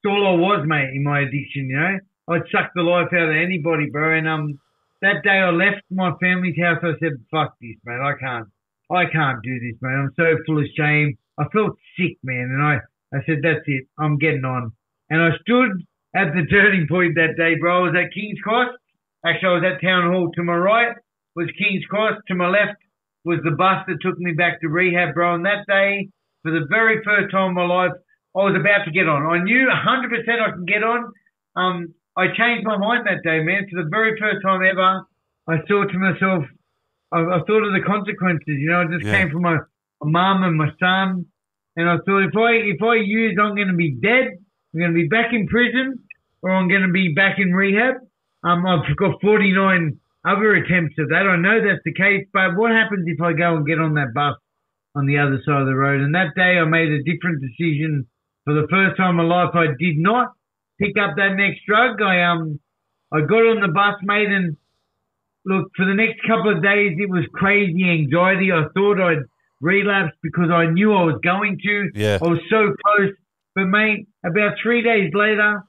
all 0.06 0.26
I 0.26 0.36
was, 0.38 0.66
mate, 0.66 0.90
in 0.94 1.02
my 1.02 1.20
addiction. 1.20 1.68
You 1.68 1.78
know, 1.78 1.98
I'd 2.34 2.48
suck 2.50 2.70
the 2.74 2.82
life 2.82 3.08
out 3.12 3.30
of 3.30 3.36
anybody, 3.36 3.90
bro. 3.90 4.18
And 4.18 4.28
um, 4.28 4.58
that 5.02 5.22
day 5.22 5.38
I 5.38 5.50
left 5.50 5.82
my 5.90 6.12
family's 6.20 6.56
house, 6.60 6.78
I 6.82 6.98
said, 7.00 7.12
"Fuck 7.30 7.54
this, 7.60 7.76
man. 7.84 8.00
I 8.00 8.12
can't, 8.18 8.48
I 8.90 9.04
can't 9.10 9.42
do 9.42 9.60
this, 9.60 9.76
man. 9.80 10.08
I'm 10.08 10.12
so 10.16 10.36
full 10.46 10.58
of 10.58 10.66
shame. 10.76 11.16
I 11.38 11.44
felt 11.52 11.76
sick, 11.98 12.16
man, 12.22 12.50
and 12.52 12.62
I, 12.62 12.78
I 13.14 13.22
said, 13.26 13.40
that's 13.42 13.64
it. 13.66 13.84
I'm 13.98 14.18
getting 14.18 14.44
on. 14.44 14.72
And 15.10 15.20
I 15.20 15.30
stood 15.42 15.82
at 16.14 16.32
the 16.34 16.46
turning 16.50 16.86
point 16.88 17.14
that 17.16 17.36
day, 17.36 17.54
bro. 17.58 17.78
I 17.78 17.82
was 17.90 17.94
at 17.94 18.14
King's 18.14 18.38
Cross. 18.40 18.74
Actually, 19.26 19.48
I 19.48 19.54
was 19.54 19.64
at 19.74 19.86
Town 19.86 20.12
Hall. 20.12 20.30
To 20.34 20.42
my 20.42 20.54
right 20.54 20.94
was 21.34 21.50
King's 21.58 21.84
Cross. 21.86 22.20
To 22.28 22.34
my 22.34 22.48
left 22.48 22.78
was 23.24 23.40
the 23.42 23.56
bus 23.56 23.84
that 23.88 23.98
took 24.00 24.18
me 24.18 24.32
back 24.32 24.60
to 24.60 24.68
rehab, 24.68 25.14
bro. 25.14 25.34
And 25.34 25.44
that 25.46 25.66
day, 25.66 26.08
for 26.42 26.52
the 26.52 26.66
very 26.68 27.02
first 27.04 27.32
time 27.32 27.50
in 27.50 27.54
my 27.54 27.66
life, 27.66 27.92
I 28.36 28.40
was 28.42 28.56
about 28.58 28.84
to 28.84 28.90
get 28.90 29.08
on. 29.08 29.22
I 29.26 29.42
knew 29.42 29.68
100% 29.70 30.40
I 30.42 30.50
could 30.50 30.66
get 30.66 30.82
on. 30.82 31.12
Um, 31.56 31.94
I 32.16 32.28
changed 32.34 32.66
my 32.66 32.76
mind 32.76 33.06
that 33.06 33.22
day, 33.22 33.40
man. 33.42 33.66
For 33.70 33.82
the 33.82 33.88
very 33.90 34.18
first 34.18 34.42
time 34.42 34.62
ever, 34.62 35.06
I 35.48 35.58
thought 35.68 35.90
to 35.90 35.98
myself, 35.98 36.44
I, 37.12 37.18
I 37.20 37.38
thought 37.46 37.62
of 37.62 37.72
the 37.72 37.82
consequences. 37.86 38.58
You 38.58 38.70
know, 38.70 38.82
I 38.82 38.86
just 38.86 39.04
Yeah. 39.04 39.18
came 39.18 39.30
from 39.30 39.42
my, 39.42 39.58
my 40.02 40.10
mum 40.10 40.42
and 40.42 40.56
my 40.56 40.70
son, 40.80 41.26
and 41.76 41.88
I 41.88 41.98
thought 42.06 42.26
if 42.26 42.36
I 42.36 42.50
if 42.74 42.82
I 42.82 42.96
use, 42.96 43.38
I'm 43.40 43.54
going 43.54 43.68
to 43.68 43.74
be 43.78 43.94
dead. 44.02 44.34
I'm 44.74 44.80
going 44.80 44.94
to 44.94 45.00
be 45.00 45.08
back 45.08 45.32
in 45.32 45.46
prison, 45.46 46.00
or 46.42 46.50
I'm 46.50 46.68
going 46.68 46.82
to 46.82 46.92
be 46.92 47.14
back 47.14 47.38
in 47.38 47.52
rehab. 47.52 47.96
Um, 48.42 48.66
I've 48.66 48.96
got 48.96 49.20
49 49.22 49.98
other 50.26 50.54
attempts 50.54 50.96
at 50.98 51.08
that. 51.10 51.26
I 51.26 51.36
know 51.36 51.60
that's 51.62 51.82
the 51.84 51.94
case, 51.94 52.26
but 52.32 52.56
what 52.56 52.72
happens 52.72 53.04
if 53.06 53.20
I 53.20 53.32
go 53.32 53.56
and 53.56 53.66
get 53.66 53.78
on 53.78 53.94
that 53.94 54.12
bus 54.14 54.34
on 54.94 55.06
the 55.06 55.18
other 55.18 55.40
side 55.46 55.60
of 55.62 55.66
the 55.66 55.74
road? 55.74 56.00
And 56.00 56.14
that 56.14 56.34
day, 56.34 56.58
I 56.58 56.64
made 56.64 56.90
a 56.90 57.02
different 57.02 57.40
decision. 57.42 58.06
For 58.44 58.54
the 58.54 58.66
first 58.70 58.96
time 58.96 59.18
in 59.18 59.26
my 59.26 59.44
life, 59.44 59.54
I 59.54 59.66
did 59.78 59.96
not 59.96 60.32
pick 60.78 60.98
up 60.98 61.16
that 61.16 61.34
next 61.36 61.60
drug. 61.66 62.02
I 62.02 62.22
um, 62.22 62.60
I 63.12 63.20
got 63.20 63.46
on 63.46 63.60
the 63.60 63.72
bus, 63.72 63.96
mate, 64.02 64.28
and 64.28 64.56
look 65.44 65.70
for 65.76 65.86
the 65.86 65.94
next 65.94 66.20
couple 66.26 66.54
of 66.54 66.62
days, 66.62 66.96
it 66.98 67.08
was 67.08 67.24
crazy 67.32 67.84
anxiety. 67.84 68.50
I 68.52 68.64
thought 68.74 69.00
I'd 69.00 69.24
relapse 69.60 70.16
because 70.22 70.50
I 70.50 70.66
knew 70.66 70.92
I 70.92 71.04
was 71.04 71.20
going 71.22 71.58
to. 71.62 71.90
Yeah. 71.94 72.18
I 72.20 72.28
was 72.28 72.40
so 72.50 72.74
close. 72.84 73.12
But 73.54 73.66
mate, 73.66 74.08
about 74.24 74.56
three 74.62 74.82
days 74.82 75.12
later, 75.14 75.62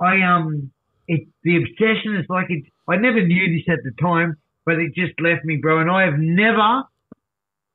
I 0.00 0.22
um, 0.22 0.70
it 1.08 1.28
the 1.42 1.56
obsession 1.56 2.16
is 2.16 2.26
like 2.28 2.46
it. 2.50 2.64
I 2.88 2.96
never 2.96 3.24
knew 3.24 3.56
this 3.56 3.72
at 3.72 3.82
the 3.84 3.92
time, 4.00 4.36
but 4.64 4.76
it 4.76 4.94
just 4.94 5.20
left 5.20 5.44
me, 5.44 5.58
bro. 5.60 5.80
And 5.80 5.90
I 5.90 6.04
have 6.04 6.18
never 6.18 6.82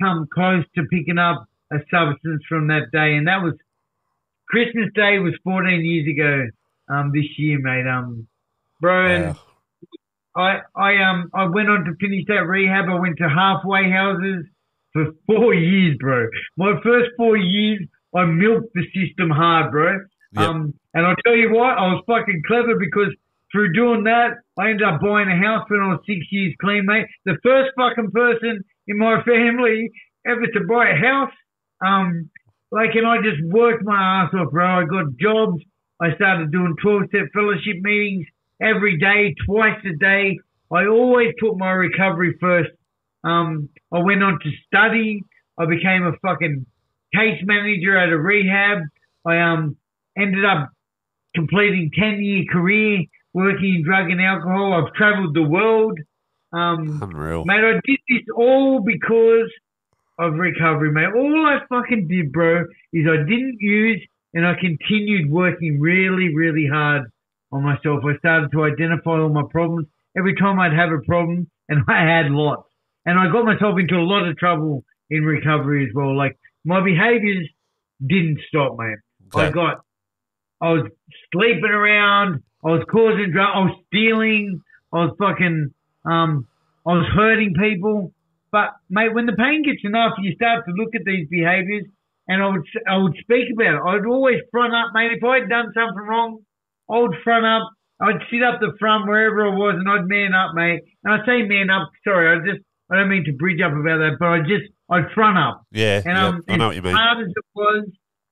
come 0.02 0.28
close 0.34 0.64
to 0.76 0.84
picking 0.90 1.18
up 1.18 1.48
a 1.72 1.78
substance 1.92 2.44
from 2.48 2.68
that 2.68 2.92
day. 2.92 3.16
And 3.16 3.28
that 3.28 3.44
was 3.44 3.54
Christmas 4.48 4.90
Day 4.96 5.20
was 5.20 5.34
14 5.44 5.86
years 5.86 6.08
ago. 6.08 6.48
Um, 6.90 7.12
this 7.14 7.26
year, 7.38 7.60
mate. 7.60 7.86
Um, 7.86 8.28
bro, 8.80 9.08
and 9.08 9.26
Wow. 9.26 9.38
I 10.38 10.60
I 10.76 11.04
um 11.04 11.30
I 11.34 11.46
went 11.46 11.70
on 11.70 11.84
to 11.86 11.96
finish 12.00 12.26
that 12.28 12.46
rehab. 12.48 12.86
I 12.90 13.00
went 13.00 13.18
to 13.18 13.28
halfway 13.28 13.90
houses 13.92 14.46
for 14.94 15.12
four 15.26 15.54
years, 15.54 15.98
bro. 16.00 16.28
My 16.58 16.80
first 16.84 17.10
four 17.18 17.36
years, 17.36 17.82
I 18.16 18.26
milked 18.26 18.74
the 18.74 18.86
system 18.94 19.30
hard, 19.30 19.72
bro. 19.72 20.00
Yep. 20.34 20.44
Um, 20.48 20.74
and 20.94 21.06
I'll 21.06 21.16
tell 21.26 21.36
you 21.36 21.52
what, 21.52 21.78
I 21.78 21.94
was 21.94 22.04
fucking 22.08 22.42
clever 22.48 22.76
because 22.80 23.14
through 23.52 23.74
doing 23.74 24.04
that, 24.06 24.36
I 24.58 24.70
ended 24.70 24.88
up 24.88 25.02
buying 25.02 25.30
a 25.30 25.38
house 25.38 25.66
when 25.70 25.82
I 25.82 25.88
was 25.90 26.00
six 26.06 26.20
years 26.32 26.54
clean, 26.62 26.86
mate. 26.86 27.08
The 27.26 27.38
first 27.44 27.72
fucking 27.78 28.12
person 28.12 28.64
in 28.88 28.98
my 28.98 29.24
family 29.26 29.90
ever 30.26 30.46
to 30.46 30.66
buy 30.68 30.90
a 30.90 30.96
house. 30.96 31.34
Um, 31.86 32.30
like, 32.72 32.92
and 32.96 33.08
I 33.08 33.18
just 33.18 33.44
worked 33.46 33.84
my 33.84 34.24
ass 34.24 34.34
off, 34.34 34.52
bro. 34.52 34.66
I 34.66 34.86
got 34.86 35.18
jobs. 35.20 35.62
I 36.00 36.14
started 36.16 36.52
doing 36.52 36.76
12 36.82 37.04
step 37.10 37.26
fellowship 37.34 37.78
meetings 37.82 38.28
every 38.62 38.98
day, 38.98 39.34
twice 39.46 39.80
a 39.86 39.98
day. 39.98 40.40
I 40.72 40.88
always 40.88 41.34
put 41.40 41.58
my 41.58 41.72
recovery 41.72 42.38
first. 42.40 42.70
Um, 43.24 43.70
I 43.92 44.00
went 44.00 44.22
on 44.22 44.40
to 44.44 44.50
study. 44.68 45.22
I 45.58 45.66
became 45.66 46.04
a 46.04 46.14
fucking 46.22 46.66
case 47.14 47.42
manager 47.44 47.98
at 47.98 48.10
a 48.10 48.18
rehab. 48.18 48.80
I 49.26 49.40
um 49.40 49.78
ended 50.18 50.46
up 50.46 50.70
completing 51.36 51.92
10 51.98 52.22
year 52.22 52.44
career 52.52 53.04
working 53.34 53.76
in 53.76 53.84
drug 53.84 54.10
and 54.10 54.22
alcohol. 54.22 54.74
I've 54.74 54.94
traveled 54.94 55.36
the 55.36 55.44
world. 55.44 56.00
Um, 56.54 57.00
Unreal. 57.02 57.46
Mate, 57.46 57.64
I 57.64 57.74
did 57.86 58.00
this 58.10 58.24
all 58.36 58.82
because 58.82 59.52
of 60.20 60.34
recovery, 60.34 60.92
mate. 60.92 61.14
All 61.16 61.46
I 61.46 61.60
fucking 61.70 62.08
did, 62.08 62.32
bro, 62.32 62.66
is 62.94 63.06
I 63.08 63.18
didn't 63.18 63.58
use 63.60 64.06
and 64.34 64.46
I 64.46 64.54
continued 64.60 65.30
working 65.30 65.80
really, 65.80 66.36
really 66.36 66.68
hard 66.72 67.04
on 67.52 67.64
myself. 67.64 68.04
I 68.06 68.18
started 68.18 68.52
to 68.52 68.64
identify 68.64 69.20
all 69.20 69.30
my 69.30 69.44
problems. 69.50 69.88
Every 70.18 70.36
time 70.36 70.60
I'd 70.60 70.74
have 70.74 70.92
a 70.92 71.02
problem, 71.06 71.50
and 71.70 71.84
I 71.88 72.02
had 72.02 72.32
lots. 72.32 72.70
And 73.06 73.18
I 73.18 73.32
got 73.32 73.46
myself 73.46 73.80
into 73.80 73.96
a 73.96 74.04
lot 74.04 74.28
of 74.28 74.38
trouble 74.38 74.84
in 75.10 75.24
recovery 75.24 75.86
as 75.86 75.94
well. 75.94 76.16
Like, 76.16 76.38
my 76.66 76.84
behaviors 76.84 77.48
didn't 78.06 78.40
stop, 78.50 78.78
mate. 78.78 78.98
I 79.34 79.50
got, 79.50 79.82
I 80.62 80.72
was 80.72 80.90
sleeping 81.32 81.64
around. 81.64 82.44
I 82.64 82.70
was 82.70 82.84
causing 82.92 83.32
drama. 83.32 83.54
I 83.54 83.60
was 83.60 83.80
stealing. 83.88 84.62
I 84.94 85.06
was 85.06 85.16
fucking, 85.20 85.74
um, 86.06 86.48
I 86.86 86.94
was 86.94 87.08
hurting 87.16 87.54
people. 87.54 88.14
But 88.52 88.76
mate, 88.90 89.14
when 89.14 89.26
the 89.26 89.34
pain 89.34 89.64
gets 89.64 89.84
enough, 89.84 90.14
you 90.20 90.34
start 90.36 90.66
to 90.66 90.72
look 90.72 90.96
at 90.96 91.02
these 91.06 91.28
behaviours, 91.30 91.86
and 92.28 92.42
I 92.42 92.48
would, 92.48 92.66
I 92.88 92.98
would 92.98 93.16
speak 93.20 93.52
about 93.54 93.76
it. 93.76 93.82
I'd 93.86 94.06
always 94.06 94.40
front 94.52 94.74
up, 94.74 94.92
mate. 94.94 95.12
If 95.12 95.24
I'd 95.24 95.50
done 95.50 95.72
something 95.74 96.08
wrong, 96.08 96.40
I 96.90 97.00
would 97.00 97.16
front 97.24 97.46
up. 97.46 97.70
I'd 98.00 98.22
sit 98.32 98.44
up 98.44 98.60
the 98.60 98.74
front 98.80 99.08
wherever 99.08 99.46
I 99.46 99.56
was, 99.56 99.76
and 99.78 99.90
I'd 99.90 100.08
man 100.08 100.34
up, 100.34 100.54
mate. 100.54 100.82
And 101.04 101.14
I 101.14 101.26
say 101.26 101.44
man 101.44 101.70
up. 101.70 101.90
Sorry, 102.04 102.30
I 102.30 102.46
just, 102.46 102.64
I 102.90 102.96
don't 102.96 103.10
mean 103.10 103.26
to 103.26 103.34
bridge 103.34 103.60
up 103.62 103.74
about 103.74 103.98
that, 103.98 104.18
but 104.20 104.28
I 104.28 104.40
just, 104.40 104.72
I'd 104.90 105.12
front 105.14 105.38
up. 105.38 105.66
Yeah. 105.72 106.02
And 106.06 106.06
yeah. 106.06 106.28
um, 106.28 106.44
I 106.48 106.58
know 106.58 106.68
what 106.68 106.72
as 106.72 106.76
you 106.78 106.82
mean. 106.84 106.96
hard 106.96 107.20
as 107.20 107.30
it 107.30 107.46
was, 107.56 107.86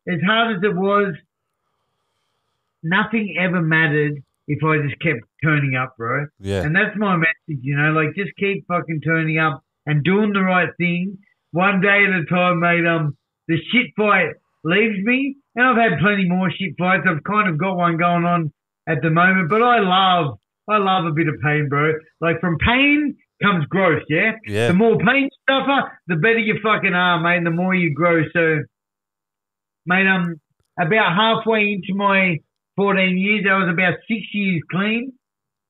as 0.07 0.20
hard 0.26 0.57
as 0.57 0.63
it 0.63 0.76
was, 0.76 1.16
nothing 2.84 3.36
ever 3.39 3.61
mattered 3.61 4.24
if 4.47 4.63
I 4.63 4.78
just 4.88 5.01
kept 5.01 5.22
turning 5.43 5.76
up, 5.76 5.97
bro. 5.97 6.28
Yeah. 6.39 6.61
And 6.61 6.76
that's 6.76 6.95
my 6.95 7.18
message, 7.18 7.63
you 7.63 7.76
know, 7.76 7.91
like 7.91 8.16
just 8.16 8.36
keep 8.38 8.68
fucking 8.68 9.01
turning 9.01 9.39
up 9.39 9.64
and 9.86 10.03
doing 10.03 10.33
the 10.33 10.41
right 10.41 10.69
thing, 10.77 11.17
one 11.51 11.81
day 11.81 12.03
at 12.03 12.21
a 12.21 12.25
time, 12.25 12.59
mate. 12.59 12.86
Um, 12.86 13.17
the 13.47 13.57
shit 13.71 13.91
fight 13.95 14.33
leaves 14.63 14.97
me, 15.03 15.36
and 15.55 15.65
I've 15.65 15.77
had 15.77 15.99
plenty 15.99 16.27
more 16.27 16.49
shit 16.51 16.73
fights. 16.77 17.05
I've 17.07 17.23
kind 17.23 17.49
of 17.49 17.57
got 17.57 17.77
one 17.77 17.97
going 17.97 18.25
on 18.25 18.51
at 18.88 19.01
the 19.01 19.09
moment, 19.09 19.49
but 19.49 19.61
I 19.61 19.79
love, 19.79 20.38
I 20.67 20.77
love 20.77 21.05
a 21.05 21.11
bit 21.11 21.27
of 21.27 21.36
pain, 21.43 21.67
bro. 21.69 21.93
Like 22.21 22.39
from 22.39 22.57
pain 22.57 23.15
comes 23.41 23.65
growth, 23.67 24.03
yeah. 24.09 24.31
Yeah. 24.45 24.67
The 24.69 24.73
more 24.73 24.97
pain 24.97 25.29
you 25.29 25.29
suffer, 25.49 25.91
the 26.07 26.15
better 26.15 26.39
you 26.39 26.59
fucking 26.63 26.93
are, 26.93 27.19
mate. 27.19 27.38
And 27.38 27.45
the 27.45 27.51
more 27.51 27.75
you 27.75 27.93
grow. 27.93 28.23
So, 28.33 28.63
mate, 29.86 30.07
I'm 30.07 30.39
about 30.79 31.15
halfway 31.15 31.73
into 31.73 31.93
my 31.95 32.39
14 32.75 33.17
years. 33.17 33.45
I 33.49 33.57
was 33.57 33.69
about 33.71 33.95
six 34.07 34.21
years 34.33 34.61
clean. 34.71 35.13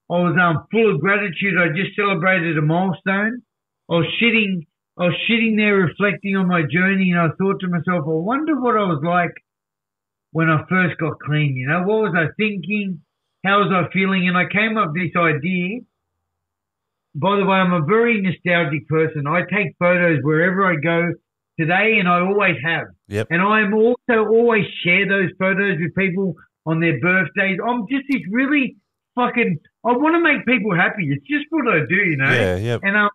I 0.10 0.14
was 0.14 0.38
um 0.40 0.68
full 0.72 0.94
of 0.94 1.02
gratitude. 1.02 1.58
I 1.58 1.70
just 1.76 1.96
celebrated 1.96 2.58
a 2.58 2.62
milestone. 2.62 3.42
I 3.90 3.94
was 3.94 4.08
sitting, 4.20 4.66
I 4.98 5.06
was 5.06 5.18
sitting 5.28 5.56
there 5.56 5.76
reflecting 5.76 6.36
on 6.36 6.48
my 6.48 6.62
journey, 6.62 7.12
and 7.12 7.20
I 7.20 7.30
thought 7.38 7.60
to 7.62 7.68
myself, 7.68 8.06
I 8.08 8.18
wonder 8.18 8.60
what 8.60 8.76
I 8.76 8.84
was 8.84 9.02
like 9.04 9.34
when 10.32 10.50
I 10.50 10.64
first 10.68 10.98
got 11.00 11.20
clean. 11.20 11.56
You 11.56 11.68
know, 11.68 11.84
what 11.84 12.12
was 12.12 12.16
I 12.18 12.28
thinking? 12.38 13.02
How 13.46 13.60
was 13.60 13.72
I 13.72 13.92
feeling? 13.94 14.28
And 14.28 14.36
I 14.36 14.46
came 14.52 14.78
up 14.78 14.90
with 14.94 15.04
this 15.04 15.16
idea. 15.16 15.82
By 17.14 17.38
the 17.38 17.46
way, 17.46 17.58
I'm 17.58 17.74
a 17.74 17.86
very 17.86 18.20
nostalgic 18.22 18.88
person. 18.90 19.28
I 19.28 19.42
take 19.42 19.76
photos 19.80 20.20
wherever 20.24 20.66
I 20.66 20.76
go 20.76 21.14
today, 21.60 22.00
and 22.00 22.10
I 22.10 22.20
always 22.22 22.58
have. 22.66 22.88
Yep. 23.08 23.28
And 23.30 23.42
I'm 23.42 23.74
also 23.74 24.28
always 24.28 24.66
share 24.84 25.08
those 25.08 25.30
photos 25.38 25.78
with 25.80 25.96
people 25.96 26.34
on 26.66 26.80
their 26.80 27.00
birthdays. 27.00 27.60
I'm 27.66 27.86
just 27.88 28.06
this 28.10 28.22
really 28.32 28.78
fucking. 29.14 29.60
I 29.86 29.92
want 29.92 30.16
to 30.16 30.22
make 30.22 30.46
people 30.46 30.76
happy. 30.76 31.08
It's 31.08 31.26
just 31.28 31.46
what 31.52 31.68
I 31.68 31.86
do, 31.88 31.96
you 31.96 32.18
know. 32.18 32.34
Yeah. 32.34 32.56
Yeah. 32.58 32.78
And 32.82 32.98
um, 32.98 33.10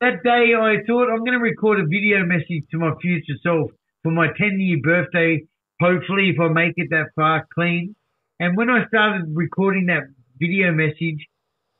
that 0.00 0.22
day 0.22 0.54
I 0.58 0.84
thought 0.86 1.10
I'm 1.10 1.20
going 1.20 1.38
to 1.38 1.38
record 1.38 1.80
a 1.80 1.86
video 1.86 2.24
message 2.24 2.64
to 2.70 2.78
my 2.78 2.92
future 3.00 3.38
self 3.42 3.70
for 4.02 4.12
my 4.12 4.28
10 4.36 4.60
year 4.60 4.78
birthday. 4.82 5.42
Hopefully, 5.80 6.30
if 6.30 6.40
I 6.40 6.48
make 6.48 6.74
it 6.76 6.88
that 6.90 7.10
far 7.16 7.46
clean. 7.54 7.94
And 8.40 8.56
when 8.56 8.70
I 8.70 8.86
started 8.88 9.26
recording 9.34 9.86
that 9.86 10.04
video 10.38 10.72
message, 10.72 11.26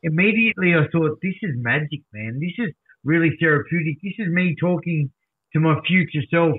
immediately 0.03 0.73
I 0.73 0.87
thought, 0.91 1.19
this 1.21 1.35
is 1.41 1.51
magic, 1.55 2.01
man. 2.13 2.39
This 2.39 2.55
is 2.65 2.73
really 3.03 3.31
therapeutic. 3.39 3.97
This 4.01 4.13
is 4.19 4.33
me 4.33 4.55
talking 4.59 5.11
to 5.53 5.59
my 5.59 5.75
future 5.87 6.25
self. 6.29 6.55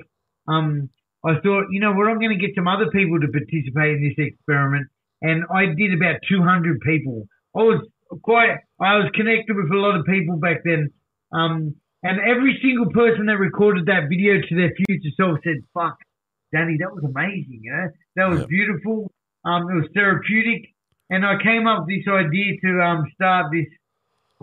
Um, 0.49 0.91
I 1.25 1.41
thought, 1.43 1.65
you 1.71 1.81
know 1.81 1.93
what, 1.93 2.09
I'm 2.09 2.21
going 2.21 2.39
to 2.39 2.47
get 2.47 2.55
some 2.55 2.69
other 2.69 2.89
people 2.91 3.19
to 3.21 3.29
participate 3.29 3.97
in 3.97 4.03
this 4.09 4.27
experiment. 4.27 4.87
And 5.23 5.45
I 5.53 5.67
did 5.67 5.93
about 5.95 6.21
200 6.29 6.81
people. 6.81 7.27
I 7.57 7.63
was 7.63 7.87
quite, 8.23 8.57
I 8.81 8.97
was 8.97 9.11
connected 9.15 9.57
with 9.57 9.71
a 9.73 9.77
lot 9.77 9.99
of 9.99 10.07
people 10.07 10.37
back 10.37 10.59
then. 10.65 10.91
Um, 11.33 11.74
and 12.03 12.20
every 12.20 12.59
single 12.62 12.91
person 12.93 13.27
that 13.27 13.39
recorded 13.39 13.87
that 13.87 14.09
video 14.09 14.41
to 14.41 14.55
their 14.55 14.72
future 14.87 15.11
self 15.16 15.39
said, 15.43 15.57
fuck, 15.74 15.97
Danny, 16.53 16.77
that 16.81 16.95
was 16.95 17.05
amazing. 17.05 17.61
You 17.62 17.72
know, 17.72 17.89
that 18.16 18.27
was 18.31 18.41
Yep. 18.41 18.49
beautiful. 18.49 19.11
Um, 19.45 19.62
it 19.70 19.74
was 19.74 19.89
therapeutic, 19.95 20.68
and 21.11 21.24
I 21.24 21.41
came 21.43 21.66
up 21.66 21.87
with 21.87 21.97
this 21.97 22.09
idea 22.12 22.59
to 22.64 22.81
um 22.83 23.05
start 23.14 23.47
this 23.53 23.66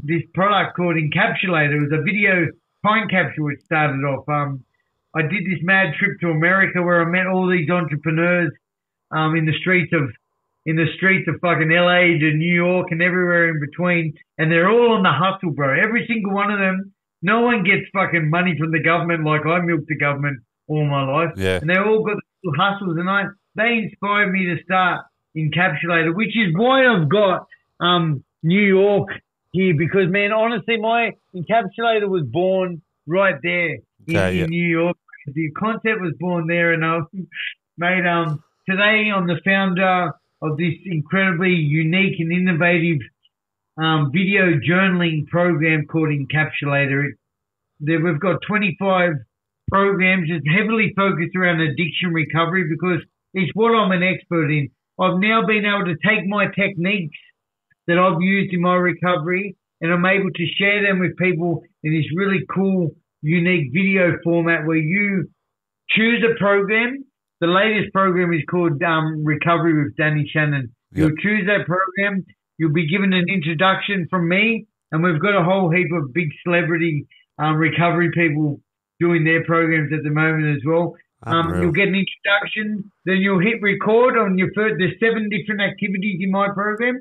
this 0.03 0.23
product 0.34 0.75
called 0.75 0.95
Encapsulator. 0.95 1.75
It 1.77 1.91
was 1.91 1.99
a 1.99 2.03
video 2.03 2.47
time 2.86 3.07
capsule. 3.07 3.49
It 3.49 3.61
started 3.61 4.03
off. 4.03 4.27
Um, 4.27 4.63
I 5.15 5.21
did 5.21 5.45
this 5.45 5.59
mad 5.61 5.93
trip 5.99 6.19
to 6.21 6.29
America 6.31 6.81
where 6.81 7.01
I 7.01 7.05
met 7.05 7.27
all 7.27 7.47
these 7.47 7.69
entrepreneurs 7.69 8.51
um, 9.11 9.36
in 9.36 9.45
the 9.45 9.53
streets 9.61 9.93
of 9.93 10.09
in 10.66 10.76
the 10.76 10.86
streets 10.95 11.28
of 11.28 11.36
fucking 11.41 11.70
LA 11.70 12.18
to 12.20 12.34
New 12.34 12.53
York 12.53 12.88
and 12.91 13.01
everywhere 13.01 13.49
in 13.49 13.59
between, 13.59 14.14
and 14.38 14.51
they're 14.51 14.70
all 14.70 14.93
on 14.93 15.03
the 15.03 15.11
hustle, 15.11 15.51
bro. 15.51 15.78
Every 15.80 16.05
single 16.07 16.34
one 16.34 16.51
of 16.51 16.59
them. 16.59 16.93
No 17.22 17.41
one 17.41 17.64
gets 17.64 17.84
fucking 17.93 18.30
money 18.30 18.55
from 18.59 18.72
the 18.72 18.84
government 18.84 19.24
like 19.24 19.45
I 19.45 19.59
milked 19.61 19.88
the 19.88 19.97
government 19.97 20.39
all 20.68 20.86
my 20.86 21.03
life, 21.03 21.32
Yeah. 21.38 21.59
and 21.61 21.70
they 21.70 21.78
all 21.78 22.03
got 22.03 22.18
little 22.43 22.57
hustles, 22.61 22.97
and 22.97 23.09
I 23.09 23.26
they 23.55 23.78
inspired 23.89 24.32
me 24.32 24.45
to 24.45 24.64
start 24.64 25.01
Encapsulator, 25.38 26.14
which 26.16 26.36
is 26.38 26.53
why 26.55 26.86
I've 26.86 27.09
got 27.09 27.47
um, 27.80 28.24
New 28.43 28.61
York 28.61 29.09
here 29.51 29.74
because 29.78 30.09
man, 30.09 30.32
honestly, 30.32 30.78
my 30.78 31.11
encapsulator 31.36 32.07
was 32.07 32.24
born 32.30 32.82
right 33.07 33.36
there 33.41 33.74
in, 33.76 33.82
yeah. 34.07 34.28
in 34.28 34.49
New 34.49 34.68
York. 34.68 34.97
The 35.28 35.51
concept 35.57 36.01
was 36.01 36.14
born 36.20 36.47
there, 36.47 36.74
and 36.74 36.84
I 36.84 36.99
made 37.78 38.05
um 38.05 38.43
today 38.70 39.09
I'm 39.14 39.28
the 39.28 39.39
founder 39.45 40.11
of 40.43 40.57
this 40.57 40.73
incredibly 40.85 41.53
unique 41.53 42.19
and 42.19 42.31
innovative 42.31 42.99
um, 43.77 44.11
video 44.13 44.59
journaling 44.59 45.25
program 45.27 45.85
called 45.85 46.09
Encapsulator. 46.09 47.07
It, 47.07 47.15
there, 47.79 48.03
we've 48.03 48.19
got 48.19 48.41
25 48.47 49.13
programs. 49.71 50.29
It's 50.29 50.45
heavily 50.47 50.93
focused 50.95 51.35
around 51.35 51.61
addiction 51.61 52.11
recovery 52.11 52.65
because 52.69 52.99
it's 53.33 53.51
what 53.55 53.73
I'm 53.73 53.91
an 53.91 54.03
expert 54.03 54.51
in. 54.51 54.69
I've 54.99 55.19
now 55.19 55.45
been 55.47 55.65
able 55.65 55.85
to 55.85 55.97
take 56.05 56.27
my 56.27 56.45
techniques 56.47 57.17
that 57.87 57.97
I've 57.97 58.21
used 58.21 58.53
in 58.53 58.61
my 58.61 58.75
recovery 58.75 59.55
and 59.81 59.91
I'm 59.91 60.05
able 60.05 60.29
to 60.29 60.45
share 60.57 60.83
them 60.83 60.99
with 60.99 61.17
people 61.17 61.63
in 61.83 61.93
this 61.93 62.05
really 62.15 62.45
cool, 62.53 62.91
unique 63.21 63.71
video 63.73 64.17
format 64.23 64.65
where 64.65 64.77
you 64.77 65.29
choose 65.89 66.23
a 66.23 66.37
program. 66.39 67.03
The 67.43 67.51
latest 67.51 67.91
program 67.91 68.31
is 68.31 68.39
called 68.49 68.81
um, 68.83 69.25
Recovery 69.25 69.83
with 69.83 69.97
Danny 69.97 70.23
Shannon. 70.31 70.71
Yep. 70.93 70.95
You'll 70.95 71.17
choose 71.19 71.43
that 71.51 71.67
program. 71.67 72.23
You'll 72.57 72.71
be 72.71 72.87
given 72.87 73.11
an 73.11 73.25
introduction 73.27 74.07
from 74.09 74.29
me, 74.29 74.65
and 74.93 75.03
we've 75.03 75.19
got 75.19 75.35
a 75.35 75.43
whole 75.43 75.69
heap 75.69 75.91
of 75.91 76.13
big 76.13 76.29
celebrity 76.45 77.05
um, 77.37 77.57
recovery 77.57 78.11
people 78.13 78.61
doing 79.01 79.25
their 79.25 79.43
programs 79.43 79.91
at 79.91 80.03
the 80.03 80.09
moment 80.09 80.55
as 80.55 80.63
well. 80.65 80.95
Um, 81.23 81.61
you'll 81.61 81.75
get 81.75 81.89
an 81.89 81.99
introduction, 81.99 82.89
then 83.03 83.17
you'll 83.17 83.43
hit 83.43 83.61
record 83.61 84.17
on 84.17 84.37
your 84.37 84.47
first. 84.55 84.75
There's 84.79 84.95
seven 85.03 85.27
different 85.27 85.59
activities 85.59 86.19
in 86.21 86.31
my 86.31 86.47
program. 86.47 86.95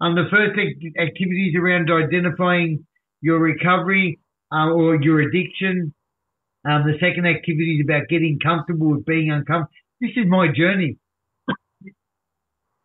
Um, 0.00 0.14
the 0.14 0.30
first 0.30 0.54
act- 0.54 0.94
activity 0.94 1.50
is 1.50 1.56
around 1.58 1.90
identifying 1.90 2.86
your 3.20 3.40
recovery 3.40 4.20
uh, 4.54 4.70
or 4.70 4.94
your 5.02 5.22
addiction. 5.22 5.92
Um, 6.64 6.86
the 6.86 6.94
second 7.00 7.26
activity 7.26 7.82
is 7.82 7.84
about 7.84 8.06
getting 8.06 8.38
comfortable 8.38 8.94
with 8.94 9.04
being 9.04 9.32
uncomfortable. 9.32 9.74
This 10.00 10.10
is 10.16 10.26
my 10.28 10.46
journey. 10.54 10.96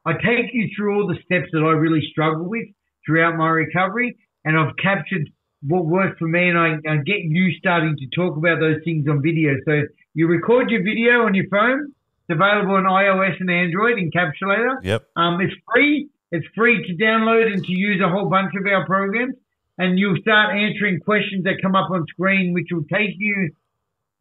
I 0.06 0.14
take 0.14 0.52
you 0.52 0.70
through 0.76 0.96
all 0.96 1.08
the 1.08 1.18
steps 1.24 1.50
that 1.54 1.60
I 1.60 1.72
really 1.72 2.02
struggle 2.12 2.50
with 2.50 2.68
throughout 3.06 3.38
my 3.38 3.48
recovery, 3.50 4.18
and 4.44 4.58
I've 4.58 4.76
captured 4.82 5.30
what 5.62 5.86
worked 5.86 6.20
for 6.20 6.28
me, 6.28 6.50
and 6.50 6.58
I, 6.58 6.76
I 6.90 6.98
get 6.98 7.20
you 7.22 7.52
starting 7.58 7.96
to 7.98 8.08
talk 8.16 8.36
about 8.36 8.60
those 8.60 8.82
things 8.84 9.08
on 9.08 9.22
video. 9.22 9.54
So 9.66 9.84
you 10.14 10.28
record 10.28 10.72
your 10.72 10.84
video 10.84 11.26
on 11.26 11.36
your 11.36 11.46
phone. 11.50 11.94
It's 12.28 12.36
available 12.36 12.76
on 12.76 12.84
iOS 12.84 13.40
and 13.40 13.50
Android, 13.50 13.98
Encapsulator. 13.98 14.84
Yep. 14.84 15.06
Um, 15.16 15.40
it's 15.40 15.54
free. 15.74 16.10
It's 16.32 16.48
free 16.56 16.86
to 16.86 17.04
download 17.04 17.54
and 17.54 17.64
to 17.64 17.72
use 17.72 18.02
a 18.04 18.10
whole 18.10 18.30
bunch 18.30 18.54
of 18.60 18.66
our 18.66 18.86
programs. 18.86 19.36
And 19.78 20.00
you'll 20.00 20.18
start 20.18 20.56
answering 20.56 21.00
questions 21.00 21.44
that 21.46 21.62
come 21.62 21.76
up 21.76 21.92
on 21.92 22.06
screen, 22.08 22.54
which 22.54 22.68
will 22.72 22.86
take 22.92 23.16
you 23.18 23.52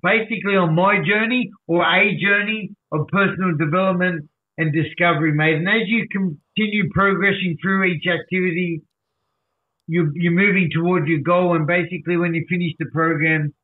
basically 0.03 0.57
on 0.57 0.75
my 0.75 0.99
journey 1.07 1.51
or 1.67 1.83
a 1.83 2.17
journey 2.19 2.75
of 2.93 3.07
personal 3.09 3.57
development 3.57 4.29
and 4.59 4.73
discovery, 4.73 5.33
mate. 5.33 5.57
And 5.57 5.69
as 5.69 5.87
you 5.87 6.07
continue 6.11 6.91
progressing 6.91 7.57
through 7.63 7.85
each 7.85 8.05
activity, 8.07 8.83
you, 9.87 10.13
you're 10.15 10.33
moving 10.33 10.71
towards 10.73 11.09
your 11.09 11.21
goal. 11.21 11.57
And 11.57 11.67
basically, 11.67 12.17
when 12.17 12.35
you 12.35 12.45
finish 12.49 12.73
the 12.79 12.87
program, 12.93 13.55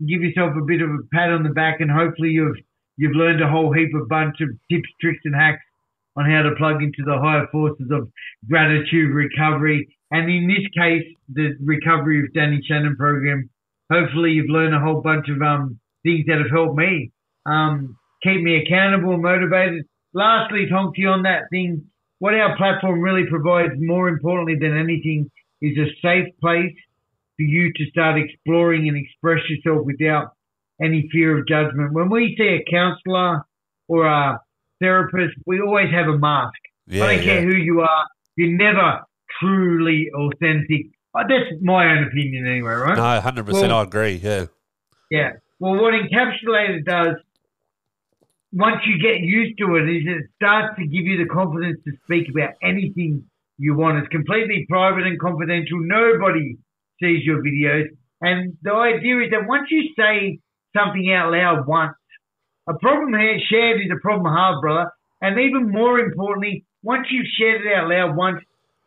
give 0.00 0.22
yourself 0.22 0.52
a 0.56 0.64
bit 0.64 0.82
of 0.82 0.90
a 0.90 1.02
pat 1.12 1.30
on 1.30 1.42
the 1.42 1.50
back, 1.50 1.80
and 1.80 1.90
hopefully 1.90 2.30
you've 2.30 2.56
you've 2.96 3.16
learned 3.16 3.42
a 3.42 3.48
whole 3.48 3.72
heap 3.72 3.94
of 3.94 4.08
bunch 4.08 4.36
of 4.40 4.48
tips, 4.70 4.88
tricks, 5.00 5.20
and 5.24 5.34
hacks 5.34 5.62
on 6.16 6.24
how 6.24 6.42
to 6.42 6.54
plug 6.56 6.82
into 6.82 7.02
the 7.04 7.18
higher 7.18 7.46
forces 7.52 7.88
of 7.92 8.08
gratitude 8.48 9.12
recovery. 9.12 9.86
And 10.10 10.30
in 10.30 10.48
this 10.48 10.64
case, 10.76 11.04
the 11.32 11.56
recovery 11.62 12.20
of 12.20 12.32
Danny 12.32 12.60
Shannon 12.66 12.96
program. 12.96 13.50
Hopefully, 13.92 14.32
you've 14.32 14.50
learned 14.50 14.74
a 14.74 14.80
whole 14.80 15.00
bunch 15.00 15.26
of 15.28 15.40
um, 15.42 15.78
things 16.06 16.24
that 16.28 16.38
have 16.38 16.50
helped 16.54 16.78
me 16.78 17.10
um, 17.46 17.96
keep 18.22 18.42
me 18.42 18.62
accountable, 18.62 19.14
and 19.14 19.22
motivated. 19.22 19.84
Lastly, 20.12 20.66
Tonksy, 20.72 21.06
on 21.06 21.22
that 21.22 21.44
thing, 21.50 21.84
what 22.18 22.34
our 22.34 22.56
platform 22.56 23.00
really 23.00 23.24
provides, 23.28 23.74
more 23.78 24.08
importantly 24.08 24.56
than 24.60 24.76
anything, 24.76 25.30
is 25.60 25.76
a 25.78 25.88
safe 26.02 26.28
place 26.40 26.74
for 27.36 27.42
you 27.42 27.72
to 27.72 27.84
start 27.90 28.18
exploring 28.18 28.88
and 28.88 28.96
express 28.96 29.40
yourself 29.48 29.84
without 29.84 30.32
any 30.82 31.08
fear 31.12 31.38
of 31.38 31.46
judgment. 31.46 31.92
When 31.92 32.08
we 32.10 32.34
see 32.38 32.58
a 32.60 32.70
counselor 32.70 33.44
or 33.88 34.06
a 34.06 34.40
therapist, 34.80 35.36
we 35.46 35.60
always 35.60 35.90
have 35.92 36.08
a 36.08 36.18
mask. 36.18 36.54
Yeah. 36.86 37.04
I 37.04 37.16
don't 37.16 37.24
care 37.24 37.42
who 37.42 37.54
you 37.56 37.80
are, 37.80 38.06
you're 38.36 38.56
never 38.56 39.00
truly 39.40 40.08
authentic. 40.14 40.86
Uh, 41.14 41.24
That's 41.28 41.60
my 41.62 41.86
own 41.90 42.04
opinion 42.04 42.46
anyway, 42.46 42.72
right? 42.72 42.96
No, 42.96 43.20
hundred 43.20 43.46
percent. 43.46 43.68
Well- 43.68 43.80
I 43.80 43.82
agree. 43.84 44.16
Yeah. 44.22 44.46
Yeah. 45.10 45.30
Well, 45.58 45.80
what 45.80 45.94
Encapsulator 45.94 46.84
does, 46.84 47.16
once 48.52 48.82
you 48.84 49.00
get 49.00 49.20
used 49.20 49.58
to 49.58 49.76
it, 49.76 49.88
is 49.88 50.04
it 50.06 50.30
starts 50.36 50.76
to 50.78 50.82
give 50.86 51.04
you 51.06 51.16
the 51.16 51.28
confidence 51.32 51.78
to 51.84 51.92
speak 52.04 52.28
about 52.28 52.54
anything 52.62 53.24
you 53.58 53.74
want. 53.74 53.98
It's 53.98 54.08
completely 54.08 54.66
private 54.68 55.06
and 55.06 55.18
confidential. 55.18 55.78
Nobody 55.80 56.58
sees 57.00 57.24
your 57.24 57.42
videos. 57.42 57.88
And 58.20 58.56
the 58.62 58.72
idea 58.72 59.20
is 59.20 59.30
that 59.30 59.48
once 59.48 59.68
you 59.70 59.94
say 59.96 60.40
something 60.76 61.10
out 61.12 61.32
loud 61.32 61.66
once, 61.66 61.96
a 62.68 62.74
problem 62.78 63.14
shared 63.48 63.80
is 63.80 63.90
a 63.90 64.00
problem 64.00 64.32
halved, 64.32 64.60
brother. 64.60 64.90
And 65.22 65.38
even 65.38 65.70
more 65.70 65.98
importantly, 65.98 66.64
once 66.82 67.06
you've 67.10 67.26
shared 67.38 67.64
it 67.64 67.72
out 67.72 67.88
loud 67.88 68.16
once, 68.16 68.42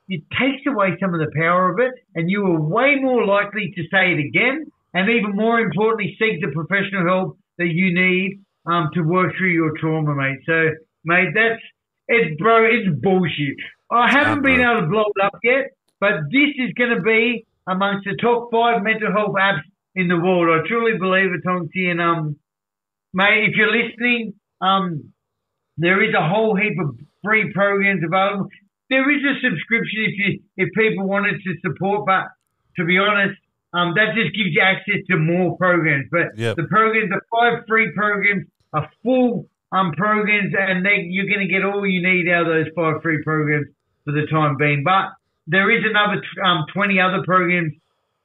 it 0.07 0.22
takes 0.39 0.65
away 0.67 0.97
some 0.99 1.13
of 1.13 1.20
the 1.20 1.32
power 1.36 1.72
of 1.72 1.80
it, 1.80 1.93
and 2.15 2.30
you 2.30 2.45
are 2.45 2.61
way 2.61 2.95
more 2.99 3.26
likely 3.26 3.72
to 3.76 3.82
say 3.91 4.13
it 4.13 4.20
again, 4.20 4.72
and 4.93 5.09
even 5.09 5.35
more 5.35 5.59
importantly, 5.59 6.15
seek 6.19 6.41
the 6.41 6.51
professional 6.51 7.05
help 7.05 7.37
that 7.57 7.67
you 7.67 7.93
need 7.93 8.41
um, 8.65 8.89
to 8.93 9.01
work 9.01 9.33
through 9.37 9.51
your 9.51 9.77
trauma, 9.77 10.15
mate. 10.15 10.39
So, 10.45 10.69
mate, 11.03 11.29
that's 11.35 11.61
it's 12.07 12.39
bro, 12.41 12.65
it's 12.65 12.89
bullshit. 13.01 13.57
I 13.91 14.11
haven't 14.11 14.43
been 14.43 14.61
able 14.61 14.81
to 14.81 14.87
blow 14.87 15.05
it 15.15 15.23
up 15.23 15.37
yet, 15.43 15.71
but 15.99 16.13
this 16.31 16.49
is 16.57 16.73
going 16.75 16.95
to 16.95 17.01
be 17.01 17.45
amongst 17.67 18.05
the 18.05 18.15
top 18.21 18.49
five 18.51 18.81
mental 18.83 19.11
health 19.11 19.35
apps 19.39 19.61
in 19.95 20.07
the 20.07 20.17
world. 20.17 20.49
I 20.49 20.67
truly 20.67 20.97
believe 20.97 21.31
it, 21.33 21.43
Tonksy. 21.45 21.91
And 21.91 22.01
um, 22.01 22.35
mate, 23.13 23.49
if 23.49 23.55
you're 23.55 23.71
listening, 23.71 24.33
um, 24.61 25.13
there 25.77 26.03
is 26.03 26.13
a 26.15 26.27
whole 26.27 26.55
heap 26.55 26.77
of 26.79 26.97
free 27.23 27.53
programs 27.53 28.01
available. 28.03 28.49
There 28.89 29.09
is 29.11 29.21
a 29.23 29.39
subscription 29.39 30.05
if 30.07 30.13
you 30.17 30.39
if 30.57 30.69
people 30.73 31.07
wanted 31.07 31.41
to 31.43 31.53
support, 31.61 32.05
but 32.07 32.25
to 32.77 32.85
be 32.85 32.97
honest, 32.97 33.39
um, 33.74 33.93
that 33.95 34.15
just 34.15 34.36
gives 34.36 34.49
you 34.51 34.61
access 34.61 35.05
to 35.09 35.17
more 35.17 35.57
programs. 35.57 36.05
But 36.11 36.38
Yep. 36.38 36.55
the 36.55 36.63
programs, 36.63 37.09
the 37.09 37.22
five 37.32 37.63
free 37.67 37.91
programs, 37.95 38.45
are 38.74 38.89
full 39.03 39.47
um 39.72 39.91
programs, 39.93 40.53
and 40.57 40.86
they, 40.86 41.05
you're 41.09 41.28
going 41.28 41.45
to 41.45 41.51
get 41.51 41.63
all 41.63 41.86
you 41.86 42.01
need 42.01 42.28
out 42.30 42.47
of 42.47 42.47
those 42.47 42.74
five 42.76 43.01
free 43.01 43.22
programs 43.24 43.67
for 44.05 44.11
the 44.13 44.26
time 44.28 44.57
being. 44.57 44.84
But 44.84 45.13
there 45.47 45.70
is 45.70 45.84
another 45.86 46.22
um 46.43 46.65
20 46.74 46.99
other 46.99 47.24
programs 47.24 47.74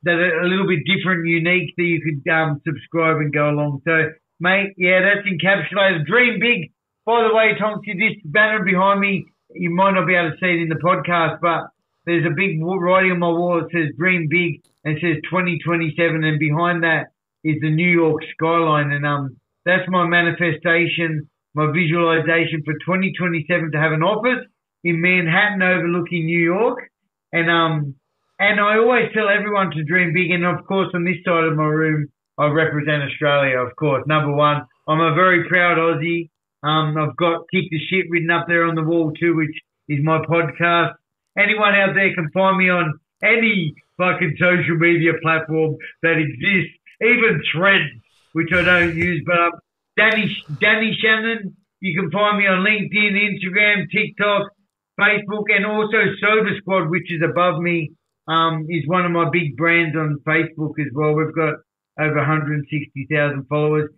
that 0.05 0.17
are 0.17 0.41
a 0.41 0.49
little 0.49 0.67
bit 0.67 0.81
different, 0.85 1.27
unique 1.27 1.75
that 1.77 1.83
you 1.83 2.01
could 2.01 2.31
um 2.33 2.61
subscribe 2.67 3.17
and 3.19 3.33
go 3.33 3.51
along. 3.51 3.83
So, 3.85 4.13
mate, 4.41 4.73
yeah, 4.77 5.01
that's 5.01 5.27
Encapsulator. 5.27 6.07
Dream 6.07 6.41
big. 6.41 6.73
By 7.05 7.27
the 7.29 7.35
way, 7.35 7.53
Tonksy, 7.61 7.99
this 7.99 8.17
banner 8.25 8.65
behind 8.65 9.01
me, 9.01 9.27
you 9.55 9.69
might 9.69 9.93
not 9.93 10.07
be 10.07 10.15
able 10.15 10.31
to 10.31 10.37
see 10.41 10.47
it 10.47 10.63
in 10.63 10.69
the 10.71 10.77
podcast, 10.77 11.39
but 11.41 11.69
there's 12.07 12.25
a 12.25 12.35
big 12.35 12.59
writing 12.63 13.13
on 13.13 13.19
my 13.19 13.29
wall 13.29 13.61
that 13.61 13.71
says 13.73 13.95
"Dream 13.99 14.29
Big" 14.31 14.63
and 14.85 14.99
says 15.01 15.17
2027, 15.31 16.25
and 16.25 16.39
behind 16.39 16.83
that 16.83 17.09
is 17.43 17.57
the 17.61 17.71
New 17.71 17.89
York 17.89 18.23
skyline, 18.33 18.93
and 18.93 19.07
um, 19.07 19.37
that's 19.65 19.89
my 19.89 20.07
manifestation, 20.07 21.29
my 21.55 21.71
visualization 21.73 22.63
for 22.65 22.75
2027 22.85 23.73
to 23.73 23.79
have 23.79 23.93
an 23.93 24.03
office 24.03 24.45
in 24.83 25.01
Manhattan 25.01 25.63
overlooking 25.63 26.27
New 26.27 26.41
York, 26.41 26.91
and 27.33 27.51
um, 27.51 27.95
and 28.39 28.61
I 28.61 28.77
always 28.77 29.13
tell 29.15 29.29
everyone 29.29 29.71
to 29.71 29.85
dream 29.85 30.13
big, 30.13 30.31
and 30.31 30.45
of 30.45 30.67
course 30.67 30.89
on 30.95 31.05
this 31.05 31.23
side 31.25 31.45
of 31.45 31.57
my 31.57 31.65
room, 31.65 32.09
I 32.39 32.47
represent 32.47 33.03
Australia, 33.03 33.59
of 33.59 33.77
course, 33.77 34.05
number 34.07 34.33
one. 34.33 34.63
I'm 34.89 35.01
a 35.01 35.15
very 35.15 35.49
proud 35.49 35.79
Aussie. 35.79 36.31
Um, 36.63 36.97
I've 36.97 37.17
got 37.17 37.47
Kick 37.53 37.71
the 37.71 37.79
Shit 37.89 38.11
written 38.11 38.31
up 38.31 38.47
there 38.49 38.65
on 38.65 38.75
the 38.75 38.83
wall 38.83 39.13
too, 39.13 39.37
which 39.37 39.57
is 39.89 40.01
my 40.03 40.19
podcast. 40.19 40.95
Anyone 41.39 41.75
out 41.75 41.95
there 41.95 42.15
can 42.15 42.31
find 42.33 42.57
me 42.57 42.71
on 42.71 42.99
any 43.23 43.75
fucking 43.97 44.37
social 44.39 44.77
media 44.77 45.13
platform 45.23 45.77
that 46.03 46.19
exists, 46.19 46.75
even 47.01 47.43
Threads, 47.53 47.91
which 48.33 48.53
I 48.53 48.63
don't 48.63 48.97
use. 48.97 49.23
But 49.27 49.39
um, 49.39 49.53
Danny 49.97 50.37
Danny 50.61 50.97
Shannon, 51.01 51.57
you 51.81 52.01
can 52.01 52.11
find 52.11 52.39
me 52.39 52.47
on 52.47 52.65
LinkedIn, 52.65 53.15
Instagram, 53.15 53.91
TikTok, 53.91 54.51
Facebook, 54.99 55.45
and 55.55 55.67
also 55.67 55.99
Sober 56.21 56.57
Squad, 56.59 56.91
which 56.91 57.13
is 57.13 57.23
above 57.23 57.61
me. 57.61 57.93
Um, 58.27 58.65
is 58.71 58.89
one 58.89 59.05
of 59.05 59.13
my 59.13 59.29
big 59.31 59.55
brands 59.55 59.95
on 59.95 60.17
Facebook 60.27 60.81
as 60.81 60.87
well. 60.95 61.13
We've 61.13 61.35
got 61.35 61.57
over 62.01 62.17
160,000 62.17 63.47
followers. 63.49 63.91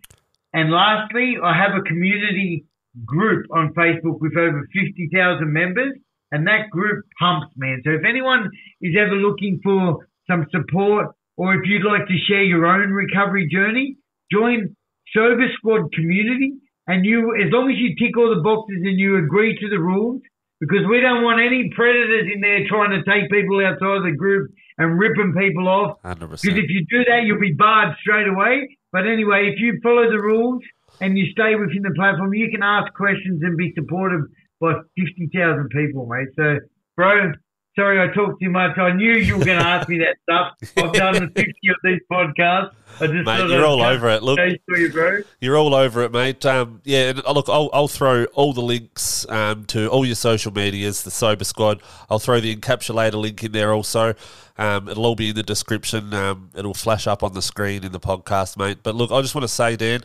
And 0.52 0.72
lastly, 0.72 1.36
I 1.42 1.54
have 1.56 1.76
a 1.76 1.82
community 1.82 2.64
group 3.04 3.46
on 3.52 3.74
Facebook 3.74 4.20
with 4.20 4.36
over 4.36 4.66
50,000 4.72 5.52
members, 5.52 5.92
and 6.32 6.46
that 6.46 6.70
group 6.70 7.04
pumps, 7.18 7.48
man. 7.56 7.82
So 7.84 7.90
if 7.92 8.02
anyone 8.08 8.50
is 8.80 8.94
ever 8.98 9.14
looking 9.14 9.60
for 9.62 10.06
some 10.28 10.46
support, 10.50 11.14
or 11.36 11.54
if 11.54 11.60
you'd 11.64 11.84
like 11.84 12.06
to 12.08 12.18
share 12.28 12.42
your 12.42 12.66
own 12.66 12.90
recovery 12.90 13.48
journey, 13.50 13.96
join 14.32 14.74
Sober 15.14 15.46
Squad 15.56 15.92
Community. 15.92 16.54
And 16.88 17.04
you, 17.04 17.34
as 17.34 17.50
long 17.52 17.70
as 17.70 17.76
you 17.78 17.94
tick 17.98 18.16
all 18.16 18.34
the 18.34 18.42
boxes 18.42 18.78
and 18.84 18.98
you 18.98 19.18
agree 19.18 19.58
to 19.58 19.68
the 19.68 19.78
rules, 19.78 20.22
because 20.60 20.86
we 20.88 21.00
don't 21.00 21.22
want 21.22 21.40
any 21.40 21.68
predators 21.74 22.30
in 22.32 22.40
there 22.40 22.66
trying 22.66 22.90
to 22.90 23.02
take 23.04 23.30
people 23.30 23.60
outside 23.64 24.06
the 24.06 24.16
group 24.16 24.50
and 24.78 24.98
ripping 24.98 25.34
people 25.36 25.68
off. 25.68 25.98
100%. 26.04 26.18
Because 26.30 26.58
if 26.58 26.70
you 26.70 26.86
do 26.88 27.04
that, 27.04 27.24
you'll 27.24 27.40
be 27.40 27.52
barred 27.52 27.94
straight 28.00 28.28
away. 28.28 28.68
But 28.92 29.06
anyway, 29.06 29.52
if 29.52 29.60
you 29.60 29.78
follow 29.82 30.08
the 30.08 30.20
rules 30.20 30.62
and 31.00 31.18
you 31.18 31.26
stay 31.32 31.54
within 31.56 31.82
the 31.82 31.92
platform, 31.94 32.32
you 32.32 32.50
can 32.50 32.62
ask 32.62 32.92
questions 32.94 33.42
and 33.42 33.56
be 33.56 33.72
supported 33.74 34.24
by 34.60 34.74
50,000 34.98 35.68
people, 35.70 36.06
mate. 36.06 36.28
So, 36.36 36.58
bro, 36.96 37.32
sorry 37.76 38.00
I 38.00 38.12
talked 38.12 38.42
too 38.42 38.50
much. 38.50 38.76
I 38.78 38.92
knew 38.92 39.12
you 39.12 39.36
were 39.38 39.44
going 39.44 39.58
to 39.58 39.66
ask 39.66 39.88
me 39.88 39.98
that 39.98 40.16
stuff. 40.22 40.72
I've 40.76 40.92
done 40.92 41.14
50 41.36 41.40
of 41.40 41.76
these 41.84 42.00
podcasts. 42.10 42.72
I 42.98 43.06
just 43.06 43.26
Mate, 43.26 43.50
you're 43.50 43.64
all 43.64 43.82
over 43.82 44.08
it. 44.08 44.22
Look, 44.22 44.38
you, 44.38 44.90
bro. 44.90 45.20
You're 45.40 45.58
all 45.58 45.74
over 45.74 46.02
it, 46.02 46.12
mate. 46.12 46.44
Um, 46.46 46.80
yeah, 46.84 47.10
and 47.10 47.22
uh, 47.26 47.32
look, 47.32 47.48
I'll, 47.48 47.68
I'll 47.74 47.88
throw 47.88 48.24
all 48.26 48.54
the 48.54 48.62
links 48.62 49.28
um, 49.28 49.66
to 49.66 49.88
all 49.88 50.06
your 50.06 50.14
social 50.14 50.52
medias, 50.52 51.02
the 51.02 51.10
Sober 51.10 51.44
Squad. 51.44 51.82
I'll 52.08 52.18
throw 52.18 52.40
the 52.40 52.54
encapsulator 52.56 53.14
link 53.14 53.44
in 53.44 53.52
there 53.52 53.72
also. 53.72 54.14
Um, 54.56 54.88
it'll 54.88 55.04
all 55.04 55.16
be 55.16 55.28
in 55.28 55.36
the 55.36 55.42
description. 55.42 56.14
Um, 56.14 56.50
it'll 56.56 56.72
flash 56.72 57.06
up 57.06 57.22
on 57.22 57.34
the 57.34 57.42
screen 57.42 57.84
in 57.84 57.92
the 57.92 58.00
podcast, 58.00 58.56
mate. 58.56 58.78
But 58.82 58.94
look, 58.94 59.10
I 59.12 59.20
just 59.20 59.34
want 59.34 59.42
to 59.42 59.48
say, 59.48 59.76
Dan, 59.76 60.02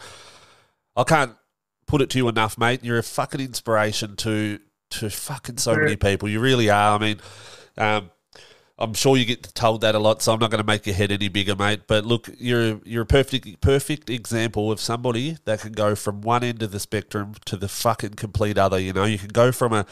I 0.97 1.03
can't 1.03 1.35
put 1.91 2.01
it 2.01 2.09
to 2.09 2.17
you 2.17 2.29
enough, 2.29 2.57
mate. 2.57 2.85
You're 2.85 2.99
a 2.99 3.03
fucking 3.03 3.41
inspiration 3.41 4.15
to 4.15 4.59
to 4.91 5.09
fucking 5.09 5.57
so 5.57 5.75
many 5.75 5.97
people. 5.97 6.29
You 6.29 6.39
really 6.39 6.69
are. 6.69 6.95
I 6.95 6.97
mean, 6.97 7.19
um, 7.77 8.11
I'm 8.79 8.93
sure 8.93 9.17
you 9.17 9.25
get 9.25 9.43
told 9.53 9.81
that 9.81 9.93
a 9.93 9.99
lot, 9.99 10.21
so 10.21 10.33
I'm 10.33 10.39
not 10.39 10.51
going 10.51 10.63
to 10.63 10.67
make 10.67 10.85
your 10.85 10.95
head 10.95 11.11
any 11.11 11.27
bigger, 11.27 11.53
mate. 11.53 11.81
But 11.87 12.05
look, 12.05 12.29
you're 12.39 12.79
you're 12.85 13.03
a 13.03 13.05
perfect 13.05 13.59
perfect 13.59 14.09
example 14.09 14.71
of 14.71 14.79
somebody 14.79 15.37
that 15.43 15.59
can 15.59 15.73
go 15.73 15.93
from 15.95 16.21
one 16.21 16.45
end 16.45 16.63
of 16.63 16.71
the 16.71 16.79
spectrum 16.79 17.35
to 17.45 17.57
the 17.57 17.67
fucking 17.67 18.11
complete 18.11 18.57
other. 18.57 18.79
You 18.79 18.93
know, 18.93 19.03
you 19.03 19.17
can 19.17 19.27
go 19.27 19.51
from 19.51 19.73
a, 19.73 19.85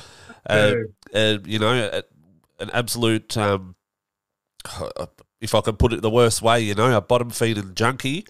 a, 0.50 0.86
a 1.14 1.40
you 1.46 1.60
know, 1.60 1.74
a, 1.74 2.04
an 2.64 2.70
absolute, 2.72 3.36
um, 3.36 3.76
if 5.42 5.54
I 5.54 5.60
can 5.60 5.76
put 5.76 5.92
it 5.92 6.02
the 6.02 6.10
worst 6.10 6.42
way, 6.42 6.62
you 6.62 6.76
know, 6.76 6.96
a 6.96 7.02
bottom 7.02 7.30
feeding 7.30 7.76
junkie, 7.76 8.26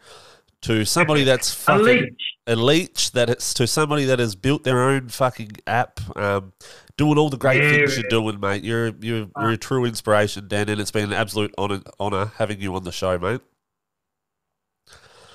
to 0.63 0.85
somebody 0.85 1.23
that's 1.23 1.53
fucking 1.53 1.77
a 1.77 2.09
leech. 2.09 2.23
a 2.47 2.55
leech 2.55 3.11
that 3.11 3.29
it's 3.29 3.53
to 3.55 3.67
somebody 3.67 4.05
that 4.05 4.19
has 4.19 4.35
built 4.35 4.63
their 4.63 4.81
own 4.81 5.09
fucking 5.09 5.51
app, 5.67 5.99
um, 6.17 6.53
doing 6.97 7.17
all 7.17 7.29
the 7.29 7.37
great 7.37 7.65
Yeah, 7.65 7.67
things 7.67 7.95
you're 7.97 8.03
doing, 8.03 8.39
mate. 8.39 8.63
You're 8.63 8.89
you're 8.99 9.27
you're 9.37 9.51
a 9.51 9.57
true 9.57 9.85
inspiration, 9.85 10.47
Dan, 10.47 10.69
and 10.69 10.81
it's 10.81 10.91
been 10.91 11.05
an 11.05 11.13
absolute 11.13 11.53
honor 11.57 11.81
honor 11.99 12.31
having 12.37 12.61
you 12.61 12.75
on 12.75 12.83
the 12.83 12.91
show, 12.91 13.17
mate. 13.19 13.41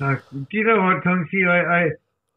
Uh, 0.00 0.16
do 0.32 0.46
you 0.52 0.64
know 0.64 0.82
what, 0.82 1.04
Tonksy? 1.04 1.46
I, 1.48 1.86
I 1.86 1.90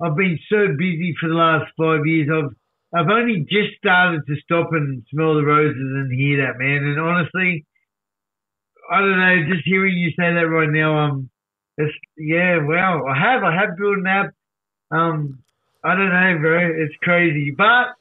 I've 0.05 0.15
been 0.15 0.37
so 0.49 0.67
busy 0.77 1.15
for 1.19 1.29
the 1.29 1.35
last 1.35 1.71
five 1.77 2.05
years. 2.05 2.29
I've 2.31 2.53
I've 2.95 3.09
only 3.09 3.41
just 3.41 3.77
started 3.77 4.21
to 4.27 4.35
stop 4.43 4.69
and 4.71 5.03
smell 5.11 5.35
the 5.35 5.43
roses 5.43 5.75
and 5.77 6.11
hear 6.11 6.45
that, 6.45 6.57
man. 6.57 6.83
And 6.85 6.99
honestly, 6.99 7.65
I 8.91 8.99
don't 8.99 9.19
know. 9.19 9.53
Just 9.53 9.65
hearing 9.65 9.97
you 9.97 10.11
say 10.11 10.33
that 10.33 10.47
right 10.47 10.69
now, 10.69 10.97
um, 10.97 11.29
it's 11.77 11.93
yeah, 12.17 12.57
wow. 12.61 13.05
I 13.05 13.17
have 13.17 13.43
I 13.43 13.53
have 13.55 13.77
built 13.77 13.97
an 13.99 14.07
app. 14.07 14.33
Um, 14.91 15.39
I 15.83 15.95
don't 15.95 16.09
know, 16.09 16.37
bro. 16.41 16.71
It's 16.75 16.95
crazy. 17.03 17.53
But 17.55 17.93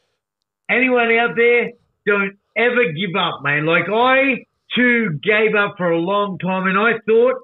anyone 0.70 1.12
out 1.12 1.36
there, 1.36 1.72
don't 2.06 2.38
ever 2.56 2.92
give 2.92 3.14
up, 3.18 3.42
man. 3.42 3.66
Like 3.66 3.84
I 3.92 4.46
too 4.74 5.18
gave 5.22 5.54
up 5.54 5.74
for 5.76 5.90
a 5.90 5.98
long 5.98 6.38
time, 6.38 6.66
and 6.66 6.78
I 6.78 6.92
thought 7.06 7.36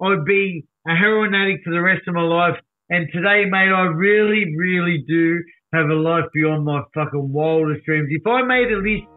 I'd 0.00 0.24
be 0.24 0.64
a 0.86 0.94
heroin 0.94 1.34
addict 1.34 1.64
for 1.64 1.70
the 1.70 1.82
rest 1.82 2.08
of 2.08 2.14
my 2.14 2.22
life. 2.22 2.56
And 2.90 3.08
today, 3.12 3.44
mate, 3.44 3.72
I 3.72 3.84
really, 3.84 4.54
really 4.56 5.04
do 5.06 5.42
have 5.72 5.88
a 5.88 5.94
life 5.94 6.24
beyond 6.32 6.64
my 6.64 6.82
fucking 6.94 7.32
wildest 7.32 7.84
dreams. 7.84 8.08
If 8.10 8.26
I 8.26 8.42
made 8.42 8.70
a 8.70 8.76
list 8.76 9.08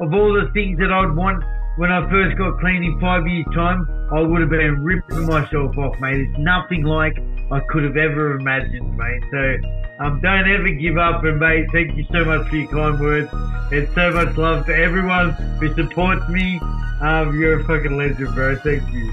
of 0.00 0.12
all 0.12 0.32
the 0.32 0.50
things 0.52 0.78
that 0.78 0.92
I'd 0.92 1.14
want 1.14 1.42
when 1.76 1.90
I 1.90 2.08
first 2.08 2.36
got 2.38 2.58
clean 2.60 2.84
in 2.84 3.00
five 3.00 3.26
years' 3.26 3.46
time, 3.54 3.88
I 4.12 4.20
would 4.20 4.40
have 4.40 4.50
been 4.50 4.82
ripping 4.82 5.26
myself 5.26 5.76
off, 5.76 5.98
mate. 6.00 6.20
It's 6.20 6.38
nothing 6.38 6.84
like 6.84 7.18
I 7.50 7.60
could 7.68 7.84
have 7.84 7.96
ever 7.96 8.36
imagined, 8.36 8.96
mate. 8.96 9.22
So 9.30 10.04
um, 10.04 10.20
don't 10.20 10.48
ever 10.48 10.70
give 10.70 10.98
up, 10.98 11.24
and 11.24 11.38
mate, 11.38 11.66
thank 11.72 11.96
you 11.96 12.04
so 12.12 12.24
much 12.24 12.48
for 12.48 12.56
your 12.56 12.68
kind 12.68 13.00
words. 13.00 13.28
It's 13.72 13.92
so 13.94 14.12
much 14.12 14.36
love 14.36 14.66
to 14.66 14.74
everyone 14.74 15.32
who 15.58 15.74
supports 15.74 16.28
me. 16.28 16.60
Um, 17.00 17.38
you're 17.38 17.60
a 17.60 17.64
fucking 17.64 17.96
legend, 17.96 18.34
bro. 18.34 18.56
Thank 18.56 18.88
you. 18.92 19.12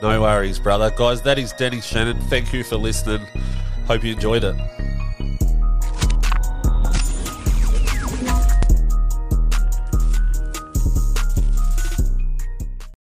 No 0.00 0.20
worries, 0.22 0.58
brother. 0.58 0.90
Guys, 0.90 1.22
that 1.22 1.38
is 1.38 1.52
Danny 1.52 1.80
Shannon. 1.80 2.20
Thank 2.22 2.52
you 2.52 2.64
for 2.64 2.76
listening. 2.76 3.26
Hope 3.86 4.04
you 4.04 4.12
enjoyed 4.14 4.44
it. 4.44 4.54